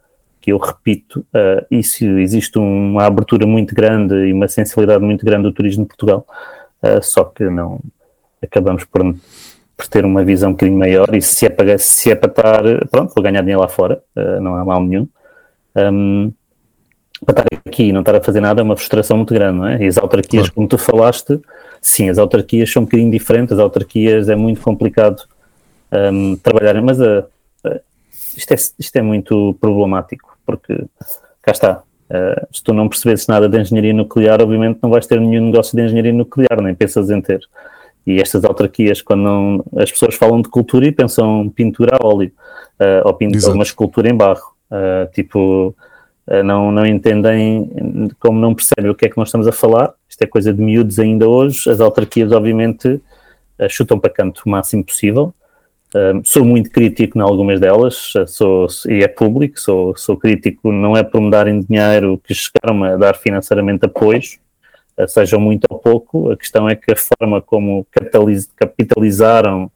que 0.45 0.53
eu 0.53 0.59
repito, 0.59 1.21
uh, 1.35 1.65
isso 1.71 2.05
existe 2.19 2.59
uma 2.59 3.07
abertura 3.07 3.47
muito 3.47 3.75
grande 3.75 4.15
e 4.15 4.31
uma 4.31 4.47
sensibilidade 4.47 5.03
muito 5.03 5.25
grande 5.25 5.45
do 5.45 5.53
turismo 5.53 5.85
de 5.85 5.89
Portugal, 5.89 6.27
uh, 6.83 7.03
só 7.03 7.25
que 7.25 7.45
não 7.45 7.81
acabamos 8.43 8.85
por, 8.85 9.03
por, 9.75 9.89
ter 9.89 10.05
uma 10.05 10.23
visão 10.23 10.51
um 10.51 10.53
bocadinho 10.53 10.79
maior 10.79 11.15
e 11.15 11.23
se 11.23 11.47
é 11.47 11.49
para, 11.49 11.79
se 11.79 12.11
é 12.11 12.15
para 12.15 12.29
estar, 12.29 12.63
pronto, 12.91 13.15
vou 13.15 13.25
ganhar 13.25 13.41
dinheiro 13.41 13.63
lá 13.63 13.69
fora, 13.69 14.03
uh, 14.15 14.39
não 14.39 14.55
há 14.57 14.65
mal 14.67 14.85
nenhum. 14.85 15.09
Um, 15.75 16.31
para 17.25 17.41
estar 17.41 17.59
aqui 17.67 17.85
e 17.85 17.93
não 17.93 18.01
estar 18.01 18.15
a 18.15 18.21
fazer 18.21 18.41
nada 18.41 18.61
é 18.61 18.65
uma 18.65 18.77
frustração 18.77 19.17
muito 19.17 19.33
grande, 19.33 19.59
não 19.59 19.67
é? 19.67 19.83
E 19.83 19.87
as 19.87 19.97
autarquias, 19.97 20.43
claro. 20.43 20.55
como 20.57 20.69
tu 20.69 20.77
falaste, 20.77 21.41
sim, 21.81 22.11
as 22.11 22.19
autarquias 22.19 22.71
são 22.71 22.83
um 22.83 22.85
bocadinho 22.85 23.11
diferentes, 23.11 23.55
as 23.55 23.59
autarquias 23.59 24.29
é 24.29 24.37
muito 24.37 24.61
complicado 24.61 25.23
um, 25.91 26.37
trabalhar, 26.37 26.83
mas 26.83 27.01
a, 27.01 27.25
isto, 28.37 28.53
é, 28.53 28.57
isto 28.79 28.97
é 28.97 29.01
muito 29.01 29.57
problemático 29.59 30.34
porque 30.45 30.85
cá 31.43 31.53
está. 31.53 31.83
Uh, 32.11 32.47
se 32.53 32.63
tu 32.63 32.75
não 32.75 32.89
percebesses 32.89 33.27
nada 33.27 33.49
de 33.49 33.59
engenharia 33.59 33.93
nuclear, 33.93 34.41
obviamente 34.41 34.79
não 34.83 34.91
vais 34.91 35.07
ter 35.07 35.21
nenhum 35.21 35.47
negócio 35.47 35.77
de 35.77 35.85
engenharia 35.85 36.13
nuclear, 36.13 36.61
nem 36.61 36.75
pensas 36.75 37.11
em 37.11 37.21
ter. 37.21 37.41
E 38.07 38.21
estas 38.21 38.45
autarquias, 38.45 39.01
quando 39.01 39.23
não, 39.23 39.65
as 39.77 39.91
pessoas 39.91 40.15
falam 40.15 40.43
de 40.43 40.49
cultura 40.49 40.87
e 40.87 40.93
pensam 40.93 41.49
pintura 41.49 41.97
a 41.99 42.07
óleo, 42.07 42.31
uh, 42.79 43.07
ou, 43.07 43.15
pintura, 43.15 43.53
uma 43.53 43.63
escultura 43.63 44.09
em 44.09 44.15
barro. 44.15 44.55
Uh, 44.71 45.11
tipo, 45.13 45.75
não, 46.43 46.73
não 46.73 46.87
entendem, 46.87 47.71
como 48.19 48.39
não 48.39 48.55
percebem 48.55 48.91
o 48.91 48.95
que 48.95 49.05
é 49.05 49.11
que 49.11 49.17
nós 49.19 49.29
estamos 49.29 49.47
a 49.47 49.53
falar, 49.53 49.93
isto 50.09 50.23
é 50.23 50.27
coisa 50.27 50.55
de 50.55 50.61
miúdos 50.61 50.99
ainda 50.99 51.29
hoje, 51.29 51.69
as 51.69 51.81
autarquias 51.81 52.33
obviamente 52.33 52.99
chutam 53.69 54.01
para 54.01 54.09
canto 54.09 54.43
o 54.47 54.49
máximo 54.49 54.83
possível, 54.83 55.35
sou 56.25 56.45
muito 56.45 56.71
crítico 56.71 57.19
em 57.19 57.23
algumas 57.23 57.61
delas, 57.61 58.13
sou, 58.27 58.67
e 58.89 59.05
é 59.05 59.09
público, 59.09 59.61
sou, 59.61 59.97
sou 59.97 60.17
crítico, 60.17 60.73
não 60.73 60.97
é 60.97 61.05
por 61.05 61.21
me 61.21 61.31
darem 61.31 61.61
dinheiro 61.61 62.21
que 62.25 62.35
chegaram 62.35 62.83
a 62.83 62.97
dar 62.97 63.15
financeiramente 63.15 63.87
apoios, 63.87 64.39
uh, 64.99 65.07
sejam 65.07 65.41
muito 65.41 65.67
ou 65.71 65.79
pouco, 65.79 66.33
a 66.33 66.37
questão 66.37 66.69
é 66.69 66.75
que 66.75 66.93
a 66.93 66.97
forma 66.97 67.41
como 67.41 67.87
capitalizaram 68.57 69.71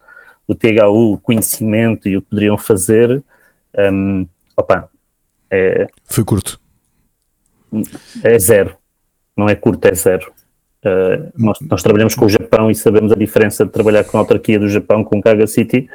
o 0.46 0.54
THU, 0.54 1.12
o 1.12 1.18
conhecimento 1.18 2.08
e 2.08 2.16
o 2.16 2.22
que 2.22 2.30
poderiam 2.30 2.58
fazer, 2.58 3.22
um, 3.92 4.26
opa, 4.56 4.90
é, 5.50 5.86
foi 6.04 6.24
curto. 6.24 6.60
É 8.24 8.38
zero, 8.38 8.76
não 9.36 9.48
é 9.48 9.54
curto, 9.54 9.84
é 9.86 9.94
zero. 9.94 10.32
Uh, 10.84 11.32
nós, 11.36 11.58
nós, 11.68 11.82
trabalhamos 11.82 12.14
com 12.14 12.26
o 12.26 12.28
Japão 12.28 12.70
e 12.70 12.74
sabemos 12.74 13.10
a 13.10 13.16
diferença 13.16 13.64
de 13.64 13.72
trabalhar 13.72 14.04
com 14.04 14.16
a 14.16 14.20
autarquia 14.20 14.60
do 14.60 14.68
Japão, 14.68 15.02
com 15.02 15.18
o 15.18 15.20
Kaga 15.20 15.46
City, 15.46 15.88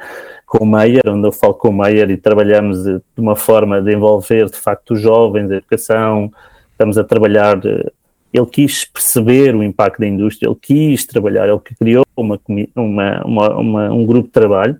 com 0.44 0.62
o 0.62 0.66
Meyer, 0.66 1.02
onde 1.08 1.26
eu 1.26 1.32
falo 1.32 1.54
com 1.54 1.70
o 1.70 1.72
Meyer 1.72 2.10
e 2.10 2.18
trabalhamos 2.18 2.82
de, 2.82 2.98
de 2.98 3.20
uma 3.20 3.34
forma 3.34 3.80
de 3.80 3.94
envolver 3.94 4.44
de 4.50 4.58
facto 4.58 4.92
os 4.92 5.00
jovens, 5.00 5.50
a 5.50 5.56
educação, 5.56 6.30
estamos 6.72 6.98
a 6.98 7.04
trabalhar. 7.04 7.56
Uh, 7.58 7.90
ele 8.32 8.46
quis 8.46 8.84
perceber 8.84 9.54
o 9.54 9.62
impacto 9.62 10.00
da 10.00 10.06
indústria, 10.06 10.48
ele 10.48 10.58
quis 10.60 11.06
trabalhar, 11.06 11.48
ele 11.48 11.60
criou 11.78 12.04
uma, 12.16 12.38
uma, 12.74 13.22
uma, 13.24 13.56
uma 13.56 13.92
um 13.92 14.04
grupo 14.04 14.26
de 14.26 14.32
trabalho 14.32 14.76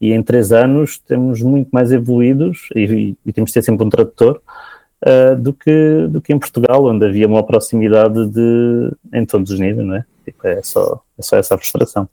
e 0.00 0.12
em 0.12 0.22
três 0.22 0.50
anos 0.52 0.98
temos 0.98 1.42
muito 1.42 1.68
mais 1.70 1.92
evoluídos 1.92 2.68
e, 2.74 3.16
e 3.26 3.32
temos 3.32 3.50
de 3.50 3.54
ter 3.54 3.62
sempre 3.62 3.84
um 3.84 3.90
tradutor 3.90 4.40
uh, 5.02 5.36
do, 5.36 5.52
que, 5.52 6.06
do 6.08 6.20
que 6.20 6.32
em 6.32 6.38
Portugal, 6.38 6.84
onde 6.84 7.06
havia 7.06 7.26
uma 7.26 7.44
proximidade 7.44 8.26
de, 8.28 8.92
em 9.12 9.24
todos 9.24 9.50
os 9.50 9.60
níveis, 9.60 9.86
não 9.86 9.96
é? 9.96 10.04
Tipo, 10.24 10.46
é, 10.46 10.62
só, 10.62 11.00
é 11.18 11.22
só 11.22 11.36
essa 11.36 11.56
frustração. 11.58 12.08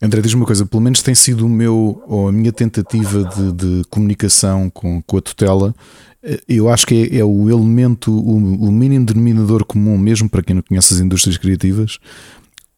André, 0.00 0.20
diz-me 0.20 0.40
uma 0.40 0.46
coisa, 0.46 0.64
pelo 0.64 0.82
menos 0.82 1.02
tem 1.02 1.14
sido 1.14 1.44
o 1.44 1.48
meu 1.48 2.02
ou 2.06 2.28
a 2.28 2.32
minha 2.32 2.52
tentativa 2.52 3.24
de, 3.24 3.52
de 3.52 3.84
comunicação 3.90 4.70
com, 4.70 5.02
com 5.02 5.16
a 5.16 5.20
tutela. 5.20 5.74
Eh, 6.22 6.40
eu 6.48 6.68
acho 6.68 6.86
que 6.86 7.10
é, 7.12 7.18
é 7.18 7.24
o 7.24 7.50
elemento, 7.50 8.12
o, 8.12 8.36
o, 8.36 8.70
mínimo 8.70 9.04
denominador 9.04 9.64
comum, 9.64 9.98
mesmo 9.98 10.28
para 10.28 10.42
quem 10.42 10.54
não 10.54 10.62
conhece 10.62 10.94
as 10.94 11.00
indústrias 11.00 11.36
criativas, 11.36 11.98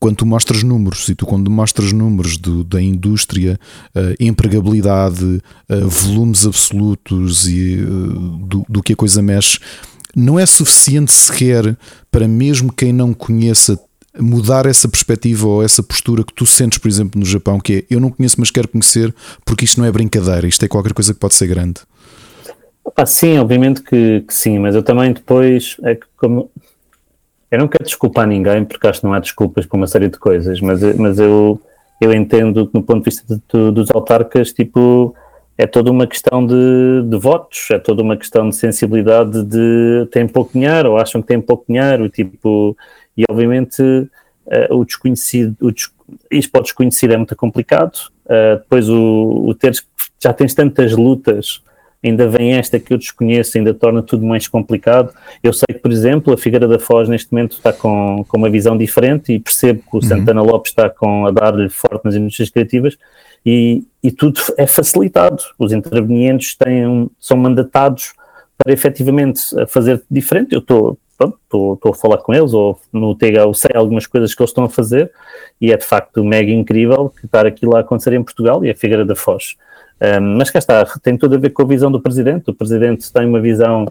quando 0.00 0.16
tu 0.16 0.26
mostras 0.26 0.62
números, 0.62 1.08
e 1.10 1.14
tu 1.14 1.26
quando 1.26 1.50
mostras 1.50 1.92
números 1.92 2.38
do, 2.38 2.64
da 2.64 2.80
indústria, 2.80 3.60
uh, 3.94 4.14
empregabilidade, 4.18 5.22
uh, 5.24 5.88
volumes 5.88 6.46
absolutos 6.46 7.46
e 7.46 7.76
uh, 7.76 8.46
do, 8.46 8.64
do 8.66 8.82
que 8.82 8.94
a 8.94 8.96
coisa 8.96 9.20
mexe, 9.20 9.58
não 10.16 10.38
é 10.38 10.46
suficiente 10.46 11.12
sequer 11.12 11.76
para 12.10 12.26
mesmo 12.26 12.72
quem 12.72 12.94
não 12.94 13.12
conheça 13.12 13.78
mudar 14.18 14.66
essa 14.66 14.88
perspectiva 14.88 15.46
ou 15.46 15.62
essa 15.62 15.82
postura 15.82 16.24
que 16.24 16.32
tu 16.32 16.46
sentes, 16.46 16.78
por 16.78 16.88
exemplo, 16.88 17.20
no 17.20 17.26
Japão, 17.26 17.60
que 17.60 17.74
é 17.74 17.94
eu 17.94 18.00
não 18.00 18.10
conheço, 18.10 18.36
mas 18.38 18.50
quero 18.50 18.68
conhecer, 18.68 19.14
porque 19.44 19.64
isto 19.64 19.78
não 19.78 19.86
é 19.86 19.92
brincadeira, 19.92 20.48
isto 20.48 20.64
é 20.64 20.68
qualquer 20.68 20.94
coisa 20.94 21.12
que 21.12 21.20
pode 21.20 21.34
ser 21.34 21.46
grande. 21.46 21.80
Ah, 22.96 23.06
sim, 23.06 23.38
obviamente 23.38 23.82
que, 23.82 24.22
que, 24.26 24.34
sim, 24.34 24.58
mas 24.58 24.74
eu 24.74 24.82
também 24.82 25.12
depois, 25.12 25.76
é 25.84 25.94
que 25.94 26.06
como 26.16 26.50
eu 27.50 27.58
não 27.58 27.68
quero 27.68 27.84
desculpar 27.84 28.26
ninguém, 28.26 28.64
porque 28.64 28.86
acho 28.86 29.00
que 29.00 29.06
não 29.06 29.12
há 29.12 29.18
desculpas 29.18 29.66
para 29.66 29.76
uma 29.76 29.86
série 29.86 30.08
de 30.08 30.18
coisas, 30.18 30.60
mas, 30.60 30.80
mas 30.96 31.18
eu, 31.18 31.60
eu 32.00 32.12
entendo 32.12 32.66
que 32.66 32.74
no 32.74 32.82
ponto 32.82 33.00
de 33.00 33.10
vista 33.10 33.24
de, 33.34 33.70
dos 33.72 33.90
autarcas, 33.90 34.52
tipo, 34.52 35.14
é 35.58 35.66
toda 35.66 35.90
uma 35.90 36.06
questão 36.06 36.46
de, 36.46 37.02
de, 37.04 37.18
votos, 37.18 37.68
é 37.70 37.78
toda 37.78 38.02
uma 38.02 38.16
questão 38.16 38.48
de 38.48 38.56
sensibilidade 38.56 39.42
de 39.44 40.08
têm 40.10 40.26
pouco 40.26 40.52
dinheiro 40.52 40.92
ou 40.92 40.96
acham 40.96 41.20
que 41.20 41.28
têm 41.28 41.40
pouco 41.40 41.64
dinheiro, 41.68 42.08
tipo, 42.08 42.76
e 43.16 43.24
obviamente 43.28 43.82
uh, 43.82 44.74
o 44.74 44.84
desconhecido, 44.84 45.54
o 45.60 45.72
des, 45.72 45.90
isto 46.30 46.50
para 46.50 46.60
o 46.60 46.64
desconhecido 46.64 47.12
é 47.12 47.16
muito 47.16 47.36
complicado, 47.36 47.96
uh, 48.26 48.58
depois 48.58 48.88
o, 48.88 49.44
o 49.48 49.54
teres, 49.54 49.84
já 50.22 50.32
tens 50.32 50.54
tantas 50.54 50.92
lutas 50.92 51.62
ainda 52.02 52.28
vem 52.28 52.54
esta 52.54 52.78
que 52.78 52.92
eu 52.92 52.98
desconheço, 52.98 53.58
ainda 53.58 53.74
torna 53.74 54.02
tudo 54.02 54.24
mais 54.24 54.48
complicado. 54.48 55.12
Eu 55.42 55.52
sei 55.52 55.66
que, 55.68 55.78
por 55.78 55.92
exemplo, 55.92 56.32
a 56.32 56.36
Figueira 56.36 56.66
da 56.66 56.78
Foz 56.78 57.08
neste 57.08 57.32
momento 57.32 57.52
está 57.52 57.72
com, 57.72 58.24
com 58.26 58.38
uma 58.38 58.48
visão 58.48 58.76
diferente 58.76 59.32
e 59.32 59.38
percebo 59.38 59.80
que 59.80 59.96
o 59.96 59.96
uhum. 59.96 60.02
Santana 60.02 60.42
Lopes 60.42 60.72
está 60.72 60.88
com, 60.88 61.26
a 61.26 61.30
dar-lhe 61.30 61.68
forte 61.68 62.04
nas 62.04 62.14
indústrias 62.14 62.50
criativas 62.50 62.96
e, 63.44 63.84
e 64.02 64.10
tudo 64.10 64.40
é 64.56 64.66
facilitado. 64.66 65.42
Os 65.58 65.72
intervenientes 65.72 66.56
têm, 66.56 67.10
são 67.18 67.36
mandatados 67.36 68.14
para 68.56 68.72
efetivamente 68.72 69.42
fazer 69.68 70.02
diferente. 70.10 70.54
Eu 70.54 70.60
estou 70.60 70.98
estou, 71.24 71.78
a 71.84 71.94
falar 71.94 72.18
com 72.18 72.32
eles, 72.32 72.54
ou 72.54 72.78
no 72.92 73.14
TH 73.14 73.40
eu 73.40 73.54
sei 73.54 73.70
algumas 73.74 74.06
coisas 74.06 74.34
que 74.34 74.40
eles 74.40 74.50
estão 74.50 74.64
a 74.64 74.68
fazer, 74.68 75.12
e 75.60 75.72
é 75.72 75.76
de 75.76 75.84
facto 75.84 76.24
mega 76.24 76.50
incrível 76.50 77.10
que 77.10 77.26
estar 77.26 77.46
aquilo 77.46 77.76
a 77.76 77.80
acontecer 77.80 78.14
em 78.14 78.22
Portugal 78.22 78.64
e 78.64 78.70
a 78.70 78.74
Figueira 78.74 79.04
da 79.04 79.14
Foz. 79.14 79.56
Um, 80.02 80.36
mas 80.36 80.50
cá 80.50 80.58
está, 80.58 80.84
tem 81.02 81.16
tudo 81.16 81.34
a 81.34 81.38
ver 81.38 81.50
com 81.50 81.62
a 81.62 81.66
visão 81.66 81.90
do 81.90 82.00
presidente. 82.00 82.50
O 82.50 82.54
presidente 82.54 83.12
tem 83.12 83.26
uma 83.26 83.40
visão. 83.40 83.86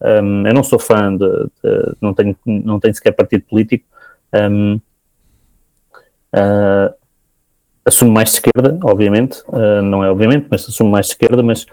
Um, 0.00 0.46
eu 0.46 0.54
não 0.54 0.62
sou 0.62 0.78
fã 0.78 1.16
de, 1.16 1.26
de, 1.26 1.96
não 2.00 2.14
tenho 2.14 2.36
não 2.46 2.78
tenho 2.78 2.94
sequer 2.94 3.12
partido 3.12 3.44
político. 3.48 3.84
Um, 4.32 4.74
uh, 4.74 4.80
ah, 6.34 6.94
assumo 7.84 8.12
mais 8.12 8.30
de 8.30 8.36
esquerda, 8.36 8.78
obviamente, 8.84 9.42
uh, 9.48 9.82
não 9.82 10.04
é 10.04 10.10
obviamente, 10.10 10.46
mas 10.50 10.68
assumo 10.68 10.90
mais 10.90 11.06
de 11.06 11.12
esquerda, 11.12 11.42
mas 11.42 11.66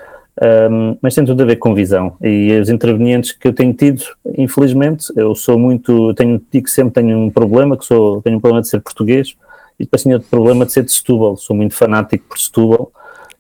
um, 0.70 0.98
mas 1.02 1.16
tem 1.16 1.26
tudo 1.26 1.44
a 1.44 1.46
ver 1.46 1.56
com 1.58 1.74
visão. 1.74 2.18
E 2.22 2.52
os 2.60 2.70
intervenientes 2.70 3.32
que 3.32 3.48
eu 3.48 3.54
tenho 3.54 3.74
tido, 3.74 4.04
infelizmente, 4.38 5.12
eu 5.16 5.34
sou 5.36 5.58
muito, 5.58 6.14
tenho, 6.14 6.42
digo 6.52 6.70
sempre 6.70 6.94
tenho 6.94 7.18
um 7.18 7.30
problema, 7.30 7.78
que 7.78 7.86
sou, 7.86 8.22
tenho 8.22 8.38
um 8.38 8.40
problema 8.42 8.62
de 8.62 8.68
ser 8.68 8.82
português, 8.82 9.36
e 9.80 9.84
depois 9.84 10.04
tenho 10.04 10.16
outro 10.16 10.30
problema 10.30 10.66
de 10.66 10.74
ser 10.74 10.84
de 10.84 10.92
Setúbal, 10.92 11.38
sou 11.38 11.56
muito 11.56 11.74
fanático 11.74 12.26
por 12.28 12.38
Setúbal, 12.38 12.92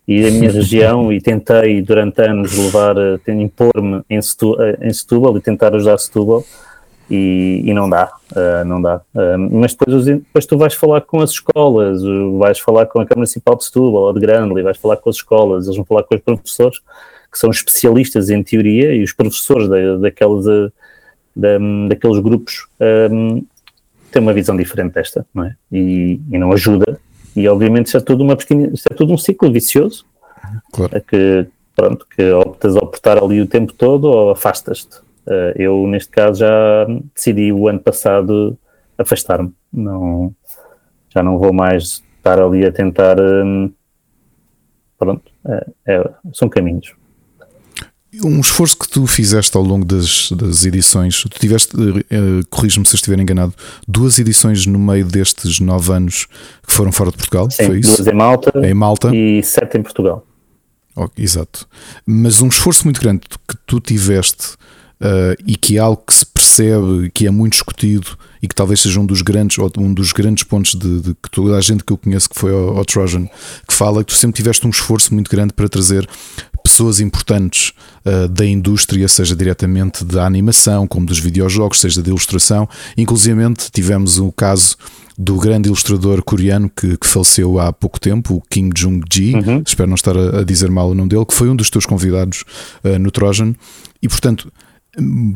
e 0.07 0.25
a 0.25 0.31
minha 0.31 0.51
região 0.51 1.11
e 1.11 1.19
tentei 1.19 1.81
durante 1.81 2.21
anos 2.21 2.55
levar, 2.55 2.95
eh, 2.97 3.31
impor-me 3.31 4.03
em, 4.09 4.21
Setúbal, 4.21 4.65
em 4.81 4.93
Setúbal 4.93 5.37
e 5.37 5.41
tentar 5.41 5.75
ajudar 5.75 5.97
Setúbal 5.97 6.43
e, 7.09 7.63
e 7.65 7.73
não 7.73 7.89
dá, 7.89 8.11
uh, 8.31 8.65
não 8.65 8.81
dá. 8.81 9.01
Uh, 9.13 9.59
mas 9.59 9.73
depois, 9.73 10.05
depois 10.05 10.45
tu 10.45 10.57
vais 10.57 10.73
falar 10.73 11.01
com 11.01 11.21
as 11.21 11.31
escolas, 11.31 12.01
vais 12.37 12.59
falar 12.59 12.85
com 12.85 12.99
a 12.99 13.05
Câmara 13.05 13.19
Municipal 13.19 13.55
de 13.55 13.65
Setúbal 13.65 14.03
ou 14.03 14.13
de 14.13 14.19
Grande, 14.19 14.61
vais 14.61 14.77
falar 14.77 14.97
com 14.97 15.09
as 15.09 15.15
escolas, 15.15 15.65
eles 15.65 15.75
vão 15.75 15.85
falar 15.85 16.03
com 16.03 16.15
os 16.15 16.21
professores 16.21 16.79
que 17.31 17.39
são 17.39 17.49
especialistas 17.49 18.29
em 18.29 18.41
teoria 18.43 18.93
e 18.95 19.03
os 19.03 19.11
professores 19.11 19.67
da, 19.67 19.97
daqueles, 19.97 20.45
da, 21.35 21.57
daqueles 21.89 22.19
grupos 22.19 22.67
um, 23.11 23.43
têm 24.11 24.21
uma 24.21 24.33
visão 24.33 24.55
diferente 24.55 24.93
desta, 24.93 25.25
não 25.33 25.43
é? 25.43 25.55
E, 25.71 26.19
e 26.31 26.37
não 26.37 26.53
ajuda 26.53 26.97
e 27.35 27.47
obviamente 27.47 27.87
isto 27.87 27.97
é 27.97 28.01
tudo, 28.01 28.23
uma 28.23 28.33
isto 28.33 28.87
é 28.91 28.95
tudo 28.95 29.13
um 29.13 29.17
ciclo 29.17 29.51
vicioso 29.51 30.05
claro. 30.71 31.01
que, 31.01 31.47
pronto, 31.75 32.07
que 32.15 32.31
optas 32.31 32.75
a 32.75 32.79
optar 32.79 33.21
ali 33.21 33.41
o 33.41 33.47
tempo 33.47 33.73
todo 33.73 34.05
ou 34.05 34.31
afastas-te. 34.31 34.97
Uh, 35.27 35.51
eu, 35.55 35.87
neste 35.87 36.11
caso, 36.11 36.39
já 36.39 36.85
decidi 37.15 37.51
o 37.51 37.67
ano 37.67 37.79
passado 37.79 38.57
afastar-me. 38.97 39.51
Não, 39.73 40.33
já 41.09 41.23
não 41.23 41.37
vou 41.37 41.51
mais 41.51 42.03
estar 42.17 42.39
ali 42.39 42.65
a 42.65 42.71
tentar. 42.71 43.19
Um, 43.19 43.71
pronto, 44.97 45.31
é, 45.47 45.65
é, 45.87 46.09
são 46.31 46.47
caminhos 46.47 46.93
um 48.23 48.39
esforço 48.39 48.77
que 48.77 48.87
tu 48.87 49.05
fizeste 49.07 49.55
ao 49.55 49.63
longo 49.63 49.85
das, 49.85 50.31
das 50.31 50.65
edições, 50.65 51.23
tu 51.23 51.39
tiveste, 51.39 51.75
uh, 51.75 52.45
corrijo-me 52.49 52.85
se 52.85 52.95
estiver 52.95 53.19
enganado, 53.19 53.53
duas 53.87 54.19
edições 54.19 54.65
no 54.65 54.79
meio 54.79 55.05
destes 55.05 55.59
nove 55.59 55.91
anos 55.91 56.27
que 56.65 56.73
foram 56.73 56.91
fora 56.91 57.11
de 57.11 57.17
Portugal, 57.17 57.49
Sim, 57.51 57.65
foi 57.65 57.79
isso? 57.79 57.97
Duas 57.97 58.07
em 58.07 58.17
Malta, 58.17 58.51
em 58.63 58.73
Malta 58.73 59.15
e 59.15 59.43
sete 59.43 59.77
em 59.77 59.83
Portugal. 59.83 60.25
Oh, 60.95 61.09
exato. 61.17 61.67
Mas 62.05 62.41
um 62.41 62.47
esforço 62.47 62.85
muito 62.85 63.01
grande 63.01 63.21
que 63.47 63.57
tu 63.65 63.81
tiveste 63.81 64.53
uh, 65.01 65.35
e 65.45 65.57
que 65.57 65.77
é 65.77 65.79
algo 65.79 66.01
que 66.07 66.13
se 66.13 66.25
percebe, 66.25 67.11
que 67.13 67.27
é 67.27 67.31
muito 67.31 67.53
discutido 67.53 68.17
e 68.41 68.47
que 68.47 68.55
talvez 68.55 68.79
seja 68.79 68.99
um 68.99 69.05
dos 69.05 69.21
grandes, 69.21 69.57
um 69.77 69.93
dos 69.93 70.13
grandes 70.13 70.43
pontos 70.43 70.75
de, 70.75 71.01
de 71.01 71.15
que 71.15 71.29
toda 71.29 71.57
a 71.57 71.61
gente 71.61 71.83
que 71.83 71.91
eu 71.91 71.97
conheço 71.97 72.29
que 72.29 72.39
foi 72.39 72.53
ao, 72.53 72.77
ao 72.77 72.85
Trojan, 72.85 73.27
que 73.67 73.73
fala 73.73 74.03
que 74.03 74.13
tu 74.13 74.17
sempre 74.17 74.37
tiveste 74.37 74.65
um 74.65 74.69
esforço 74.69 75.13
muito 75.13 75.29
grande 75.29 75.53
para 75.53 75.67
trazer 75.67 76.07
pessoas 76.65 76.99
importantes 76.99 77.73
uh, 78.03 78.27
da 78.27 78.43
indústria, 78.43 79.07
seja 79.07 79.35
diretamente 79.35 80.03
da 80.03 80.25
animação, 80.25 80.87
como 80.87 81.05
dos 81.05 81.19
videojogos, 81.19 81.79
seja 81.79 82.01
da 82.01 82.09
ilustração. 82.09 82.67
Inclusive 82.97 83.35
tivemos 83.71 84.17
o 84.17 84.31
caso 84.31 84.75
do 85.15 85.37
grande 85.37 85.69
ilustrador 85.69 86.23
coreano 86.23 86.69
que, 86.75 86.97
que 86.97 87.07
faleceu 87.07 87.59
há 87.59 87.71
pouco 87.71 87.99
tempo, 87.99 88.35
o 88.35 88.41
Kim 88.49 88.69
Jong-ji, 88.69 89.35
uhum. 89.35 89.63
espero 89.65 89.87
não 89.87 89.95
estar 89.95 90.17
a, 90.17 90.39
a, 90.39 90.43
dizer 90.43 90.71
mal 90.71 90.89
o 90.89 90.95
nome 90.95 91.09
dele, 91.09 91.25
que 91.25 91.35
foi 91.35 91.49
um 91.49 91.55
dos 91.55 91.69
teus 91.69 91.85
convidados 91.85 92.43
uh, 92.83 92.97
no 92.97 93.11
Trojan. 93.11 93.53
E 94.01 94.09
portanto, 94.09 94.51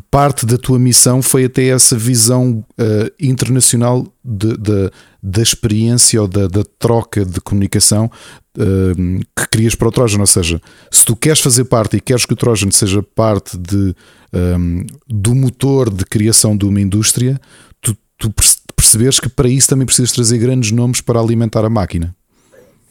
parte 0.09 0.45
da 0.45 0.57
tua 0.57 0.79
missão 0.79 1.21
foi 1.21 1.45
até 1.45 1.67
essa 1.67 1.97
visão 1.97 2.63
uh, 2.79 3.11
internacional 3.19 4.07
de, 4.23 4.55
de, 4.57 4.91
da 5.21 5.41
experiência 5.41 6.21
ou 6.21 6.27
da, 6.27 6.47
da, 6.47 6.63
troca 6.77 7.25
de 7.25 7.41
comunicação 7.41 8.09
uh, 8.57 9.25
que 9.35 9.49
querias 9.49 9.75
para 9.75 9.87
o 9.87 9.91
Trojan. 9.91 10.19
Ou 10.19 10.27
seja, 10.27 10.61
se 10.89 11.05
tu 11.05 11.15
queres 11.15 11.39
fazer 11.39 11.65
parte 11.65 11.97
e 11.97 12.01
queres 12.01 12.25
que 12.25 12.33
o 12.33 12.37
Trojan 12.37 12.71
seja 12.71 13.03
parte 13.03 13.57
de, 13.57 13.95
um, 14.33 14.85
do 15.07 15.35
motor 15.35 15.89
de 15.89 16.05
criação 16.05 16.55
de 16.55 16.65
uma 16.65 16.79
indústria, 16.79 17.39
tu, 17.81 17.95
tu 18.17 18.33
percebes 18.75 19.19
que 19.19 19.29
para 19.29 19.49
isso 19.49 19.67
também 19.67 19.85
precisas 19.85 20.11
trazer 20.11 20.37
grandes 20.37 20.71
nomes 20.71 21.01
para 21.01 21.19
alimentar 21.19 21.65
a 21.65 21.69
máquina. 21.69 22.15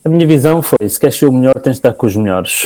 A 0.05 0.09
minha 0.09 0.27
visão 0.27 0.63
foi: 0.63 0.89
se 0.89 0.99
queres 0.99 1.17
ser 1.17 1.27
o 1.27 1.33
melhor, 1.33 1.55
tens 1.55 1.73
de 1.73 1.79
estar 1.79 1.93
com 1.93 2.07
os 2.07 2.17
melhores. 2.17 2.65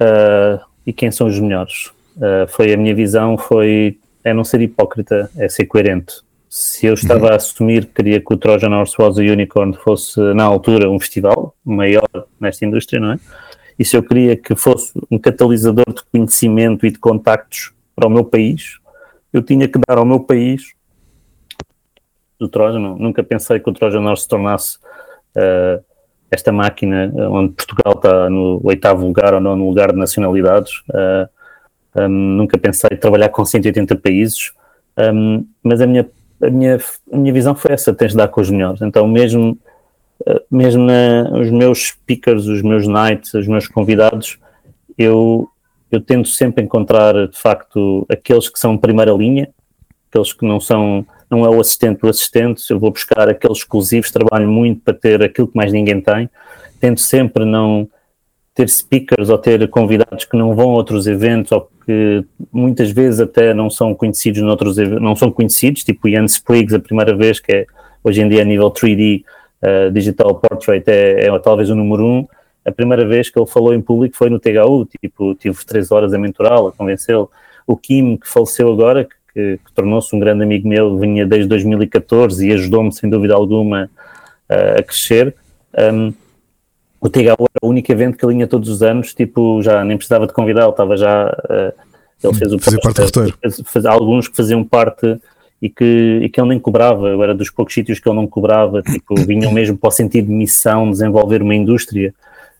Uh, 0.00 0.60
e 0.86 0.92
quem 0.92 1.10
são 1.10 1.26
os 1.26 1.38
melhores? 1.38 1.90
Uh, 2.20 2.46
foi 2.48 2.72
a 2.72 2.76
minha 2.76 2.94
visão, 2.94 3.38
foi 3.38 3.98
é 4.22 4.34
não 4.34 4.44
ser 4.44 4.60
hipócrita, 4.60 5.30
é 5.36 5.48
ser 5.48 5.64
coerente. 5.64 6.16
Se 6.48 6.86
eu 6.86 6.94
estava 6.94 7.26
uhum. 7.26 7.32
a 7.32 7.36
assumir 7.36 7.86
que 7.86 7.94
queria 7.94 8.20
que 8.20 8.34
o 8.34 8.36
Trojan 8.36 8.76
Horse 8.76 9.00
Was 9.00 9.18
a 9.18 9.22
Unicorn 9.22 9.74
fosse, 9.76 10.20
na 10.34 10.44
altura, 10.44 10.90
um 10.90 11.00
festival 11.00 11.54
maior 11.64 12.08
nesta 12.38 12.66
indústria, 12.66 13.00
não 13.00 13.12
é? 13.12 13.20
E 13.78 13.84
se 13.84 13.96
eu 13.96 14.02
queria 14.02 14.36
que 14.36 14.54
fosse 14.54 14.92
um 15.10 15.18
catalisador 15.18 15.86
de 15.94 16.02
conhecimento 16.12 16.84
e 16.84 16.90
de 16.90 16.98
contactos 16.98 17.72
para 17.96 18.08
o 18.08 18.10
meu 18.10 18.24
país, 18.24 18.78
eu 19.32 19.42
tinha 19.42 19.66
que 19.66 19.78
dar 19.88 19.96
ao 19.96 20.04
meu 20.04 20.20
país 20.20 20.74
do 22.38 22.48
Trojan, 22.48 22.80
nunca 22.98 23.22
pensei 23.22 23.58
que 23.60 23.70
o 23.70 23.72
Trojan 23.72 24.02
Horse 24.02 24.24
se 24.24 24.28
tornasse 24.28 24.76
uh, 25.36 25.82
esta 26.30 26.52
máquina 26.52 27.12
onde 27.30 27.52
Portugal 27.52 27.94
está 27.94 28.28
no 28.28 28.60
oitavo 28.64 29.06
lugar 29.06 29.34
ou 29.34 29.40
nono 29.40 29.66
lugar 29.66 29.92
de 29.92 29.98
nacionalidades. 29.98 30.72
Uh, 30.88 31.28
um, 31.96 32.08
nunca 32.08 32.58
pensei 32.58 32.90
trabalhar 32.90 33.28
com 33.30 33.44
180 33.44 33.96
países, 33.96 34.52
um, 35.12 35.44
mas 35.62 35.80
a 35.80 35.86
minha, 35.86 36.08
a, 36.42 36.50
minha, 36.50 36.78
a 37.12 37.16
minha 37.16 37.32
visão 37.32 37.54
foi 37.54 37.72
essa: 37.72 37.94
tens 37.94 38.12
de 38.12 38.16
dar 38.16 38.28
com 38.28 38.40
os 38.40 38.50
melhores. 38.50 38.80
Então, 38.82 39.06
mesmo, 39.08 39.58
uh, 40.26 40.40
mesmo 40.50 40.84
na, 40.84 41.30
os 41.38 41.50
meus 41.50 41.88
speakers, 41.88 42.46
os 42.46 42.62
meus 42.62 42.86
nights, 42.86 43.34
os 43.34 43.46
meus 43.46 43.66
convidados, 43.66 44.38
eu, 44.96 45.48
eu 45.90 46.00
tento 46.00 46.28
sempre 46.28 46.62
encontrar 46.62 47.28
de 47.28 47.38
facto 47.38 48.06
aqueles 48.08 48.48
que 48.48 48.58
são 48.58 48.78
primeira 48.78 49.12
linha, 49.12 49.48
aqueles 50.08 50.32
que 50.32 50.46
não 50.46 50.60
são, 50.60 51.04
não 51.28 51.44
é 51.44 51.48
o 51.48 51.60
assistente 51.60 52.00
do 52.00 52.08
assistente, 52.08 52.62
eu 52.70 52.78
vou 52.78 52.90
buscar 52.90 53.28
aqueles 53.28 53.58
exclusivos, 53.58 54.10
trabalho 54.10 54.48
muito 54.48 54.80
para 54.82 54.94
ter 54.94 55.22
aquilo 55.22 55.48
que 55.48 55.56
mais 55.56 55.72
ninguém 55.72 56.00
tem, 56.00 56.30
tento 56.78 57.00
sempre 57.00 57.44
não 57.44 57.88
ter 58.60 58.68
speakers 58.68 59.30
ou 59.30 59.38
ter 59.38 59.66
convidados 59.68 60.26
que 60.26 60.36
não 60.36 60.54
vão 60.54 60.72
a 60.72 60.74
outros 60.74 61.06
eventos 61.06 61.50
ou 61.50 61.70
que 61.86 62.22
muitas 62.52 62.90
vezes 62.90 63.18
até 63.18 63.54
não 63.54 63.70
são 63.70 63.94
conhecidos 63.94 64.42
noutros 64.42 64.76
não 64.76 65.16
são 65.16 65.30
conhecidos, 65.30 65.82
tipo 65.82 66.06
Ian 66.06 66.26
Spriggs, 66.26 66.74
a 66.74 66.78
primeira 66.78 67.16
vez 67.16 67.40
que 67.40 67.50
é 67.52 67.66
hoje 68.04 68.20
em 68.20 68.28
dia 68.28 68.42
a 68.42 68.44
nível 68.44 68.70
3D 68.70 69.24
uh, 69.62 69.90
Digital 69.90 70.34
Portrait 70.34 70.84
é, 70.88 71.26
é, 71.26 71.38
talvez 71.38 71.70
o 71.70 71.74
número 71.74 72.04
um, 72.04 72.28
a 72.66 72.70
primeira 72.70 73.06
vez 73.06 73.30
que 73.30 73.38
ele 73.38 73.46
falou 73.46 73.72
em 73.72 73.80
público 73.80 74.14
foi 74.14 74.28
no 74.28 74.38
THU, 74.38 74.86
tipo, 75.00 75.34
tive 75.34 75.64
três 75.64 75.90
horas 75.90 76.12
a 76.12 76.18
mentorá-lo, 76.18 76.68
a 76.68 76.72
convencê-lo. 76.72 77.30
O 77.66 77.74
Kim, 77.74 78.18
que 78.18 78.28
faleceu 78.28 78.70
agora, 78.70 79.04
que, 79.04 79.14
que, 79.32 79.58
que 79.64 79.72
tornou-se 79.72 80.14
um 80.14 80.20
grande 80.20 80.44
amigo 80.44 80.68
meu, 80.68 80.98
vinha 80.98 81.26
desde 81.26 81.48
2014 81.48 82.46
e 82.46 82.52
ajudou-me 82.52 82.92
sem 82.92 83.08
dúvida 83.08 83.34
alguma 83.34 83.90
uh, 84.50 84.78
a 84.78 84.82
crescer. 84.82 85.34
Um, 85.74 86.12
o 87.00 87.08
THU 87.08 87.20
era 87.20 87.36
o 87.62 87.68
único 87.68 87.90
evento 87.90 88.16
que 88.16 88.24
ele 88.24 88.38
ia 88.38 88.46
todos 88.46 88.68
os 88.68 88.82
anos, 88.82 89.14
tipo, 89.14 89.62
já 89.62 89.82
nem 89.84 89.96
precisava 89.96 90.26
de 90.26 90.32
convidá-lo, 90.32 90.70
estava 90.70 90.96
já. 90.96 91.28
Uh, 91.28 91.90
ele 92.22 92.34
fez 92.34 92.52
o 92.52 92.58
Fazer 92.58 92.80
parte 92.80 92.96
do 92.96 93.04
roteiro. 93.04 93.38
Fez, 93.40 93.62
fez, 93.64 93.86
alguns 93.86 94.28
que 94.28 94.36
faziam 94.36 94.62
parte 94.62 95.18
e 95.62 95.70
que, 95.70 96.20
e 96.22 96.28
que 96.28 96.38
ele 96.38 96.50
nem 96.50 96.58
cobrava, 96.58 97.08
eu 97.08 97.22
era 97.22 97.34
dos 97.34 97.48
poucos 97.50 97.72
sítios 97.72 97.98
que 97.98 98.06
ele 98.06 98.16
não 98.16 98.26
cobrava, 98.26 98.82
tipo, 98.82 99.14
vinham 99.24 99.50
mesmo 99.50 99.78
para 99.78 99.88
o 99.88 99.90
sentido 99.90 100.26
de 100.26 100.32
missão, 100.32 100.90
desenvolver 100.90 101.42
uma 101.42 101.54
indústria. 101.54 102.14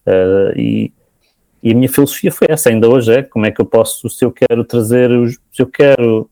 Uh, 0.06 0.58
e, 0.58 0.92
e 1.62 1.72
a 1.72 1.74
minha 1.74 1.88
filosofia 1.90 2.32
foi 2.32 2.46
essa, 2.50 2.70
ainda 2.70 2.88
hoje 2.88 3.12
é 3.12 3.22
como 3.22 3.44
é 3.44 3.50
que 3.50 3.60
eu 3.60 3.66
posso, 3.66 4.08
se 4.08 4.24
eu 4.24 4.32
quero 4.32 4.64
trazer, 4.64 5.10
os, 5.10 5.38
se 5.52 5.60
eu 5.60 5.66
quero 5.66 6.30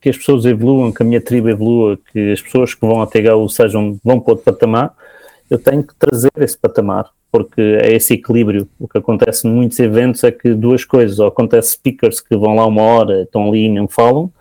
que 0.00 0.08
as 0.08 0.16
pessoas 0.16 0.44
evoluam, 0.44 0.92
que 0.92 1.02
a 1.02 1.06
minha 1.06 1.20
tribo 1.20 1.48
evolua, 1.48 1.98
que 2.12 2.30
as 2.30 2.40
pessoas 2.40 2.72
que 2.72 2.80
vão 2.80 3.02
até 3.02 3.20
THU 3.20 3.48
sejam, 3.48 3.98
vão 4.04 4.20
para 4.20 4.34
outro 4.34 4.44
patamar, 4.44 4.94
eu 5.50 5.58
tenho 5.58 5.82
que 5.82 5.94
trazer 5.94 6.30
esse 6.36 6.56
patamar 6.58 7.10
porque 7.36 7.60
é 7.60 7.94
esse 7.94 8.14
equilíbrio. 8.14 8.66
O 8.78 8.88
que 8.88 8.96
acontece 8.96 9.46
em 9.46 9.50
muitos 9.50 9.78
eventos 9.78 10.24
é 10.24 10.30
que 10.30 10.54
duas 10.54 10.86
coisas, 10.86 11.18
ou 11.18 11.26
acontece 11.26 11.72
speakers 11.72 12.18
que 12.18 12.34
vão 12.34 12.56
lá 12.56 12.66
uma 12.66 12.80
hora, 12.80 13.22
estão 13.22 13.48
ali 13.48 13.66
e 13.66 13.68
não 13.68 13.86
falam, 13.86 14.32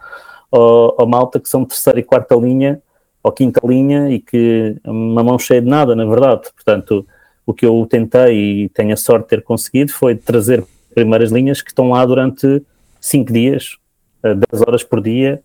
ou, 0.50 0.96
ou 0.98 1.06
malta 1.06 1.40
que 1.40 1.50
são 1.50 1.66
terceira 1.66 2.00
e 2.00 2.04
quarta 2.04 2.36
linha, 2.36 2.82
ou 3.22 3.34
quinta 3.34 3.60
linha, 3.66 4.10
e 4.10 4.20
que 4.20 4.78
uma 4.86 5.24
mão 5.24 5.38
cheia 5.38 5.62
de 5.62 5.68
nada, 5.68 5.94
na 5.94 6.06
verdade. 6.06 6.44
Portanto, 6.54 7.06
o 7.46 7.54
que 7.54 7.66
eu 7.66 7.86
tentei 7.90 8.64
e 8.64 8.70
tenho 8.70 8.94
a 8.94 8.98
sorte 8.98 9.24
de 9.24 9.30
ter 9.30 9.44
conseguido 9.44 9.92
foi 9.92 10.16
trazer 10.16 10.64
primeiras 10.94 11.32
linhas 11.32 11.62
que 11.62 11.72
estão 11.72 11.90
lá 11.90 12.06
durante 12.06 12.64
cinco 13.02 13.34
dias, 13.34 13.78
10 14.24 14.62
horas 14.66 14.84
por 14.84 15.02
dia, 15.02 15.42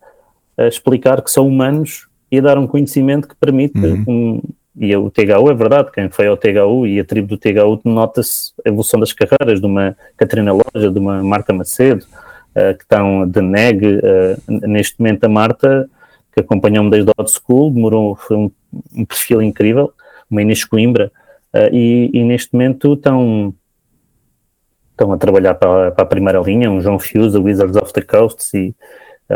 a 0.57 0.69
explicar 0.69 1.21
que 1.21 1.31
são 1.31 1.49
humanos 1.49 2.07
e 2.31 2.39
a 2.39 2.43
dar 2.43 2.59
um 2.59 2.67
conhecimento 2.67 3.27
que 3.27 3.35
permite 3.35 3.77
uhum. 3.77 4.05
um, 4.07 4.43
e 4.81 4.97
o 4.97 5.11
THU 5.11 5.51
é 5.51 5.55
verdade, 5.55 5.93
quem 5.93 6.09
foi 6.09 6.27
ao 6.27 6.39
THU 6.39 6.87
e 6.87 6.99
a 6.99 7.05
tribo 7.05 7.29
do 7.29 7.37
THU 7.37 7.79
nota-se 7.85 8.55
a 8.65 8.69
evolução 8.71 8.99
das 8.99 9.13
carreiras 9.13 9.61
de 9.61 9.67
uma 9.67 9.95
Catarina 10.17 10.55
Loja, 10.55 10.91
de 10.91 10.99
uma 10.99 11.23
Marta 11.23 11.53
Macedo, 11.53 12.03
uh, 12.57 12.75
que 12.75 12.85
estão 12.85 13.29
de 13.29 13.43
NEG, 13.43 13.87
uh, 13.87 14.67
neste 14.67 14.99
momento 14.99 15.25
a 15.25 15.29
Marta, 15.29 15.87
que 16.33 16.41
acompanhou-me 16.41 16.91
desde 16.91 17.11
a 17.11 17.15
Old 17.19 17.31
School, 17.31 17.71
demorou, 17.71 18.17
foi 18.17 18.39
um, 18.39 18.51
um, 18.97 19.05
perfil 19.05 19.43
incrível, 19.43 19.93
uma 20.31 20.41
Inês 20.41 20.65
Coimbra, 20.65 21.13
uh, 21.55 21.69
e, 21.71 22.11
e, 22.15 22.25
neste 22.25 22.55
momento 22.55 22.95
estão, 22.95 23.55
estão 24.93 25.13
a 25.13 25.19
trabalhar 25.19 25.57
para, 25.57 25.91
para, 25.91 26.05
a 26.05 26.09
primeira 26.09 26.41
linha, 26.41 26.71
um 26.71 26.81
João 26.81 26.99
Fuse, 26.99 27.37
a 27.37 27.41
Wizards 27.41 27.77
of 27.77 27.93
the 27.93 28.01
Coast, 28.01 28.57
e 28.57 28.75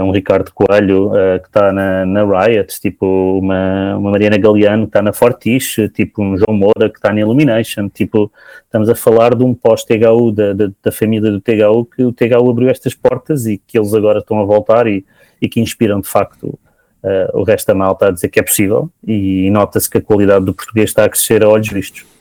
um 0.02 0.10
Ricardo 0.10 0.50
Coelho 0.52 1.08
uh, 1.08 1.40
que 1.40 1.46
está 1.46 1.72
na, 1.72 2.04
na 2.04 2.24
Riot, 2.24 2.80
tipo 2.80 3.38
uma, 3.38 3.96
uma 3.96 4.10
Mariana 4.10 4.36
Galeano 4.36 4.84
que 4.84 4.88
está 4.88 5.02
na 5.02 5.12
Fortiche, 5.12 5.88
tipo 5.88 6.22
um 6.22 6.36
João 6.36 6.56
Moura 6.56 6.90
que 6.90 6.98
está 6.98 7.12
na 7.12 7.20
Illumination, 7.20 7.88
tipo, 7.88 8.30
estamos 8.64 8.88
a 8.88 8.94
falar 8.94 9.34
de 9.34 9.44
um 9.44 9.54
pós-THU, 9.54 10.32
da, 10.32 10.52
da, 10.52 10.70
da, 10.82 10.92
família 10.92 11.30
do 11.30 11.40
THU, 11.40 11.84
que 11.84 12.02
o 12.02 12.12
THU 12.12 12.50
abriu 12.50 12.68
estas 12.68 12.94
portas 12.94 13.46
e 13.46 13.58
que 13.58 13.78
eles 13.78 13.94
agora 13.94 14.18
estão 14.18 14.40
a 14.40 14.44
voltar 14.44 14.86
e, 14.86 15.04
e 15.40 15.48
que 15.48 15.60
inspiram 15.60 16.00
de 16.00 16.08
facto 16.08 16.58
uh, 17.04 17.38
o 17.38 17.44
resto 17.44 17.66
da 17.68 17.74
malta 17.74 18.08
a 18.08 18.10
dizer 18.10 18.28
que 18.28 18.40
é 18.40 18.42
possível 18.42 18.90
e 19.06 19.48
nota-se 19.50 19.88
que 19.88 19.98
a 19.98 20.02
qualidade 20.02 20.44
do 20.44 20.54
português 20.54 20.90
está 20.90 21.04
a 21.04 21.08
crescer 21.08 21.44
a 21.44 21.48
olhos 21.48 21.68
vistos. 21.68 22.13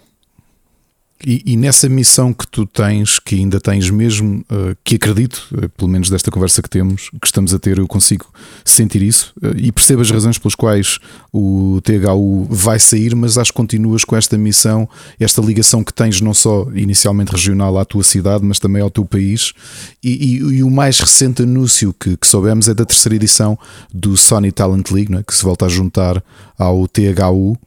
E, 1.25 1.41
e, 1.45 1.57
nessa 1.57 1.87
missão 1.87 2.33
que 2.33 2.45
tu 2.45 2.65
tens, 2.65 3.17
que 3.17 3.35
ainda 3.35 3.59
tens 3.59 3.89
mesmo, 3.89 4.43
uh, 4.51 4.75
que 4.83 4.95
acredito, 4.95 5.47
uh, 5.53 5.69
pelo 5.69 5.89
menos 5.89 6.09
desta 6.09 6.29
conversa 6.29 6.61
que 6.61 6.69
temos, 6.69 7.09
que 7.09 7.25
estamos 7.25 7.53
a 7.53 7.59
ter, 7.59 7.77
eu 7.77 7.87
consigo 7.87 8.25
sentir 8.65 9.01
isso 9.01 9.33
uh, 9.41 9.55
e 9.55 9.71
percebo 9.71 10.01
as 10.01 10.11
razões 10.11 10.37
pelas 10.37 10.53
quais 10.53 10.99
o 11.31 11.79
THU 11.81 12.45
vai 12.49 12.77
sair, 12.77 13.15
mas 13.15 13.37
acho 13.37 13.51
que 13.51 13.57
continuas 13.57 14.03
com 14.03 14.17
esta 14.17 14.37
missão, 14.37 14.87
esta 15.17 15.41
ligação 15.41 15.81
que 15.81 15.93
tens 15.93 16.19
não 16.19 16.33
só 16.33 16.67
inicialmente 16.73 17.31
regional 17.31 17.77
à 17.77 17.85
tua 17.85 18.03
cidade, 18.03 18.43
mas 18.43 18.59
também 18.59 18.81
ao 18.81 18.89
teu 18.89 19.05
país. 19.05 19.53
E, 20.03 20.09
e, 20.09 20.37
e 20.57 20.63
o 20.63 20.69
mais 20.69 20.99
recente 20.99 21.43
anúncio 21.43 21.95
que, 21.97 22.17
que, 22.17 22.27
soubemos 22.27 22.67
é 22.67 22.73
da 22.73 22.85
terceira 22.85 23.15
edição 23.15 23.57
do 23.93 24.17
Sony 24.17 24.51
Talent 24.51 24.91
League, 24.91 25.15
é? 25.15 25.23
que 25.23 25.33
se 25.33 25.43
volta 25.43 25.67
a 25.67 25.69
juntar 25.69 26.21
ao 26.57 26.85
THU. 26.85 27.57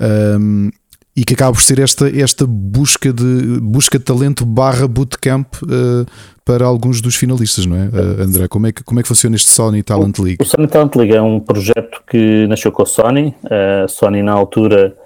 Um, 0.00 0.70
e 1.16 1.24
que 1.24 1.34
acaba 1.34 1.52
por 1.52 1.62
ser 1.62 1.78
esta, 1.78 2.08
esta 2.08 2.44
busca, 2.46 3.12
de, 3.12 3.60
busca 3.60 3.98
de 3.98 4.04
talento 4.04 4.44
barra 4.44 4.88
bootcamp 4.88 5.46
uh, 5.62 6.06
para 6.44 6.64
alguns 6.64 7.00
dos 7.00 7.14
finalistas, 7.14 7.66
não 7.66 7.76
é? 7.76 7.86
Uh, 7.86 8.22
André, 8.22 8.48
como 8.48 8.66
é, 8.66 8.72
que, 8.72 8.82
como 8.82 8.98
é 8.98 9.02
que 9.02 9.08
funciona 9.08 9.36
este 9.36 9.48
Sony 9.48 9.82
Talent 9.82 10.18
League? 10.18 10.38
O, 10.40 10.42
o 10.42 10.46
Sony 10.46 10.66
Talent 10.66 10.94
League 10.96 11.14
é 11.14 11.22
um 11.22 11.38
projeto 11.38 12.02
que 12.08 12.46
nasceu 12.48 12.72
com 12.72 12.82
a 12.82 12.86
Sony. 12.86 13.34
A 13.44 13.84
uh, 13.84 13.88
Sony, 13.88 14.22
na 14.22 14.32
altura, 14.32 14.96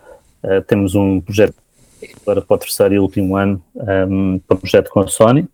temos 0.66 0.94
um 0.94 1.20
projeto 1.20 1.54
agora 2.22 2.40
para 2.40 2.54
o 2.54 2.58
terceiro 2.58 2.94
e 2.94 2.98
último 2.98 3.36
ano, 3.36 3.60
um, 3.74 4.40
para 4.46 4.56
o 4.56 4.60
projeto 4.60 4.88
com 4.88 5.00
a 5.00 5.08
Sony, 5.08 5.46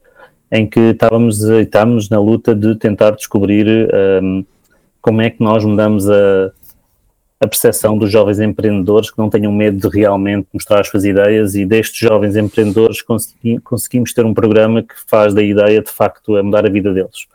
em 0.52 0.68
que 0.68 0.78
estávamos, 0.78 1.40
estávamos 1.40 2.08
na 2.10 2.20
luta 2.20 2.54
de 2.54 2.76
tentar 2.76 3.12
descobrir 3.12 3.88
um, 4.22 4.44
como 5.00 5.22
é 5.22 5.30
que 5.30 5.42
nós 5.42 5.64
mudamos 5.64 6.08
a 6.08 6.52
a 7.40 7.46
percepção 7.46 7.98
dos 7.98 8.10
jovens 8.10 8.40
empreendedores 8.40 9.10
que 9.10 9.18
não 9.18 9.28
tenham 9.28 9.52
medo 9.52 9.76
de 9.76 9.94
realmente 9.94 10.46
mostrar 10.52 10.80
as 10.80 10.88
suas 10.88 11.04
ideias 11.04 11.54
e 11.54 11.66
destes 11.66 11.98
jovens 11.98 12.36
empreendedores 12.36 13.02
consegui, 13.02 13.58
conseguimos 13.58 14.12
ter 14.12 14.24
um 14.24 14.32
programa 14.32 14.82
que 14.82 14.94
faz 15.06 15.34
da 15.34 15.42
ideia 15.42 15.82
de 15.82 15.90
facto 15.90 16.36
a 16.36 16.42
mudar 16.42 16.64
a 16.64 16.70
vida 16.70 16.92
deles. 16.92 17.26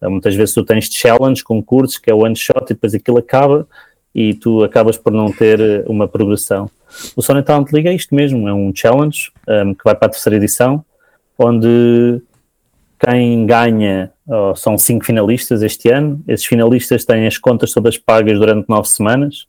Eh, 0.00 0.08
muitas 0.08 0.34
vezes 0.34 0.54
tu 0.54 0.64
tens 0.64 0.92
challenge, 0.92 1.42
concursos, 1.42 1.98
que 1.98 2.10
é 2.10 2.14
one 2.14 2.36
shot 2.36 2.64
e 2.64 2.74
depois 2.74 2.94
aquilo 2.94 3.18
acaba 3.18 3.66
e 4.14 4.34
tu 4.34 4.62
acabas 4.62 4.96
por 4.96 5.12
não 5.12 5.32
ter 5.32 5.60
eh, 5.60 5.84
uma 5.86 6.06
progressão. 6.06 6.70
O 7.16 7.22
Sony 7.22 7.42
Talent 7.42 7.72
League 7.72 7.88
é 7.88 7.94
isto 7.94 8.14
mesmo, 8.14 8.48
é 8.48 8.52
um 8.52 8.72
challenge 8.74 9.30
um, 9.48 9.52
ehm, 9.52 9.74
que 9.74 9.84
vai 9.84 9.94
para 9.94 10.06
a 10.06 10.10
terceira 10.10 10.36
edição, 10.36 10.84
onde 11.38 12.20
quem 13.04 13.44
ganha 13.44 14.10
oh, 14.26 14.54
são 14.54 14.78
cinco 14.78 15.04
finalistas 15.04 15.62
este 15.62 15.90
ano. 15.90 16.22
Esses 16.26 16.46
finalistas 16.46 17.04
têm 17.04 17.26
as 17.26 17.36
contas 17.38 17.72
todas 17.72 17.98
pagas 17.98 18.38
durante 18.38 18.68
nove 18.68 18.88
semanas 18.88 19.46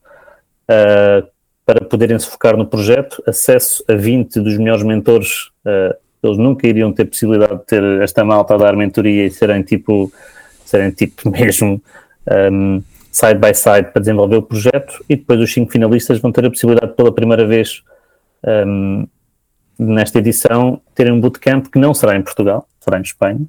uh, 0.70 1.26
para 1.66 1.86
poderem 1.86 2.20
se 2.20 2.28
focar 2.28 2.58
no 2.58 2.66
projeto, 2.66 3.24
acesso 3.26 3.84
a 3.88 3.94
20 3.94 4.42
dos 4.42 4.58
melhores 4.58 4.84
mentores. 4.84 5.52
Uh, 5.66 5.96
eles 6.22 6.38
nunca 6.38 6.68
iriam 6.68 6.92
ter 6.92 7.06
possibilidade 7.06 7.60
de 7.60 7.66
ter 7.66 7.84
esta 8.02 8.24
malta 8.26 8.56
a 8.56 8.58
dar 8.58 8.76
mentoria 8.76 9.26
e 9.26 9.32
serem 9.32 9.62
tipo, 9.62 10.12
serem 10.66 10.92
tipo 10.92 11.30
mesmo 11.32 11.82
um, 12.52 12.82
side 13.12 13.40
by 13.40 13.54
side 13.54 13.92
para 13.92 14.02
desenvolver 14.02 14.38
o 14.38 14.42
projeto. 14.42 15.04
E 15.08 15.16
depois 15.16 15.40
os 15.40 15.54
cinco 15.54 15.72
finalistas 15.72 16.20
vão 16.20 16.32
ter 16.32 16.46
a 16.46 16.50
possibilidade 16.50 16.94
pela 16.94 17.14
primeira 17.14 17.46
vez 17.46 17.84
um, 18.68 19.08
nesta 19.78 20.20
edição 20.20 20.82
terem 20.94 21.14
um 21.14 21.20
bootcamp 21.20 21.68
que 21.68 21.80
não 21.80 21.94
será 21.94 22.16
em 22.16 22.22
Portugal, 22.22 22.68
será 22.80 22.98
em 22.98 23.02
Espanha. 23.02 23.42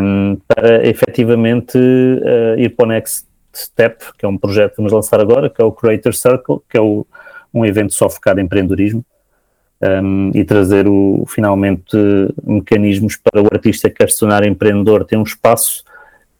Um, 0.00 0.38
para 0.46 0.86
efetivamente 0.86 1.76
uh, 1.76 2.58
ir 2.58 2.70
para 2.70 2.86
o 2.86 2.88
next 2.88 3.26
Step, 3.54 4.04
que 4.18 4.24
é 4.24 4.28
um 4.28 4.38
projeto 4.38 4.72
que 4.72 4.76
vamos 4.78 4.92
lançar 4.92 5.20
agora, 5.20 5.50
que 5.50 5.60
é 5.60 5.64
o 5.64 5.72
Creator 5.72 6.14
Circle, 6.14 6.60
que 6.68 6.76
é 6.76 6.80
o, 6.80 7.06
um 7.52 7.64
evento 7.64 7.92
só 7.92 8.08
focado 8.08 8.40
em 8.40 8.44
empreendedorismo, 8.44 9.04
um, 9.82 10.30
e 10.34 10.44
trazer 10.44 10.88
o, 10.88 11.24
finalmente 11.28 11.96
mecanismos 12.42 13.16
para 13.16 13.42
o 13.42 13.46
artista 13.52 13.90
que 13.90 13.96
quer 13.96 14.10
se 14.10 14.20
tornar 14.20 14.46
empreendedor 14.46 15.04
ter 15.04 15.16
um 15.16 15.22
espaço 15.22 15.84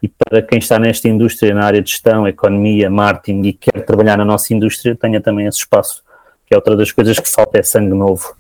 e 0.02 0.08
para 0.08 0.42
quem 0.42 0.58
está 0.58 0.78
nesta 0.78 1.08
indústria, 1.08 1.54
na 1.54 1.64
área 1.64 1.82
de 1.82 1.90
gestão, 1.90 2.28
economia, 2.28 2.90
marketing 2.90 3.42
e 3.42 3.52
quer 3.52 3.84
trabalhar 3.84 4.16
na 4.16 4.24
nossa 4.24 4.52
indústria, 4.54 4.94
tenha 4.94 5.20
também 5.20 5.46
esse 5.46 5.58
espaço, 5.58 6.02
que 6.46 6.54
é 6.54 6.56
outra 6.56 6.76
das 6.76 6.92
coisas 6.92 7.18
que 7.18 7.30
falta, 7.30 7.58
é 7.58 7.62
sangue 7.62 7.94
novo. 7.94 8.36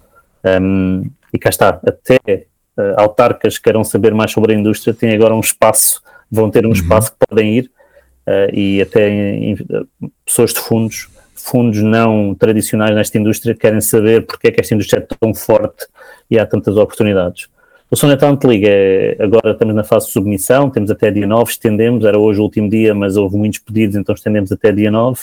Um, 0.46 1.10
e 1.32 1.38
cá 1.38 1.50
está, 1.50 1.80
até 1.84 2.46
uh, 2.78 3.00
autarcas 3.00 3.58
que 3.58 3.64
queiram 3.64 3.82
saber 3.82 4.14
mais 4.14 4.30
sobre 4.30 4.54
a 4.54 4.56
indústria 4.56 4.94
têm 4.94 5.12
agora 5.14 5.34
um 5.34 5.40
espaço, 5.40 6.00
vão 6.30 6.50
ter 6.50 6.64
um 6.64 6.68
uhum. 6.68 6.74
espaço 6.74 7.12
que 7.12 7.26
podem 7.26 7.58
ir 7.58 7.70
uh, 8.26 8.54
e 8.54 8.80
até 8.80 9.08
em, 9.08 9.52
em, 9.52 9.56
pessoas 10.24 10.52
de 10.52 10.60
fundos, 10.60 11.08
fundos 11.34 11.82
não 11.82 12.34
tradicionais 12.34 12.94
nesta 12.94 13.18
indústria 13.18 13.54
querem 13.54 13.80
saber 13.80 14.24
porque 14.24 14.48
é 14.48 14.50
que 14.50 14.60
esta 14.60 14.74
indústria 14.74 15.00
é 15.00 15.16
tão 15.18 15.34
forte 15.34 15.86
e 16.30 16.38
há 16.38 16.46
tantas 16.46 16.76
oportunidades. 16.76 17.48
O 17.88 17.94
Sony 17.94 18.16
Talent 18.16 18.42
League 18.42 18.66
é, 18.66 19.16
agora 19.20 19.52
estamos 19.52 19.74
na 19.74 19.84
fase 19.84 20.06
de 20.06 20.12
submissão, 20.12 20.70
temos 20.70 20.90
até 20.90 21.08
dia 21.10 21.26
9, 21.26 21.52
estendemos, 21.52 22.04
era 22.04 22.18
hoje 22.18 22.40
o 22.40 22.42
último 22.42 22.68
dia, 22.68 22.94
mas 22.94 23.16
houve 23.16 23.36
muitos 23.36 23.60
pedidos, 23.60 23.94
então 23.94 24.12
estendemos 24.12 24.50
até 24.50 24.72
dia 24.72 24.90
9 24.90 25.20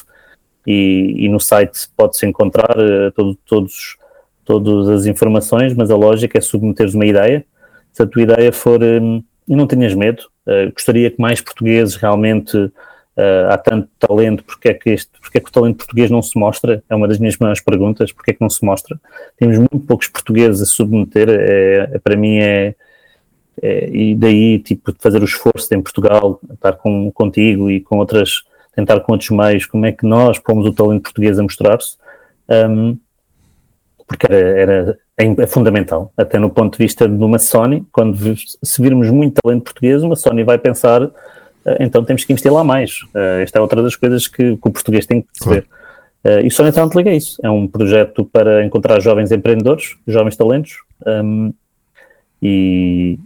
e, 0.66 1.26
e 1.26 1.30
no 1.30 1.42
site 1.42 1.90
pode-se 1.96 2.26
encontrar 2.26 2.78
uh, 2.78 3.12
todo, 3.12 3.38
todos, 3.46 3.98
todas 4.44 4.90
as 4.90 5.06
informações, 5.06 5.74
mas 5.74 5.90
a 5.92 5.96
lógica 5.96 6.38
é 6.38 6.42
submeteres 6.42 6.94
uma 6.94 7.06
ideia. 7.06 7.46
Se 7.92 8.04
a 8.04 8.08
tua 8.08 8.24
ideia 8.24 8.52
for, 8.52 8.82
um, 8.84 9.24
e 9.48 9.56
não 9.56 9.68
tenhas 9.68 9.94
medo, 9.94 10.24
uh, 10.48 10.72
gostaria 10.72 11.10
que 11.12 11.22
mais 11.22 11.42
portugueses 11.42 11.96
realmente 11.96 12.72
Uh, 13.16 13.46
há 13.52 13.60
tanto 13.60 13.88
talento, 14.00 14.44
porque 14.44 14.70
é, 14.70 14.74
que 14.74 14.90
este, 14.90 15.12
porque 15.22 15.38
é 15.38 15.42
que 15.42 15.48
o 15.48 15.52
talento 15.52 15.78
português 15.78 16.10
não 16.10 16.20
se 16.24 16.36
mostra? 16.36 16.84
É 16.90 16.96
uma 16.96 17.08
das 17.08 17.20
minhas 17.20 17.38
maiores 17.38 17.62
perguntas, 17.62 18.12
porque 18.12 18.32
é 18.32 18.34
que 18.34 18.42
não 18.42 18.50
se 18.50 18.66
mostra? 18.66 19.00
Temos 19.38 19.56
muito 19.60 19.82
poucos 19.82 20.08
portugueses 20.08 20.60
a 20.64 20.66
submeter, 20.66 21.30
é, 21.30 21.92
é 21.94 22.00
para 22.00 22.16
mim 22.16 22.40
é, 22.40 22.74
é, 23.62 23.90
e 23.90 24.16
daí, 24.16 24.58
tipo, 24.60 24.94
fazer 24.98 25.22
o 25.22 25.26
esforço 25.26 25.72
em 25.76 25.82
Portugal, 25.82 26.40
estar 26.54 26.74
com, 26.74 27.12
contigo 27.12 27.70
e 27.70 27.82
com 27.82 27.98
outras, 27.98 28.44
tentar 28.76 29.00
com 29.02 29.12
outros 29.12 29.30
meios, 29.30 29.68
como 29.68 29.86
é 29.86 29.92
que 29.92 30.08
nós 30.08 30.40
pomos 30.40 30.66
o 30.66 30.74
talento 30.74 31.04
português 31.04 31.38
a 31.38 31.44
mostrar-se, 31.44 31.98
um, 32.50 32.98
porque 34.08 34.28
era, 34.30 34.38
era 34.38 34.98
é, 35.18 35.48
fundamental, 35.48 36.12
até 36.18 36.38
no 36.38 36.50
ponto 36.50 36.78
de 36.78 36.84
vista 36.84 37.08
de 37.08 37.24
uma 37.24 37.40
Sony, 37.40 37.86
quando 37.92 38.18
se 38.36 38.82
virmos 38.82 39.10
muito 39.10 39.40
talento 39.42 39.64
português, 39.64 40.04
uma 40.04 40.16
Sony 40.16 40.44
vai 40.44 40.58
pensar 40.58 41.10
eh, 41.66 41.78
então 41.80 42.04
temos 42.04 42.24
que 42.24 42.34
investir 42.34 42.52
lá 42.52 42.64
mais. 42.64 43.02
Uh, 43.14 43.42
esta 43.42 43.60
é 43.60 43.62
outra 43.62 43.82
das 43.82 43.96
coisas 43.96 44.28
que, 44.28 44.58
que 44.58 44.68
o 44.68 44.72
português 44.72 45.06
tem 45.06 45.22
que 45.22 45.28
perceber. 45.28 45.68
Claro. 45.68 46.44
Uh, 46.44 46.48
e 46.48 46.52
só 46.52 46.66
então 46.68 46.90
liga 46.96 47.12
isso. 47.12 47.38
É 47.44 47.50
um 47.50 47.68
projeto 47.68 48.26
para 48.26 48.66
encontrar 48.66 49.00
jovens 49.02 49.32
empreendedores, 49.32 49.96
jovens 50.08 50.38
talentos, 50.38 50.78
um, 51.06 51.54
e, 52.42 53.20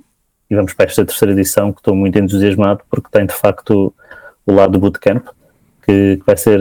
e, 0.50 0.56
vamos 0.56 0.74
para 0.74 0.86
esta 0.86 1.06
terceira 1.06 1.32
edição 1.32 1.72
que 1.72 1.80
estou 1.80 1.96
muito 1.96 2.18
entusiasmado 2.18 2.82
porque 2.90 3.10
tem 3.12 3.26
de 3.26 3.34
facto 3.34 3.94
o 4.46 4.52
lado 4.52 4.74
do 4.74 4.80
bootcamp, 4.80 5.26
que, 5.86 6.18
que 6.18 6.24
vai 6.26 6.38
ser 6.38 6.60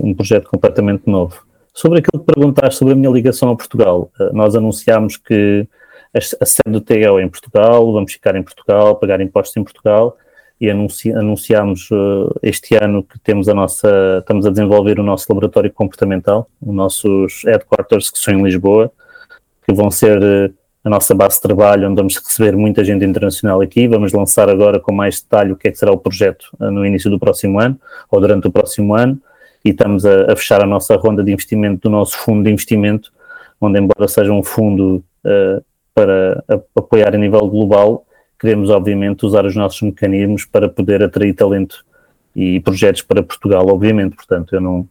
um 0.00 0.14
projeto 0.14 0.48
completamente 0.48 1.02
novo. 1.06 1.44
Sobre 1.74 2.00
aquilo 2.00 2.22
que 2.22 2.32
perguntaste 2.32 2.78
sobre 2.78 2.92
a 2.92 2.96
minha 2.96 3.10
ligação 3.10 3.50
a 3.50 3.56
Portugal, 3.56 4.10
nós 4.32 4.54
anunciámos 4.54 5.16
que 5.16 5.66
a, 6.14 6.44
sede 6.44 6.70
do 6.70 6.80
TEL 6.80 7.18
é 7.18 7.22
em 7.22 7.28
Portugal, 7.28 7.90
vamos 7.92 8.12
ficar 8.12 8.36
em 8.36 8.42
Portugal, 8.42 8.96
pagar 8.96 9.20
impostos 9.20 9.56
em 9.56 9.64
Portugal, 9.64 10.16
e 10.60 10.70
anunci, 10.70 11.10
anunciámos 11.10 11.90
uh, 11.90 12.32
este 12.42 12.76
ano 12.76 13.02
que 13.02 13.18
temos 13.18 13.48
a 13.48 13.54
nossa, 13.54 14.18
estamos 14.20 14.46
a 14.46 14.50
desenvolver 14.50 15.00
o 15.00 15.02
nosso 15.02 15.26
laboratório 15.28 15.72
comportamental, 15.72 16.48
os 16.60 16.74
nossos 16.74 17.42
headquarters 17.44 18.10
que 18.10 18.18
são 18.18 18.34
em 18.34 18.42
Lisboa, 18.44 18.92
que 19.66 19.74
vão 19.74 19.90
ser 19.90 20.18
uh, 20.22 20.54
a 20.84 20.90
nossa 20.90 21.14
base 21.14 21.36
de 21.36 21.42
trabalho, 21.42 21.88
onde 21.88 21.96
vamos 21.96 22.16
receber 22.16 22.54
muita 22.54 22.84
gente 22.84 23.04
internacional 23.04 23.60
aqui. 23.60 23.88
Vamos 23.88 24.12
lançar 24.12 24.48
agora 24.48 24.78
com 24.78 24.92
mais 24.92 25.20
detalhe 25.20 25.52
o 25.52 25.56
que 25.56 25.68
é 25.68 25.70
que 25.70 25.78
será 25.78 25.90
o 25.92 25.98
projeto 25.98 26.46
no 26.58 26.84
início 26.84 27.08
do 27.10 27.18
próximo 27.18 27.58
ano, 27.58 27.80
ou 28.10 28.20
durante 28.20 28.46
o 28.46 28.52
próximo 28.52 28.94
ano, 28.94 29.20
e 29.64 29.70
estamos 29.70 30.04
a, 30.04 30.32
a, 30.32 30.36
fechar 30.36 30.62
a 30.62 30.66
nossa 30.66 30.96
ronda 30.96 31.22
de 31.22 31.32
investimento 31.32 31.88
do 31.88 31.90
nosso 31.90 32.16
fundo 32.18 32.44
de 32.44 32.50
investimento, 32.50 33.12
onde 33.60 33.78
embora 33.78 34.08
seja 34.08 34.32
um 34.32 34.42
fundo 34.42 35.04
para 35.94 36.42
apoiar 36.74 37.14
a 37.14 37.18
nível 37.18 37.46
global, 37.48 38.04
queremos, 38.40 38.70
obviamente, 38.70 39.24
usar 39.24 39.44
os 39.44 39.54
nossos 39.54 39.80
mecanismos 39.82 40.44
para 40.44 40.68
poder 40.68 41.02
atrair 41.02 41.32
talento 41.34 41.84
e 42.34 42.58
projetos 42.60 43.02
para 43.02 43.22
Portugal, 43.22 43.66
obviamente. 43.68 44.16
Portanto, 44.16 44.54
eu 44.54 44.60
não. 44.60 44.88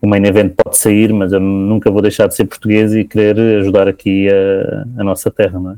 O 0.00 0.06
main 0.06 0.24
event 0.26 0.54
pode 0.54 0.76
sair, 0.76 1.12
mas 1.12 1.32
eu 1.32 1.40
nunca 1.40 1.90
vou 1.90 2.02
deixar 2.02 2.26
de 2.26 2.34
ser 2.34 2.44
português 2.44 2.94
e 2.94 3.04
querer 3.04 3.60
ajudar 3.60 3.88
aqui 3.88 4.28
a, 4.28 5.00
a 5.00 5.04
nossa 5.04 5.30
terra, 5.30 5.58
não 5.58 5.72
é? 5.72 5.76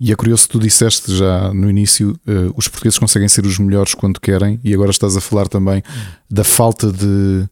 E 0.00 0.10
é 0.10 0.16
curioso 0.16 0.44
que 0.44 0.52
tu 0.52 0.58
disseste 0.58 1.14
já 1.14 1.52
no 1.52 1.68
início, 1.68 2.18
uh, 2.26 2.54
os 2.56 2.66
portugueses 2.68 2.98
conseguem 2.98 3.28
ser 3.28 3.44
os 3.44 3.58
melhores 3.58 3.92
quando 3.92 4.18
querem, 4.18 4.58
e 4.64 4.72
agora 4.72 4.90
estás 4.90 5.14
a 5.14 5.20
falar 5.20 5.46
também 5.46 5.82
da 6.30 6.42
falta 6.42 6.90
de, 6.90 7.46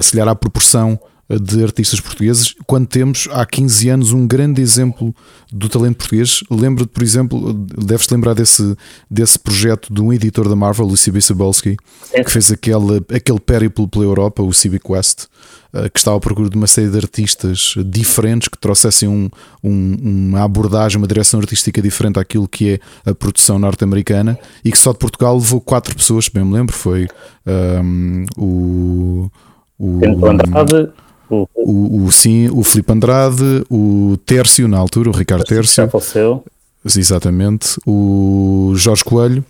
se 0.00 0.12
calhar, 0.12 0.28
a 0.28 0.34
proporção 0.34 0.98
de 1.40 1.62
artistas 1.62 2.00
portugueses, 2.00 2.54
quando 2.66 2.86
temos 2.86 3.28
há 3.30 3.44
15 3.46 3.88
anos 3.88 4.12
um 4.12 4.26
grande 4.26 4.60
exemplo 4.60 5.14
do 5.52 5.68
talento 5.68 5.96
português. 5.96 6.42
Lembro-te, 6.50 6.88
por 6.88 7.02
exemplo, 7.02 7.52
deves-te 7.52 8.12
lembrar 8.12 8.34
desse, 8.34 8.76
desse 9.10 9.38
projeto 9.38 9.92
de 9.92 10.00
um 10.00 10.12
editor 10.12 10.48
da 10.48 10.56
Marvel, 10.56 10.86
o 10.86 10.96
C.B. 10.96 11.20
Sabelsky, 11.20 11.76
é. 12.12 12.24
que 12.24 12.30
fez 12.30 12.50
aquele, 12.50 12.98
aquele 13.14 13.40
périplo 13.40 13.88
pela 13.88 14.04
Europa, 14.04 14.42
o 14.42 14.52
Civic 14.52 14.84
Quest, 14.86 15.26
eh, 15.74 15.88
que 15.88 15.98
estava 15.98 16.16
à 16.16 16.20
procura 16.20 16.50
de 16.50 16.56
uma 16.56 16.66
série 16.66 16.90
de 16.90 16.96
artistas 16.98 17.74
diferentes 17.86 18.48
que 18.48 18.58
trouxessem 18.58 19.08
um, 19.08 19.30
um, 19.64 19.96
uma 20.28 20.44
abordagem, 20.44 20.98
uma 20.98 21.06
direção 21.06 21.40
artística 21.40 21.80
diferente 21.80 22.18
àquilo 22.18 22.46
que 22.46 22.74
é 23.04 23.10
a 23.10 23.14
produção 23.14 23.58
norte-americana 23.58 24.38
e 24.62 24.70
que 24.70 24.78
só 24.78 24.92
de 24.92 24.98
Portugal 24.98 25.34
levou 25.34 25.60
quatro 25.60 25.96
pessoas, 25.96 26.28
bem 26.28 26.44
me 26.44 26.52
lembro, 26.52 26.74
foi 26.74 27.08
um, 27.46 28.24
ehm, 28.26 28.26
o. 28.36 29.30
O, 29.78 30.00
Andrade, 30.04 30.92
o, 31.32 31.48
o, 31.54 32.04
o, 32.04 32.12
sim, 32.12 32.48
o 32.50 32.62
Filipe 32.62 32.92
Andrade, 32.92 33.64
o 33.70 34.16
Tércio 34.24 34.68
na 34.68 34.78
altura, 34.78 35.10
o 35.10 35.12
Ricardo 35.12 35.44
Tércio. 35.44 35.88
faleceu. 35.88 36.44
Exatamente. 36.84 37.78
O 37.86 38.72
Jorge 38.74 39.04
Coelho. 39.04 39.44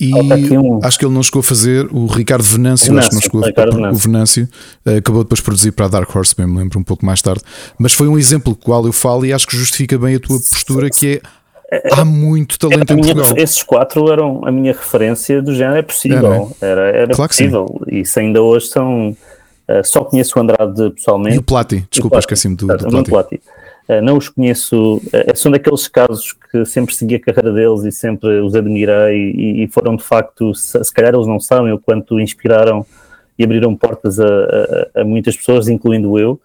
E 0.00 0.12
um... 0.56 0.80
acho 0.82 0.98
que 0.98 1.04
ele 1.04 1.14
não 1.14 1.22
chegou 1.22 1.40
a 1.40 1.42
fazer 1.44 1.86
o 1.92 2.06
Ricardo 2.06 2.42
Venâncio, 2.42 2.88
Venâncio 2.88 3.18
acho 3.18 3.30
que 3.30 3.36
não 3.36 3.44
chegou 3.44 3.88
a 3.88 3.92
o 3.92 3.94
Venâncio 3.94 4.48
uh, 4.84 4.96
acabou 4.96 5.22
depois 5.22 5.38
de 5.38 5.44
produzir 5.44 5.70
para 5.70 5.84
a 5.86 5.88
Dark 5.88 6.16
Horse, 6.16 6.34
bem 6.36 6.44
me 6.44 6.58
lembro 6.58 6.76
um 6.80 6.82
pouco 6.82 7.06
mais 7.06 7.22
tarde. 7.22 7.42
Mas 7.78 7.92
foi 7.92 8.08
um 8.08 8.18
exemplo 8.18 8.52
do 8.52 8.58
qual 8.58 8.84
eu 8.84 8.92
falo 8.92 9.24
e 9.24 9.32
acho 9.32 9.46
que 9.46 9.56
justifica 9.56 9.96
bem 9.96 10.16
a 10.16 10.20
tua 10.20 10.40
postura, 10.40 10.90
que 10.90 11.20
é 11.70 11.92
há 11.92 12.04
muito 12.04 12.58
talento 12.58 12.92
em 12.92 12.96
minha, 12.96 13.14
Portugal. 13.14 13.42
Esses 13.42 13.62
quatro 13.62 14.12
eram 14.12 14.44
a 14.44 14.50
minha 14.52 14.72
referência 14.72 15.40
do 15.40 15.54
género, 15.54 15.78
é 15.78 15.82
possível, 15.82 16.52
é, 16.60 16.66
é? 16.66 16.70
era, 16.70 16.80
era 16.88 17.14
claro 17.14 17.28
possível. 17.28 17.80
E 17.86 18.00
isso 18.00 18.18
ainda 18.18 18.42
hoje 18.42 18.66
são 18.66 19.16
Uh, 19.68 19.84
só 19.84 20.04
conheço 20.04 20.38
o 20.38 20.42
Andrade 20.42 20.90
pessoalmente. 20.90 21.36
E 21.36 21.38
o 21.38 21.42
Plati, 21.42 21.86
desculpa, 21.90 22.18
esqueci-me 22.18 22.56
do, 22.56 22.66
do 22.66 22.88
Plati. 22.88 23.10
Plati. 23.10 23.40
Uh, 23.88 24.02
não 24.02 24.16
os 24.16 24.28
conheço, 24.28 24.96
uh, 24.96 25.36
são 25.36 25.50
daqueles 25.52 25.88
casos 25.88 26.32
que 26.50 26.64
sempre 26.64 26.94
segui 26.94 27.16
a 27.16 27.20
carreira 27.20 27.52
deles 27.52 27.84
e 27.84 27.92
sempre 27.92 28.40
os 28.40 28.54
admirei 28.54 29.32
e, 29.32 29.64
e 29.64 29.68
foram 29.68 29.96
de 29.96 30.02
facto, 30.02 30.54
se, 30.54 30.82
se, 30.82 30.92
calhar 30.92 31.14
eles 31.14 31.26
não 31.26 31.40
sabem 31.40 31.72
o 31.72 31.78
quanto 31.78 32.20
inspiraram 32.20 32.84
e 33.38 33.44
abriram 33.44 33.74
portas 33.76 34.18
a, 34.20 34.26
a, 34.26 35.00
a, 35.00 35.04
muitas 35.04 35.36
pessoas, 35.36 35.68
incluindo 35.68 36.18
eu. 36.18 36.40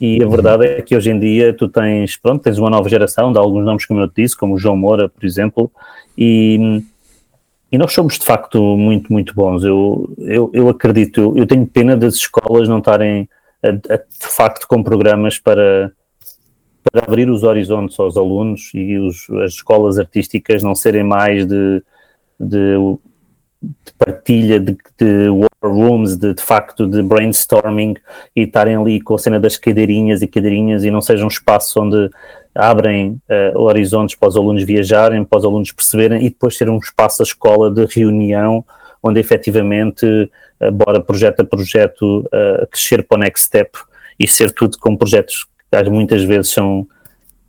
E 0.00 0.20
a 0.20 0.26
uhum. 0.26 0.32
verdade 0.32 0.66
é 0.66 0.82
que 0.82 0.96
hoje 0.96 1.10
em 1.10 1.18
dia 1.18 1.54
tu 1.54 1.68
tens, 1.68 2.16
pronto, 2.16 2.42
tens 2.42 2.58
uma 2.58 2.68
nova 2.68 2.88
geração 2.88 3.32
de 3.32 3.38
alguns 3.38 3.64
nomes, 3.64 3.86
como 3.86 4.00
eu 4.00 4.08
te 4.08 4.22
disse, 4.22 4.36
como 4.36 4.54
o 4.54 4.58
João 4.58 4.76
Moura, 4.76 5.08
por 5.08 5.24
exemplo, 5.24 5.70
e 6.18 6.82
e 7.72 7.78
nós 7.78 7.94
somos 7.94 8.18
de 8.18 8.26
facto 8.26 8.76
muito, 8.76 9.10
muito 9.10 9.34
bons. 9.34 9.64
Eu, 9.64 10.14
eu, 10.18 10.50
eu 10.52 10.68
acredito, 10.68 11.32
eu, 11.34 11.46
tenho 11.46 11.66
pena 11.66 11.96
das 11.96 12.16
escolas 12.16 12.68
não 12.68 12.78
estarem 12.78 13.26
a, 13.62 13.68
a, 13.68 13.96
de 13.96 14.06
facto 14.28 14.68
com 14.68 14.82
programas 14.82 15.38
para, 15.38 15.90
para 16.84 17.02
abrir 17.02 17.30
os 17.30 17.42
horizontes 17.42 17.98
aos 17.98 18.14
alunos 18.18 18.70
e 18.74 18.98
os, 18.98 19.28
as 19.42 19.54
escolas 19.54 19.98
artísticas 19.98 20.62
não 20.62 20.74
serem 20.74 21.02
mais 21.02 21.46
de, 21.46 21.82
de, 22.38 22.76
de 23.62 23.92
partilha 23.96 24.60
de, 24.60 24.76
de 24.98 25.30
war 25.30 25.48
rooms, 25.62 26.14
de, 26.18 26.34
de 26.34 26.42
facto 26.42 26.86
de 26.86 27.02
brainstorming 27.02 27.94
e 28.36 28.42
estarem 28.42 28.76
ali 28.76 29.00
com 29.00 29.14
a 29.14 29.18
cena 29.18 29.40
das 29.40 29.56
cadeirinhas 29.56 30.20
e 30.20 30.26
cadeirinhas 30.26 30.84
e 30.84 30.90
não 30.90 31.00
seja 31.00 31.24
um 31.24 31.28
espaço 31.28 31.80
onde 31.80 32.10
abrem 32.54 33.20
uh, 33.28 33.58
horizontes 33.58 34.14
para 34.14 34.28
os 34.28 34.36
alunos 34.36 34.62
viajarem, 34.64 35.24
para 35.24 35.38
os 35.38 35.44
alunos 35.44 35.72
perceberem 35.72 36.24
e 36.24 36.28
depois 36.28 36.56
ter 36.56 36.68
um 36.68 36.78
espaço 36.78 37.22
a 37.22 37.24
escola 37.24 37.70
de 37.70 37.84
reunião 37.86 38.64
onde 39.02 39.18
efetivamente, 39.18 40.06
uh, 40.06 40.70
bora 40.72 41.00
projeto 41.00 41.40
a 41.40 41.44
projeto, 41.44 42.20
uh, 42.20 42.66
crescer 42.70 43.02
para 43.02 43.16
o 43.16 43.20
next 43.20 43.46
step 43.46 43.78
e 44.18 44.28
ser 44.28 44.52
tudo 44.52 44.78
com 44.78 44.96
projetos 44.96 45.46
que 45.70 45.90
muitas 45.90 46.22
vezes 46.22 46.52
são, 46.52 46.86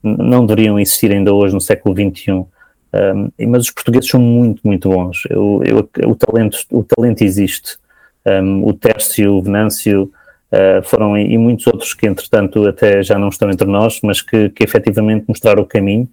não 0.01 0.45
deveriam 0.45 0.79
existir 0.79 1.11
ainda 1.11 1.33
hoje 1.33 1.53
no 1.53 1.61
século 1.61 1.93
XXI. 1.93 2.31
Um, 2.31 3.31
mas 3.47 3.63
os 3.63 3.71
portugueses 3.71 4.09
são 4.09 4.21
muito, 4.21 4.61
muito 4.63 4.87
bons. 4.87 5.23
Eu, 5.29 5.61
eu, 5.65 5.89
o, 6.09 6.15
talento, 6.15 6.57
o 6.71 6.83
talento 6.83 7.21
existe. 7.21 7.77
Um, 8.25 8.65
o 8.65 8.73
Tércio, 8.73 9.33
o 9.33 9.41
Venâncio, 9.41 10.11
Uh, 10.53 10.83
foram 10.83 11.17
e, 11.17 11.35
muitos 11.35 11.65
outros 11.65 11.95
que, 11.95 12.05
entretanto, 12.05 12.67
até 12.67 13.01
já 13.01 13.17
não 13.17 13.29
estão 13.29 13.49
entre 13.49 13.67
nós, 13.67 13.99
mas 14.03 14.21
que, 14.21 14.49
que 14.49 14.63
efetivamente 14.63 15.25
mostraram 15.27 15.63
o 15.63 15.65
caminho. 15.65 16.07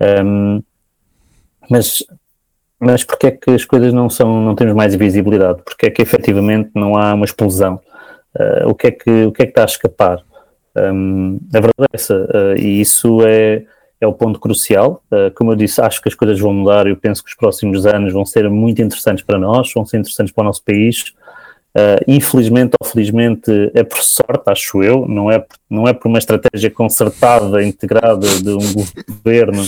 Um, 0.00 0.62
mas 1.68 2.04
mas 2.80 3.04
porque 3.04 3.26
é 3.26 3.30
que 3.32 3.50
as 3.50 3.64
coisas 3.66 3.92
não 3.92 4.08
são, 4.08 4.40
não 4.40 4.54
temos 4.54 4.74
mais 4.74 4.94
visibilidade? 4.94 5.60
Porque 5.62 5.86
é 5.86 5.90
que 5.90 6.00
efetivamente 6.00 6.70
não 6.74 6.96
há 6.96 7.12
uma 7.12 7.26
explosão? 7.26 7.78
Uh, 8.34 8.70
o, 8.70 8.74
que 8.74 8.86
é 8.86 8.90
que, 8.90 9.24
o 9.26 9.32
que 9.32 9.42
é 9.42 9.44
que 9.44 9.50
está 9.50 9.62
a 9.62 9.66
escapar? 9.66 10.22
Um, 10.74 11.38
a 11.52 11.60
verdade 11.60 11.88
é 11.92 11.96
essa, 11.96 12.14
uh, 12.14 12.56
e 12.56 12.80
isso 12.80 13.20
é, 13.26 13.64
é 14.00 14.06
o 14.06 14.14
ponto 14.14 14.40
crucial. 14.40 15.02
Como 15.34 15.52
eu 15.52 15.56
disse, 15.56 15.82
acho 15.82 16.00
que 16.00 16.08
as 16.08 16.14
coisas 16.14 16.40
vão 16.40 16.54
mudar. 16.54 16.86
Eu 16.86 16.96
penso 16.96 17.22
que 17.22 17.28
os 17.28 17.36
próximos 17.36 17.84
anos 17.84 18.14
vão 18.14 18.24
ser 18.24 18.48
muito 18.48 18.80
interessantes 18.80 19.22
para 19.22 19.38
nós, 19.38 19.70
vão 19.74 19.84
ser 19.84 19.98
interessantes 19.98 20.32
para 20.32 20.42
o 20.42 20.44
nosso 20.46 20.64
país. 20.64 21.12
Uh, 21.76 22.02
infelizmente 22.08 22.72
ou 22.80 22.88
felizmente 22.88 23.70
é 23.74 23.84
por 23.84 24.02
sorte, 24.02 24.42
acho 24.46 24.82
eu, 24.82 25.06
não 25.06 25.30
é, 25.30 25.44
não 25.68 25.86
é 25.86 25.92
por 25.92 26.08
uma 26.08 26.18
estratégia 26.18 26.68
concertada, 26.68 27.62
integrada 27.62 28.26
de 28.26 28.50
um 28.50 28.74
governo. 29.22 29.62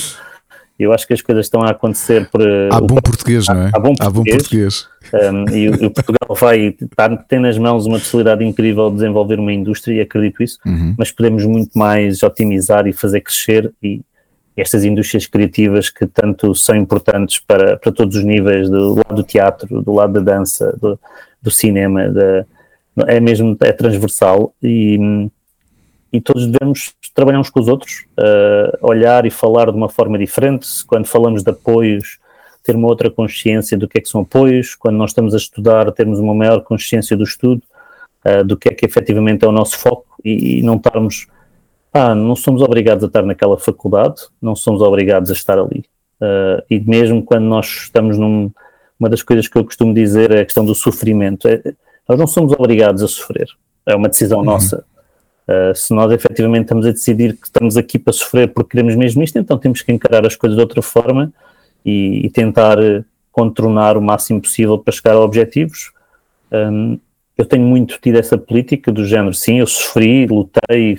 Eu 0.77 0.93
acho 0.93 1.07
que 1.07 1.13
as 1.13 1.23
coisas 1.23 1.47
estão 1.47 1.63
a 1.63 1.71
acontecer 1.71 2.29
por. 2.29 2.43
Há 2.73 2.81
bom 2.81 2.97
português, 2.97 3.47
não 3.47 3.63
é? 3.63 3.71
Há 3.73 3.79
bom 3.79 3.95
português. 3.95 4.07
Há 4.07 4.11
bom 4.11 4.25
português. 4.25 4.89
Um, 5.13 5.49
e, 5.55 5.69
o 5.69 5.91
Portugal 5.91 6.37
vai 6.37 6.75
estar, 6.81 7.17
tem 7.25 7.39
nas 7.39 7.57
mãos 7.57 7.87
uma 7.87 7.99
possibilidade 7.99 8.45
incrível 8.45 8.89
de 8.91 8.97
desenvolver 8.97 9.39
uma 9.39 9.53
indústria, 9.53 9.95
e 9.95 10.01
acredito 10.01 10.43
isso, 10.43 10.59
uhum. 10.67 10.95
mas 10.99 11.13
podemos 11.13 11.45
muito 11.45 11.79
mais 11.79 12.23
otimizar 12.23 12.87
e 12.89 12.93
fazer 12.93 13.21
crescer 13.21 13.73
e 13.83 14.01
estas 14.57 14.85
indústrias 14.85 15.27
criativas 15.27 15.89
que 15.89 16.07
tanto 16.07 16.55
são 16.55 16.77
importantes 16.77 17.39
para, 17.39 17.77
para 17.77 17.93
todos 17.93 18.17
os 18.17 18.25
níveis, 18.25 18.69
do 18.69 18.97
lado 18.97 19.15
do 19.15 19.23
teatro, 19.23 19.83
do 19.83 19.93
lado 19.93 20.13
da 20.15 20.21
dança, 20.21 20.77
do, 20.81 20.99
do 21.43 21.51
cinema, 21.51 22.09
da, 22.09 22.47
é 23.07 23.21
mesmo, 23.21 23.57
é 23.61 23.73
transversal 23.73 24.55
e, 24.63 24.99
e 26.13 26.21
todos 26.21 26.47
devemos 26.47 26.95
trabalhar 27.15 27.41
uns 27.41 27.51
com 27.51 27.61
os 27.61 27.69
outros, 27.69 28.05
uh, 28.19 28.87
olhar 28.87 29.25
e 29.25 29.31
falar 29.31 29.71
de 29.71 29.77
uma 29.77 29.89
forma 29.89 30.19
diferente, 30.19 30.69
quando 30.87 31.07
falamos 31.07 31.43
de 31.43 31.51
apoios, 31.51 32.19
ter 32.63 32.77
uma 32.77 32.89
outra 32.89 33.11
consciência 33.11 33.77
do 33.77 33.89
que 33.89 33.99
é 33.99 34.01
que 34.01 34.09
são 34.09 34.21
apoios, 34.21 34.75
quando 34.75 34.97
nós 34.97 35.11
estamos 35.11 35.35
a 35.35 35.37
estudar, 35.37 35.91
termos 35.93 36.19
uma 36.19 36.35
maior 36.35 36.63
consciência 36.63 37.17
do 37.17 37.25
estudo, 37.25 37.63
uh, 38.27 38.45
do 38.45 38.57
que 38.57 38.69
é 38.69 38.75
que 38.75 38.85
efetivamente 38.85 39.45
é 39.45 39.49
o 39.49 39.53
nosso 39.53 39.79
foco 39.79 40.07
e, 40.25 40.59
e 40.59 40.63
não 40.63 40.77
estarmos, 40.77 41.27
ah, 41.93 42.15
não 42.15 42.37
somos 42.37 42.63
obrigados 42.63 43.03
a 43.05 43.07
estar 43.07 43.23
naquela 43.23 43.59
faculdade, 43.59 44.23
não 44.41 44.55
somos 44.55 44.81
obrigados 44.81 45.31
a 45.31 45.33
estar 45.33 45.59
ali. 45.59 45.85
Uh, 46.21 46.63
e 46.71 46.79
mesmo 46.79 47.23
quando 47.23 47.45
nós 47.45 47.67
estamos 47.67 48.17
num, 48.17 48.51
uma 49.03 49.09
das 49.09 49.23
coisas 49.23 49.49
que 49.49 49.59
eu 49.59 49.65
costumo 49.65 49.93
dizer 49.93 50.31
é 50.31 50.41
a 50.41 50.45
questão 50.45 50.65
do 50.65 50.77
sofrimento. 50.77 51.49
É, 51.49 51.61
nós 52.09 52.17
não 52.17 52.27
somos 52.27 52.53
obrigados 52.53 53.03
a 53.03 53.09
sofrer, 53.09 53.49
é 53.85 53.97
uma 53.97 54.09
decisão 54.09 54.39
uhum. 54.39 54.45
nossa. 54.45 54.85
Uh, 55.49 55.75
se 55.75 55.93
nós 55.93 56.13
efetivamente 56.13 56.63
estamos 56.63 56.87
a 56.87 56.93
decidir 56.93 57.37
que 57.37 57.47
estamos 57.47 57.77
aqui 57.77 57.99
para 57.99 58.13
sofrer 58.13 58.53
porque 58.55 58.71
queremos 58.71 58.95
mesmo 58.95 59.25
isto, 59.25 59.37
então 59.39 59.59
temos 59.59 59.83
que 59.83 59.91
encarar 59.91 60.25
as 60.25 60.37
coisas 60.37 60.57
de 60.57 60.63
outra 60.63 60.81
forma 60.81 61.33
e, 61.85 62.27
e 62.27 62.31
tentar 62.31 62.79
eh, 62.81 63.03
contornar 63.33 63.97
o 63.97 64.01
máximo 64.01 64.41
possível 64.41 64.79
para 64.79 64.93
chegar 64.93 65.15
a 65.15 65.21
objetivos. 65.21 65.91
Um, 66.53 66.97
eu 67.37 67.45
tenho 67.45 67.67
muito 67.67 67.99
tido 68.01 68.19
essa 68.19 68.39
política 68.39 68.93
do 68.93 69.05
género, 69.05 69.35
sim, 69.35 69.59
eu 69.59 69.67
sofri, 69.67 70.27
lutei, 70.27 70.97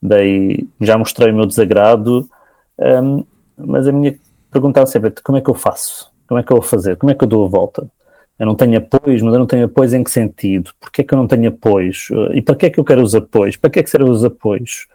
dei, 0.00 0.68
já 0.80 0.96
mostrei 0.96 1.32
o 1.32 1.34
meu 1.34 1.46
desagrado, 1.46 2.30
um, 2.78 3.24
mas 3.58 3.88
a 3.88 3.92
minha 3.92 4.16
pergunta 4.52 4.80
é 4.80 4.86
sempre 4.86 5.10
como 5.22 5.36
é 5.36 5.40
que 5.40 5.50
eu 5.50 5.54
faço? 5.54 6.14
Como 6.26 6.40
é 6.40 6.42
que 6.42 6.52
eu 6.52 6.56
vou 6.56 6.64
fazer? 6.64 6.96
Como 6.96 7.10
é 7.10 7.14
que 7.14 7.24
eu 7.24 7.28
dou 7.28 7.44
a 7.44 7.48
volta? 7.48 7.86
Eu 8.38 8.46
não 8.46 8.54
tenho 8.54 8.78
apoios, 8.78 9.22
mas 9.22 9.32
eu 9.32 9.38
não 9.38 9.46
tenho 9.46 9.64
apoios 9.64 9.94
em 9.94 10.04
que 10.04 10.10
sentido? 10.10 10.70
Porquê 10.78 11.00
é 11.00 11.04
que 11.04 11.14
eu 11.14 11.18
não 11.18 11.26
tenho 11.26 11.48
apoios? 11.48 12.08
E 12.34 12.42
para 12.42 12.54
que 12.54 12.66
é 12.66 12.70
que 12.70 12.78
eu 12.78 12.84
quero 12.84 13.02
os 13.02 13.14
apoios? 13.14 13.56
Para 13.56 13.70
que 13.70 13.78
é 13.78 13.82
que 13.82 13.88
servem 13.90 14.10
os 14.10 14.24
apoios? 14.24 14.86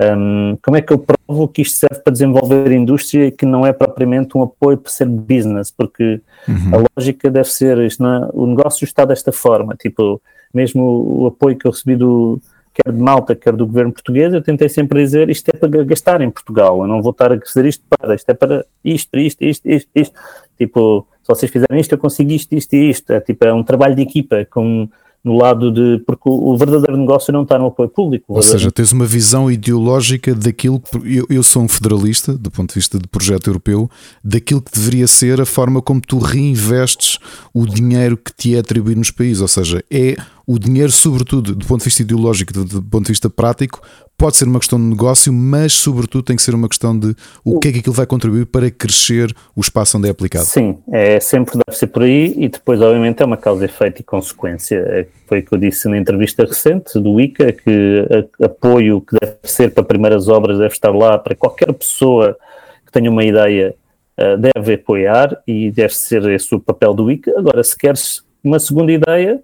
Um, 0.00 0.56
como 0.62 0.76
é 0.76 0.80
que 0.80 0.92
eu 0.92 0.98
provo 0.98 1.48
que 1.48 1.62
isto 1.62 1.76
serve 1.76 2.02
para 2.02 2.12
desenvolver 2.12 2.68
a 2.68 2.74
indústria 2.74 3.26
e 3.26 3.30
que 3.30 3.46
não 3.46 3.64
é 3.64 3.72
propriamente 3.72 4.36
um 4.36 4.42
apoio 4.42 4.78
para 4.78 4.92
ser 4.92 5.06
business? 5.06 5.70
Porque 5.70 6.20
uhum. 6.48 6.70
a 6.72 6.84
lógica 6.96 7.30
deve 7.30 7.48
ser 7.48 7.78
isto, 7.78 8.02
não 8.02 8.14
é? 8.14 8.28
o 8.32 8.46
negócio 8.46 8.84
está 8.84 9.04
desta 9.04 9.32
forma, 9.32 9.74
tipo, 9.76 10.20
mesmo 10.52 11.22
o 11.22 11.26
apoio 11.26 11.56
que 11.56 11.66
eu 11.66 11.70
recebi 11.70 11.96
do 11.96 12.40
quer 12.74 12.92
de 12.92 13.00
Malta, 13.00 13.34
quer 13.34 13.54
do 13.54 13.66
governo 13.66 13.92
português, 13.92 14.34
eu 14.34 14.42
tentei 14.42 14.68
sempre 14.68 15.02
dizer 15.02 15.30
isto 15.30 15.48
é 15.48 15.52
para 15.52 15.84
gastar 15.84 16.20
em 16.20 16.30
Portugal, 16.30 16.82
eu 16.82 16.88
não 16.88 17.00
vou 17.00 17.12
estar 17.12 17.32
a 17.32 17.36
dizer 17.36 17.64
isto 17.64 17.84
para, 17.88 18.14
isto 18.14 18.28
é 18.28 18.34
para 18.34 18.66
isto, 18.84 19.16
isto, 19.16 19.42
isto, 19.42 19.68
isto, 19.68 19.90
isto. 19.94 20.20
Tipo, 20.58 21.06
se 21.22 21.28
vocês 21.28 21.50
fizerem 21.50 21.80
isto, 21.80 21.92
eu 21.92 21.98
consigo 21.98 22.30
isto, 22.32 22.52
isto 22.54 22.74
e 22.74 22.90
isto. 22.90 23.10
É 23.12 23.20
tipo, 23.20 23.44
é 23.46 23.52
um 23.52 23.62
trabalho 23.62 23.94
de 23.94 24.02
equipa 24.02 24.44
com 24.50 24.88
no 25.24 25.38
lado 25.38 25.72
de. 25.72 26.04
Porque 26.04 26.28
o, 26.28 26.56
verdadeiro 26.56 26.96
negócio 26.98 27.32
não 27.32 27.42
está 27.42 27.58
no 27.58 27.66
apoio 27.66 27.88
público. 27.88 28.26
Ou 28.28 28.42
seja, 28.42 28.70
tens 28.70 28.92
uma 28.92 29.06
visão 29.06 29.50
ideológica 29.50 30.34
daquilo. 30.34 30.82
Eu, 31.02 31.26
eu, 31.30 31.42
sou 31.42 31.62
um 31.62 31.68
federalista, 31.68 32.34
do 32.34 32.50
ponto 32.50 32.68
de 32.68 32.74
vista 32.74 32.98
de 32.98 33.08
projeto 33.08 33.48
europeu, 33.48 33.90
daquilo 34.22 34.60
que 34.60 34.72
deveria 34.72 35.06
ser 35.06 35.40
a 35.40 35.46
forma 35.46 35.80
como 35.80 36.02
tu 36.02 36.18
reinvestes 36.18 37.18
o 37.54 37.66
dinheiro 37.66 38.18
que 38.18 38.32
te 38.34 38.54
é 38.54 38.58
atribuído 38.58 38.98
nos 38.98 39.10
países. 39.10 39.40
Ou 39.40 39.48
seja, 39.48 39.82
é 39.90 40.14
o 40.46 40.58
dinheiro, 40.58 40.92
sobretudo 40.92 41.54
do 41.54 41.66
ponto 41.66 41.80
de 41.80 41.84
vista 41.84 42.02
ideológico, 42.02 42.52
do 42.52 42.82
ponto 42.82 43.06
de 43.06 43.12
vista 43.12 43.30
prático, 43.30 43.80
pode 44.16 44.36
ser 44.36 44.46
uma 44.46 44.58
questão 44.58 44.78
de 44.78 44.84
negócio, 44.84 45.32
mas 45.32 45.72
sobretudo 45.72 46.22
tem 46.22 46.36
que 46.36 46.42
ser 46.42 46.54
uma 46.54 46.68
questão 46.68 46.96
de 46.96 47.14
o 47.44 47.58
que 47.58 47.68
é 47.68 47.72
que 47.72 47.78
aquilo 47.80 47.94
vai 47.94 48.06
contribuir 48.06 48.46
para 48.46 48.70
crescer 48.70 49.34
o 49.56 49.60
espaço 49.60 49.98
onde 49.98 50.08
é 50.08 50.10
aplicado. 50.10 50.44
Sim, 50.44 50.78
é, 50.92 51.18
sempre 51.18 51.58
deve 51.66 51.76
ser 51.76 51.88
por 51.88 52.02
aí 52.02 52.34
e 52.36 52.48
depois, 52.48 52.80
obviamente, 52.80 53.22
é 53.22 53.26
uma 53.26 53.36
causa, 53.36 53.64
efeito 53.64 54.00
e 54.00 54.04
consequência. 54.04 54.76
É, 54.76 55.06
foi 55.26 55.40
o 55.40 55.42
que 55.44 55.54
eu 55.54 55.58
disse 55.58 55.88
na 55.88 55.98
entrevista 55.98 56.44
recente 56.44 56.98
do 57.00 57.20
ICA, 57.20 57.52
que 57.52 58.06
apoio 58.42 59.00
que 59.00 59.16
deve 59.20 59.36
ser 59.44 59.72
para 59.72 59.82
primeiras 59.82 60.28
obras 60.28 60.58
deve 60.58 60.74
estar 60.74 60.90
lá 60.90 61.18
para 61.18 61.34
qualquer 61.34 61.72
pessoa 61.72 62.36
que 62.84 62.92
tenha 62.92 63.10
uma 63.10 63.24
ideia. 63.24 63.74
Uh, 64.16 64.38
deve 64.38 64.74
apoiar 64.74 65.42
e 65.44 65.72
deve 65.72 65.92
ser 65.92 66.24
esse 66.30 66.54
o 66.54 66.60
papel 66.60 66.94
do 66.94 67.10
ICA. 67.10 67.32
Agora, 67.36 67.64
se 67.64 67.76
queres 67.76 68.22
uma 68.44 68.60
segunda 68.60 68.92
ideia, 68.92 69.42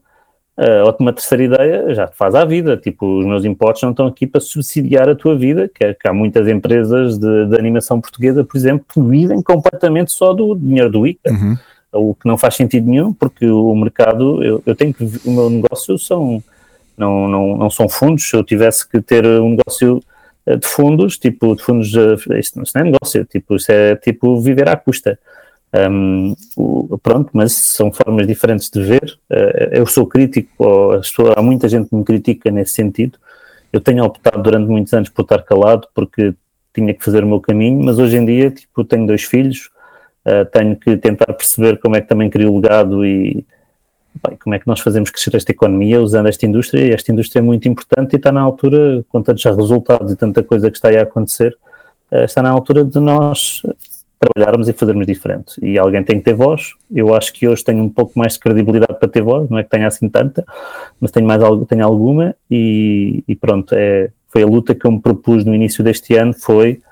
Uh, 0.60 0.84
ou 0.84 0.94
uma 1.00 1.10
terceira 1.10 1.42
ideia 1.44 1.94
já 1.94 2.06
te 2.06 2.14
faz 2.14 2.34
à 2.34 2.44
vida, 2.44 2.76
tipo, 2.76 3.20
os 3.20 3.24
meus 3.24 3.46
impostos 3.46 3.82
não 3.82 3.92
estão 3.92 4.06
aqui 4.06 4.26
para 4.26 4.42
subsidiar 4.42 5.08
a 5.08 5.14
tua 5.14 5.34
vida, 5.34 5.70
que, 5.74 5.82
é, 5.82 5.94
que 5.94 6.06
há 6.06 6.12
muitas 6.12 6.46
empresas 6.46 7.18
de, 7.18 7.46
de, 7.46 7.56
animação 7.56 7.98
portuguesa, 7.98 8.44
por 8.44 8.58
exemplo, 8.58 8.84
que 8.86 9.00
vivem 9.00 9.40
completamente 9.40 10.12
só 10.12 10.34
do 10.34 10.54
dinheiro 10.54 10.90
do 10.90 11.06
ICA, 11.06 11.30
uhum. 11.30 11.56
o 11.94 12.14
que 12.14 12.28
não 12.28 12.36
faz 12.36 12.56
sentido 12.56 12.90
nenhum, 12.90 13.10
porque 13.10 13.46
o 13.46 13.74
mercado, 13.74 14.44
eu, 14.44 14.62
eu 14.66 14.76
tenho 14.76 14.92
que, 14.92 15.02
o 15.24 15.30
meu 15.30 15.48
negócio 15.48 15.98
são, 15.98 16.44
não, 16.94 17.26
não, 17.26 17.56
não 17.56 17.70
são 17.70 17.88
fundos, 17.88 18.28
se 18.28 18.36
eu 18.36 18.44
tivesse 18.44 18.86
que 18.86 19.00
ter 19.00 19.24
um 19.24 19.56
negócio 19.56 20.02
eh, 20.44 20.56
de 20.56 20.66
fundos, 20.66 21.16
tipo, 21.16 21.56
de 21.56 21.62
fundos, 21.62 21.88
isto 22.38 22.58
não 22.58 22.82
é 22.82 22.84
negócio, 22.84 23.24
tipo, 23.24 23.56
isso 23.56 23.72
é 23.72 23.96
tipo 23.96 24.38
viver 24.42 24.68
à 24.68 24.76
custa. 24.76 25.18
Um, 25.72 26.34
o, 26.56 26.98
pronto, 26.98 27.30
mas 27.32 27.52
são 27.52 27.92
formas 27.92 28.26
diferentes 28.26 28.68
de 28.70 28.82
ver. 28.82 29.18
Uh, 29.30 29.68
eu 29.72 29.86
sou 29.86 30.06
crítico, 30.06 30.92
há 31.36 31.42
muita 31.42 31.68
gente 31.68 31.88
que 31.88 31.94
me 31.94 32.04
critica 32.04 32.50
nesse 32.50 32.74
sentido. 32.74 33.18
Eu 33.72 33.80
tenho 33.80 34.04
optado 34.04 34.42
durante 34.42 34.68
muitos 34.68 34.92
anos 34.92 35.08
por 35.08 35.22
estar 35.22 35.42
calado 35.42 35.86
porque 35.94 36.34
tinha 36.74 36.92
que 36.92 37.04
fazer 37.04 37.22
o 37.22 37.26
meu 37.26 37.40
caminho, 37.40 37.84
mas 37.84 37.98
hoje 37.98 38.16
em 38.16 38.24
dia, 38.24 38.50
tipo, 38.50 38.84
tenho 38.84 39.06
dois 39.06 39.22
filhos, 39.22 39.70
uh, 40.26 40.44
tenho 40.52 40.76
que 40.76 40.96
tentar 40.96 41.32
perceber 41.32 41.78
como 41.78 41.96
é 41.96 42.00
que 42.00 42.08
também 42.08 42.28
crio 42.28 42.54
legado 42.54 43.06
e 43.06 43.44
bem, 44.26 44.36
como 44.42 44.54
é 44.54 44.58
que 44.58 44.66
nós 44.66 44.80
fazemos 44.80 45.10
crescer 45.10 45.36
esta 45.36 45.52
economia 45.52 46.00
usando 46.00 46.26
esta 46.26 46.44
indústria. 46.46 46.84
E 46.84 46.92
esta 46.92 47.12
indústria 47.12 47.38
é 47.38 47.42
muito 47.42 47.68
importante 47.68 48.14
e 48.14 48.16
está 48.16 48.32
na 48.32 48.40
altura, 48.40 49.04
com 49.08 49.22
tantos 49.22 49.44
resultados 49.44 50.12
e 50.12 50.16
tanta 50.16 50.42
coisa 50.42 50.68
que 50.68 50.76
está 50.76 50.88
aí 50.88 50.96
a 50.96 51.02
acontecer, 51.02 51.56
uh, 52.10 52.24
está 52.24 52.42
na 52.42 52.50
altura 52.50 52.84
de 52.84 52.98
nós 52.98 53.62
trabalharmos 54.20 54.68
e 54.68 54.74
fazermos 54.74 55.06
diferente. 55.06 55.54
E 55.62 55.78
alguém 55.78 56.04
tem 56.04 56.18
que 56.18 56.24
ter 56.24 56.34
voz. 56.34 56.74
Eu 56.94 57.14
acho 57.14 57.32
que 57.32 57.48
hoje 57.48 57.64
tenho 57.64 57.82
um 57.82 57.88
pouco 57.88 58.18
mais 58.18 58.34
de 58.34 58.40
credibilidade 58.40 58.98
para 58.98 59.08
ter 59.08 59.22
voz, 59.22 59.48
não 59.48 59.58
é 59.58 59.64
que 59.64 59.70
tenha 59.70 59.86
assim 59.86 60.08
tanta, 60.08 60.44
mas 61.00 61.10
tenho 61.10 61.26
mais 61.26 61.40
tenho 61.66 61.84
alguma 61.84 62.36
e, 62.50 63.24
e 63.26 63.34
pronto, 63.34 63.74
é, 63.74 64.10
foi 64.28 64.42
a 64.42 64.46
luta 64.46 64.74
que 64.74 64.86
eu 64.86 64.92
me 64.92 65.00
propus 65.00 65.44
no 65.44 65.54
início 65.54 65.82
deste 65.82 66.14
ano, 66.14 66.34
foi 66.34 66.82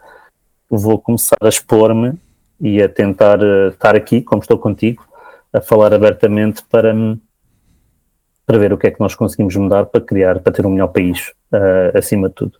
vou 0.70 0.98
começar 0.98 1.36
a 1.40 1.48
expor-me 1.48 2.14
e 2.60 2.82
a 2.82 2.88
tentar 2.88 3.40
uh, 3.40 3.68
estar 3.68 3.94
aqui, 3.94 4.22
como 4.22 4.42
estou 4.42 4.58
contigo, 4.58 5.06
a 5.52 5.60
falar 5.60 5.94
abertamente 5.94 6.62
para, 6.64 6.94
para 8.44 8.58
ver 8.58 8.72
o 8.72 8.78
que 8.78 8.86
é 8.86 8.90
que 8.90 9.00
nós 9.00 9.14
conseguimos 9.14 9.54
mudar 9.56 9.86
para 9.86 10.00
criar, 10.00 10.40
para 10.40 10.52
ter 10.52 10.66
um 10.66 10.70
melhor 10.70 10.88
país, 10.88 11.32
uh, 11.52 11.96
acima 11.96 12.28
de 12.28 12.34
tudo. 12.34 12.58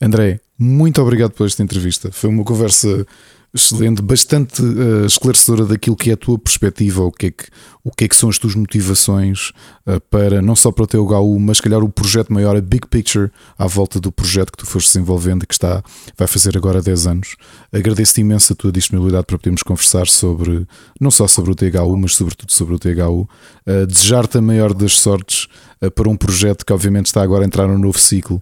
André, 0.00 0.40
muito 0.58 1.00
obrigado 1.02 1.32
por 1.32 1.46
esta 1.46 1.62
entrevista. 1.62 2.10
Foi 2.10 2.30
uma 2.30 2.42
conversa 2.42 3.06
excelente, 3.52 4.00
bastante 4.00 4.62
uh, 4.62 5.04
esclarecedora 5.04 5.66
daquilo 5.66 5.96
que 5.96 6.10
é 6.10 6.12
a 6.14 6.16
tua 6.16 6.38
perspectiva, 6.38 7.02
o 7.02 7.10
que 7.10 7.26
é 7.26 7.30
que, 7.32 7.44
o 7.82 7.90
que, 7.90 8.04
é 8.04 8.08
que 8.08 8.14
são 8.14 8.28
as 8.28 8.38
tuas 8.38 8.54
motivações 8.54 9.50
uh, 9.86 10.00
para 10.08 10.40
não 10.40 10.54
só 10.54 10.70
para 10.70 10.84
o 10.84 10.86
teu 10.86 11.06
mas 11.38 11.60
calhar 11.60 11.82
o 11.82 11.88
projeto 11.88 12.32
maior, 12.32 12.56
a 12.56 12.60
big 12.60 12.86
picture, 12.86 13.30
à 13.58 13.66
volta 13.66 14.00
do 14.00 14.12
projeto 14.12 14.52
que 14.52 14.58
tu 14.58 14.66
foste 14.66 14.92
desenvolvendo 14.92 15.42
e 15.42 15.46
que 15.46 15.54
está, 15.54 15.82
vai 16.16 16.28
fazer 16.28 16.56
agora 16.56 16.80
10 16.80 17.06
anos. 17.08 17.36
Agradeço-te 17.72 18.20
imenso 18.20 18.52
a 18.52 18.56
tua 18.56 18.70
disponibilidade 18.70 19.26
para 19.26 19.36
podermos 19.36 19.62
conversar 19.62 20.06
sobre, 20.06 20.66
não 21.00 21.10
só 21.10 21.26
sobre 21.26 21.50
o 21.50 21.54
THU, 21.54 21.96
mas 21.96 22.14
sobretudo 22.14 22.52
sobre 22.52 22.74
o 22.74 22.78
THU. 22.78 23.22
Uh, 23.22 23.28
eh, 23.66 23.86
Desejar-te 23.86 24.38
a 24.38 24.42
maior 24.42 24.72
das 24.72 24.98
sortes 24.98 25.48
para 25.94 26.08
um 26.08 26.16
projeto 26.16 26.64
que 26.64 26.72
obviamente 26.72 27.06
está 27.06 27.22
agora 27.22 27.42
a 27.42 27.46
entrar 27.46 27.66
num 27.66 27.78
novo 27.78 27.98
ciclo 27.98 28.40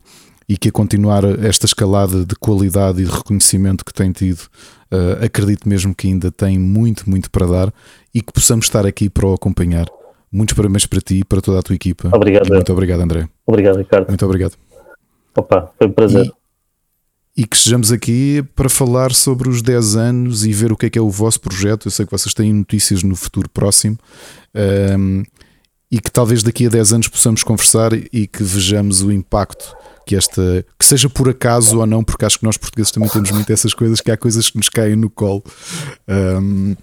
e 0.49 0.57
que 0.57 0.69
a 0.71 0.73
continuar 0.73 1.25
esta 1.45 1.67
escalada 1.67 2.25
de 2.25 2.35
qualidade 2.37 3.03
e 3.03 3.05
de 3.05 3.11
reconhecimento 3.11 3.85
que 3.85 3.93
tem 3.93 4.11
tido, 4.11 4.41
uh, 4.91 5.25
acredito 5.25 5.69
mesmo 5.69 5.95
que 5.95 6.09
ainda 6.09 6.33
tem 6.33 6.59
muito, 6.59 7.09
muito 7.09 7.31
para 7.31 7.47
dar 7.47 7.75
e 8.15 8.23
que 8.23 8.33
possamos 8.33 8.65
estar 8.65 8.87
aqui 8.87 9.11
para 9.11 9.27
o 9.27 9.35
acompanhar. 9.35 9.87
Muitos 10.33 10.55
parabéns 10.55 10.87
para 10.87 11.01
ti 11.01 11.19
e 11.19 11.25
para 11.25 11.43
toda 11.43 11.59
a 11.59 11.63
tua 11.63 11.75
equipa. 11.75 12.11
Obrigado. 12.15 12.49
Muito 12.49 12.73
obrigado, 12.73 13.01
André. 13.01 13.29
Obrigado, 13.47 13.77
Ricardo. 13.77 14.09
Muito 14.09 14.25
obrigado. 14.25 14.55
Opa, 15.37 15.71
foi 15.77 15.87
um 15.87 15.93
prazer. 15.93 16.33
E, 17.37 17.43
e 17.43 17.47
que 17.47 17.57
estejamos 17.57 17.93
aqui 17.93 18.43
para 18.55 18.69
falar 18.69 19.13
sobre 19.13 19.49
os 19.49 19.63
10 19.63 19.97
anos 19.97 20.47
e 20.47 20.53
ver 20.53 20.73
o 20.73 20.77
que 20.77 20.87
é 20.87 20.91
que 20.91 20.99
é 20.99 21.03
o 21.03 21.11
vosso 21.11 21.41
projeto. 21.41 21.87
Eu 21.87 21.91
sei 21.91 22.07
que 22.07 22.13
vocês 22.13 22.35
têm 22.35 22.53
notícias 22.53 23.03
no 23.03 23.15
futuro 23.15 23.49
próximo. 23.49 23.99
Um, 24.99 25.23
e 25.91 26.01
que 26.01 26.11
talvez 26.11 26.43
daqui 26.43 26.67
a 26.67 26.69
10 26.69 26.93
anos 26.93 27.09
possamos 27.09 27.43
conversar 27.43 27.93
e 27.95 28.27
que 28.27 28.43
vejamos 28.43 29.03
o 29.03 29.11
impacto 29.11 29.75
que 30.09 30.17
esta, 30.17 30.65
que 30.79 30.87
seja 30.87 31.11
por 31.11 31.29
acaso 31.29 31.79
ou 31.79 31.87
não, 31.87 32.03
porque 32.03 32.25
acho 32.25 32.39
que 32.39 32.45
nós 32.47 32.57
portugueses 32.57 32.91
também 32.91 33.11
temos 33.11 33.31
muito 33.31 33.53
essas 33.53 33.75
coisas, 33.75 34.01
que 34.01 34.11
há 34.11 34.17
coisas 34.17 34.49
que 34.49 34.57
nos 34.57 34.71
caem 34.71 34.97
no 34.97 35.11
colo. 35.11 35.45
Um, 36.09 36.75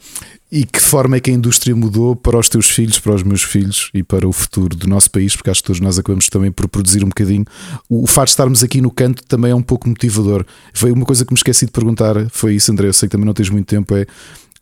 e 0.51 0.63
que 0.63 0.80
forma 0.80 1.17
é 1.17 1.19
que 1.19 1.32
a 1.32 1.34
indústria 1.34 1.76
mudou 1.76 2.15
para 2.15 2.38
os 2.38 2.47
teus 2.47 2.69
filhos, 2.69 2.99
para 2.99 3.15
os 3.15 3.23
meus 3.23 3.41
filhos 3.41 3.89
e 3.95 4.03
para 4.03 4.28
o 4.28 4.32
futuro 4.32 4.76
do 4.76 4.88
nosso 4.88 5.09
país, 5.09 5.36
porque 5.36 5.49
acho 5.49 5.61
que 5.61 5.67
todos 5.67 5.82
nós 5.82 5.97
acabamos 5.97 6.30
também 6.30 6.51
por 6.51 6.67
produzir 6.67 7.03
um 7.03 7.07
bocadinho. 7.07 7.45
O, 7.89 8.05
fato 8.05 8.28
de 8.28 8.34
estarmos 8.34 8.63
aqui 8.63 8.80
no 8.80 8.91
canto 8.91 9.23
também 9.23 9.49
é 9.49 9.55
um 9.55 9.63
pouco 9.63 9.89
motivador. 9.89 10.45
Foi 10.71 10.91
uma 10.91 11.03
coisa 11.03 11.26
que 11.26 11.34
me 11.34 11.38
esqueci 11.38 11.65
de 11.65 11.71
perguntar, 11.71 12.30
foi 12.30 12.53
isso, 12.53 12.71
André. 12.71 12.88
Eu 12.88 12.93
sei 12.93 13.09
que 13.09 13.11
também 13.11 13.26
não 13.26 13.34
tens 13.34 13.49
muito 13.49 13.65
tempo. 13.65 13.95
É 13.95 14.05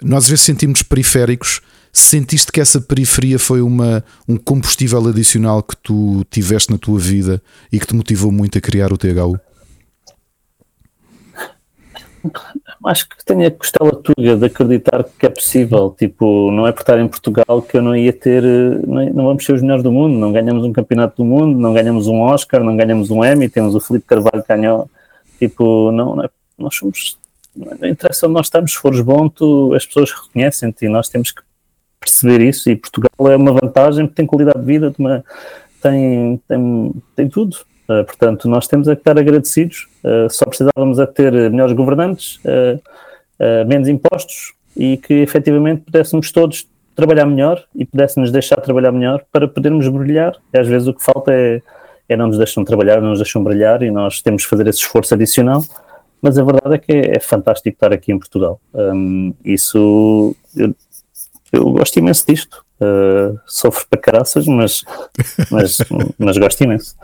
nós 0.02 0.24
às 0.24 0.30
vezes 0.30 0.46
sentimos 0.46 0.84
periféricos 0.84 1.62
Sentiste 1.96 2.52
que 2.52 2.60
essa 2.60 2.82
periferia 2.82 3.38
foi 3.38 3.62
uma, 3.62 4.04
um 4.28 4.36
combustível 4.36 5.08
adicional 5.08 5.62
que 5.62 5.78
tu 5.78 6.26
tiveste 6.28 6.72
na 6.72 6.78
tua 6.80 6.98
vida 6.98 7.40
e 7.72 7.80
que 7.80 7.86
te 7.86 7.96
motivou 7.96 8.32
muito 8.32 8.58
a 8.58 8.62
criar 8.62 8.92
o 8.92 8.98
THU? 8.98 9.40
Acho 12.84 13.08
que 13.08 13.24
tenho 13.24 13.46
a 13.46 13.52
costela 13.52 13.92
tuga 13.92 14.36
de 14.36 14.46
acreditar 14.46 15.04
que 15.04 15.26
é 15.28 15.30
possível. 15.30 15.96
Tipo, 15.96 16.50
não 16.52 16.66
é 16.66 16.72
por 16.72 16.82
estar 16.82 16.98
em 17.00 17.08
Portugal 17.08 17.62
que 17.62 17.78
eu 17.78 17.82
não 17.84 17.96
ia 17.96 18.12
ter. 18.12 18.42
Não, 18.88 19.00
é, 19.00 19.10
não 19.12 19.26
vamos 19.26 19.46
ser 19.46 19.54
os 19.54 19.62
melhores 19.62 19.84
do 19.84 19.92
mundo. 19.92 20.18
Não 20.18 20.32
ganhamos 20.32 20.66
um 20.66 20.74
campeonato 20.74 21.18
do 21.18 21.26
mundo, 21.26 21.60
não 21.60 21.74
ganhamos 21.74 22.08
um 22.08 22.22
Oscar, 22.22 22.64
não 22.64 22.76
ganhamos 22.76 23.12
um 23.12 23.24
Emmy. 23.24 23.50
Temos 23.50 23.76
o 23.76 23.80
Felipe 23.80 24.08
Carvalho 24.08 24.42
que 24.42 24.48
ganhou. 24.48 24.90
Tipo, 25.38 25.92
não, 25.92 26.16
não 26.16 26.24
é, 26.24 26.30
nós 26.58 26.76
somos. 26.76 27.20
Não 27.56 27.88
interessa 27.88 28.26
onde 28.26 28.34
nós 28.34 28.48
estamos, 28.48 28.72
se 28.72 28.78
fores 28.78 29.02
bom, 29.02 29.30
tu, 29.30 29.76
as 29.76 29.86
pessoas 29.86 30.10
reconhecem-te 30.12 30.86
e 30.86 30.90
nós 30.90 31.08
temos 31.08 31.32
que 31.32 31.44
perceber 32.04 32.42
isso 32.42 32.70
e 32.70 32.76
Portugal 32.76 33.32
é 33.32 33.36
uma 33.36 33.54
vantagem 33.54 34.08
tem 34.08 34.26
qualidade 34.26 34.60
de 34.60 34.66
vida, 34.66 34.94
tem, 35.82 36.42
tem, 36.48 36.92
tem 37.16 37.30
tudo. 37.30 37.58
Uh, 37.84 38.04
portanto, 38.06 38.48
nós 38.48 38.68
temos 38.68 38.88
a 38.88 38.94
estar 38.94 39.18
agradecidos, 39.18 39.88
uh, 40.04 40.30
só 40.30 40.46
precisávamos 40.46 41.00
a 41.00 41.08
ter 41.08 41.32
melhores 41.52 41.74
governantes, 41.74 42.40
uh, 42.46 43.68
menos 43.68 43.90
impostos 43.90 44.54
e 44.76 44.98
que 44.98 45.16
efetivamente 45.16 45.82
pudéssemos 45.82 46.32
todos 46.32 46.68
trabalhar 46.96 47.26
melhor 47.26 47.64
e 47.76 47.86
pudéssemos 47.86 48.32
deixar 48.32 48.58
trabalhar 48.58 48.92
melhor 48.92 49.24
para 49.32 49.48
podermos 49.48 49.88
brilhar. 49.88 50.36
E 50.54 50.58
às 50.58 50.68
vezes 50.68 50.88
o 50.88 50.94
que 50.94 51.04
falta 51.04 51.34
é, 51.34 51.62
é 52.08 52.16
não 52.16 52.28
nos 52.28 52.38
deixam 52.38 52.64
trabalhar, 52.64 53.02
não 53.02 53.10
nos 53.10 53.20
deixam 53.20 53.44
brilhar 53.44 53.82
e 53.84 53.92
nós 53.92 54.22
temos 54.22 54.44
que 54.44 54.50
fazer 54.50 54.68
esse 54.68 54.80
esforço 54.80 55.14
adicional. 55.14 55.64
Mas 56.22 56.38
a 56.38 56.44
verdade 56.44 56.76
é 56.76 56.78
que 56.78 56.92
é, 56.94 57.18
é 57.18 57.20
fantástico 57.20 57.76
estar 57.76 57.92
aqui 57.92 58.12
em 58.12 58.18
Portugal. 58.18 58.60
Um, 58.74 59.34
isso, 59.44 60.34
eu, 60.56 60.74
eu 61.54 61.72
gosto 61.72 61.98
imenso 61.98 62.26
disto. 62.28 62.66
Uh, 62.82 63.40
sofro 63.46 63.86
para 63.88 64.02
caraças, 64.02 64.46
mas, 64.48 64.84
mas, 65.52 65.78
mas 66.18 66.38
gosto 66.38 66.64
imenso. 66.64 66.96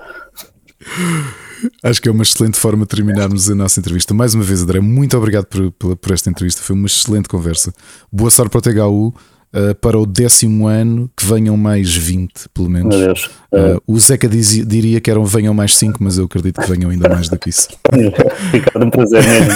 Acho 1.84 2.02
que 2.02 2.10
é 2.10 2.12
uma 2.12 2.24
excelente 2.24 2.58
forma 2.58 2.84
de 2.84 2.90
terminarmos 2.90 3.50
a 3.50 3.56
nossa 3.56 3.80
entrevista. 3.80 4.14
Mais 4.14 4.34
uma 4.34 4.44
vez, 4.44 4.62
André, 4.62 4.80
muito 4.80 5.16
obrigado 5.18 5.46
por, 5.46 5.72
por, 5.72 5.96
por 5.96 6.12
esta 6.12 6.30
entrevista. 6.30 6.62
Foi 6.62 6.76
uma 6.76 6.88
excelente 6.88 7.30
conversa. 7.30 7.74
Boa 8.12 8.32
sorte 8.32 8.50
para 8.50 8.58
o 8.58 8.62
THU 8.62 9.14
uh, 9.54 9.76
para 9.76 9.98
o 10.00 10.06
décimo 10.06 10.68
ano, 10.68 11.10
que 11.16 11.26
venham 11.26 11.56
mais 11.58 11.96
20, 11.96 12.50
pelo 12.54 12.70
menos. 12.70 12.96
Meu 12.96 13.06
Deus. 13.08 13.30
Uh, 13.52 13.82
o 13.88 14.00
Zeca 14.00 14.28
diz, 14.28 14.66
diria 14.68 15.02
que 15.02 15.10
eram 15.10 15.26
venham 15.26 15.54
mais 15.54 15.76
5, 15.76 15.98
mas 16.02 16.18
eu 16.18 16.26
acredito 16.26 16.60
que 16.60 16.68
venham 16.70 16.90
ainda 16.90 17.10
mais 17.10 17.30
do 17.30 17.38
que 17.38 17.50
isso. 17.50 17.68
Ricardo, 18.52 18.86
um 18.86 18.90
prazer 18.90 19.24
mesmo. 19.26 19.54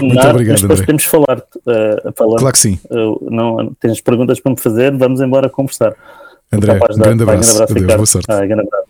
Muito 0.00 0.26
obrigado, 0.26 0.64
André. 0.64 0.76
podemos 0.76 1.04
falar. 1.04 1.38
Uh, 1.38 2.12
falando, 2.16 2.38
claro 2.38 2.52
que 2.52 2.58
sim. 2.58 2.78
Uh, 2.90 3.30
não, 3.30 3.74
tens 3.80 4.00
perguntas 4.00 4.40
para 4.40 4.52
me 4.52 4.60
fazer, 4.60 4.96
vamos 4.96 5.20
embora 5.20 5.48
conversar. 5.48 5.94
André, 6.52 6.74
um 6.74 6.78
grande 6.78 6.82
abraço. 6.82 6.98
Vai, 6.98 7.08
grande 7.08 7.22
abraço 7.22 7.62
Adeus, 7.62 7.94
boa 7.94 8.06
sorte. 8.06 8.26
Ah, 8.30 8.46
grande 8.46 8.62
abraço. 8.62 8.86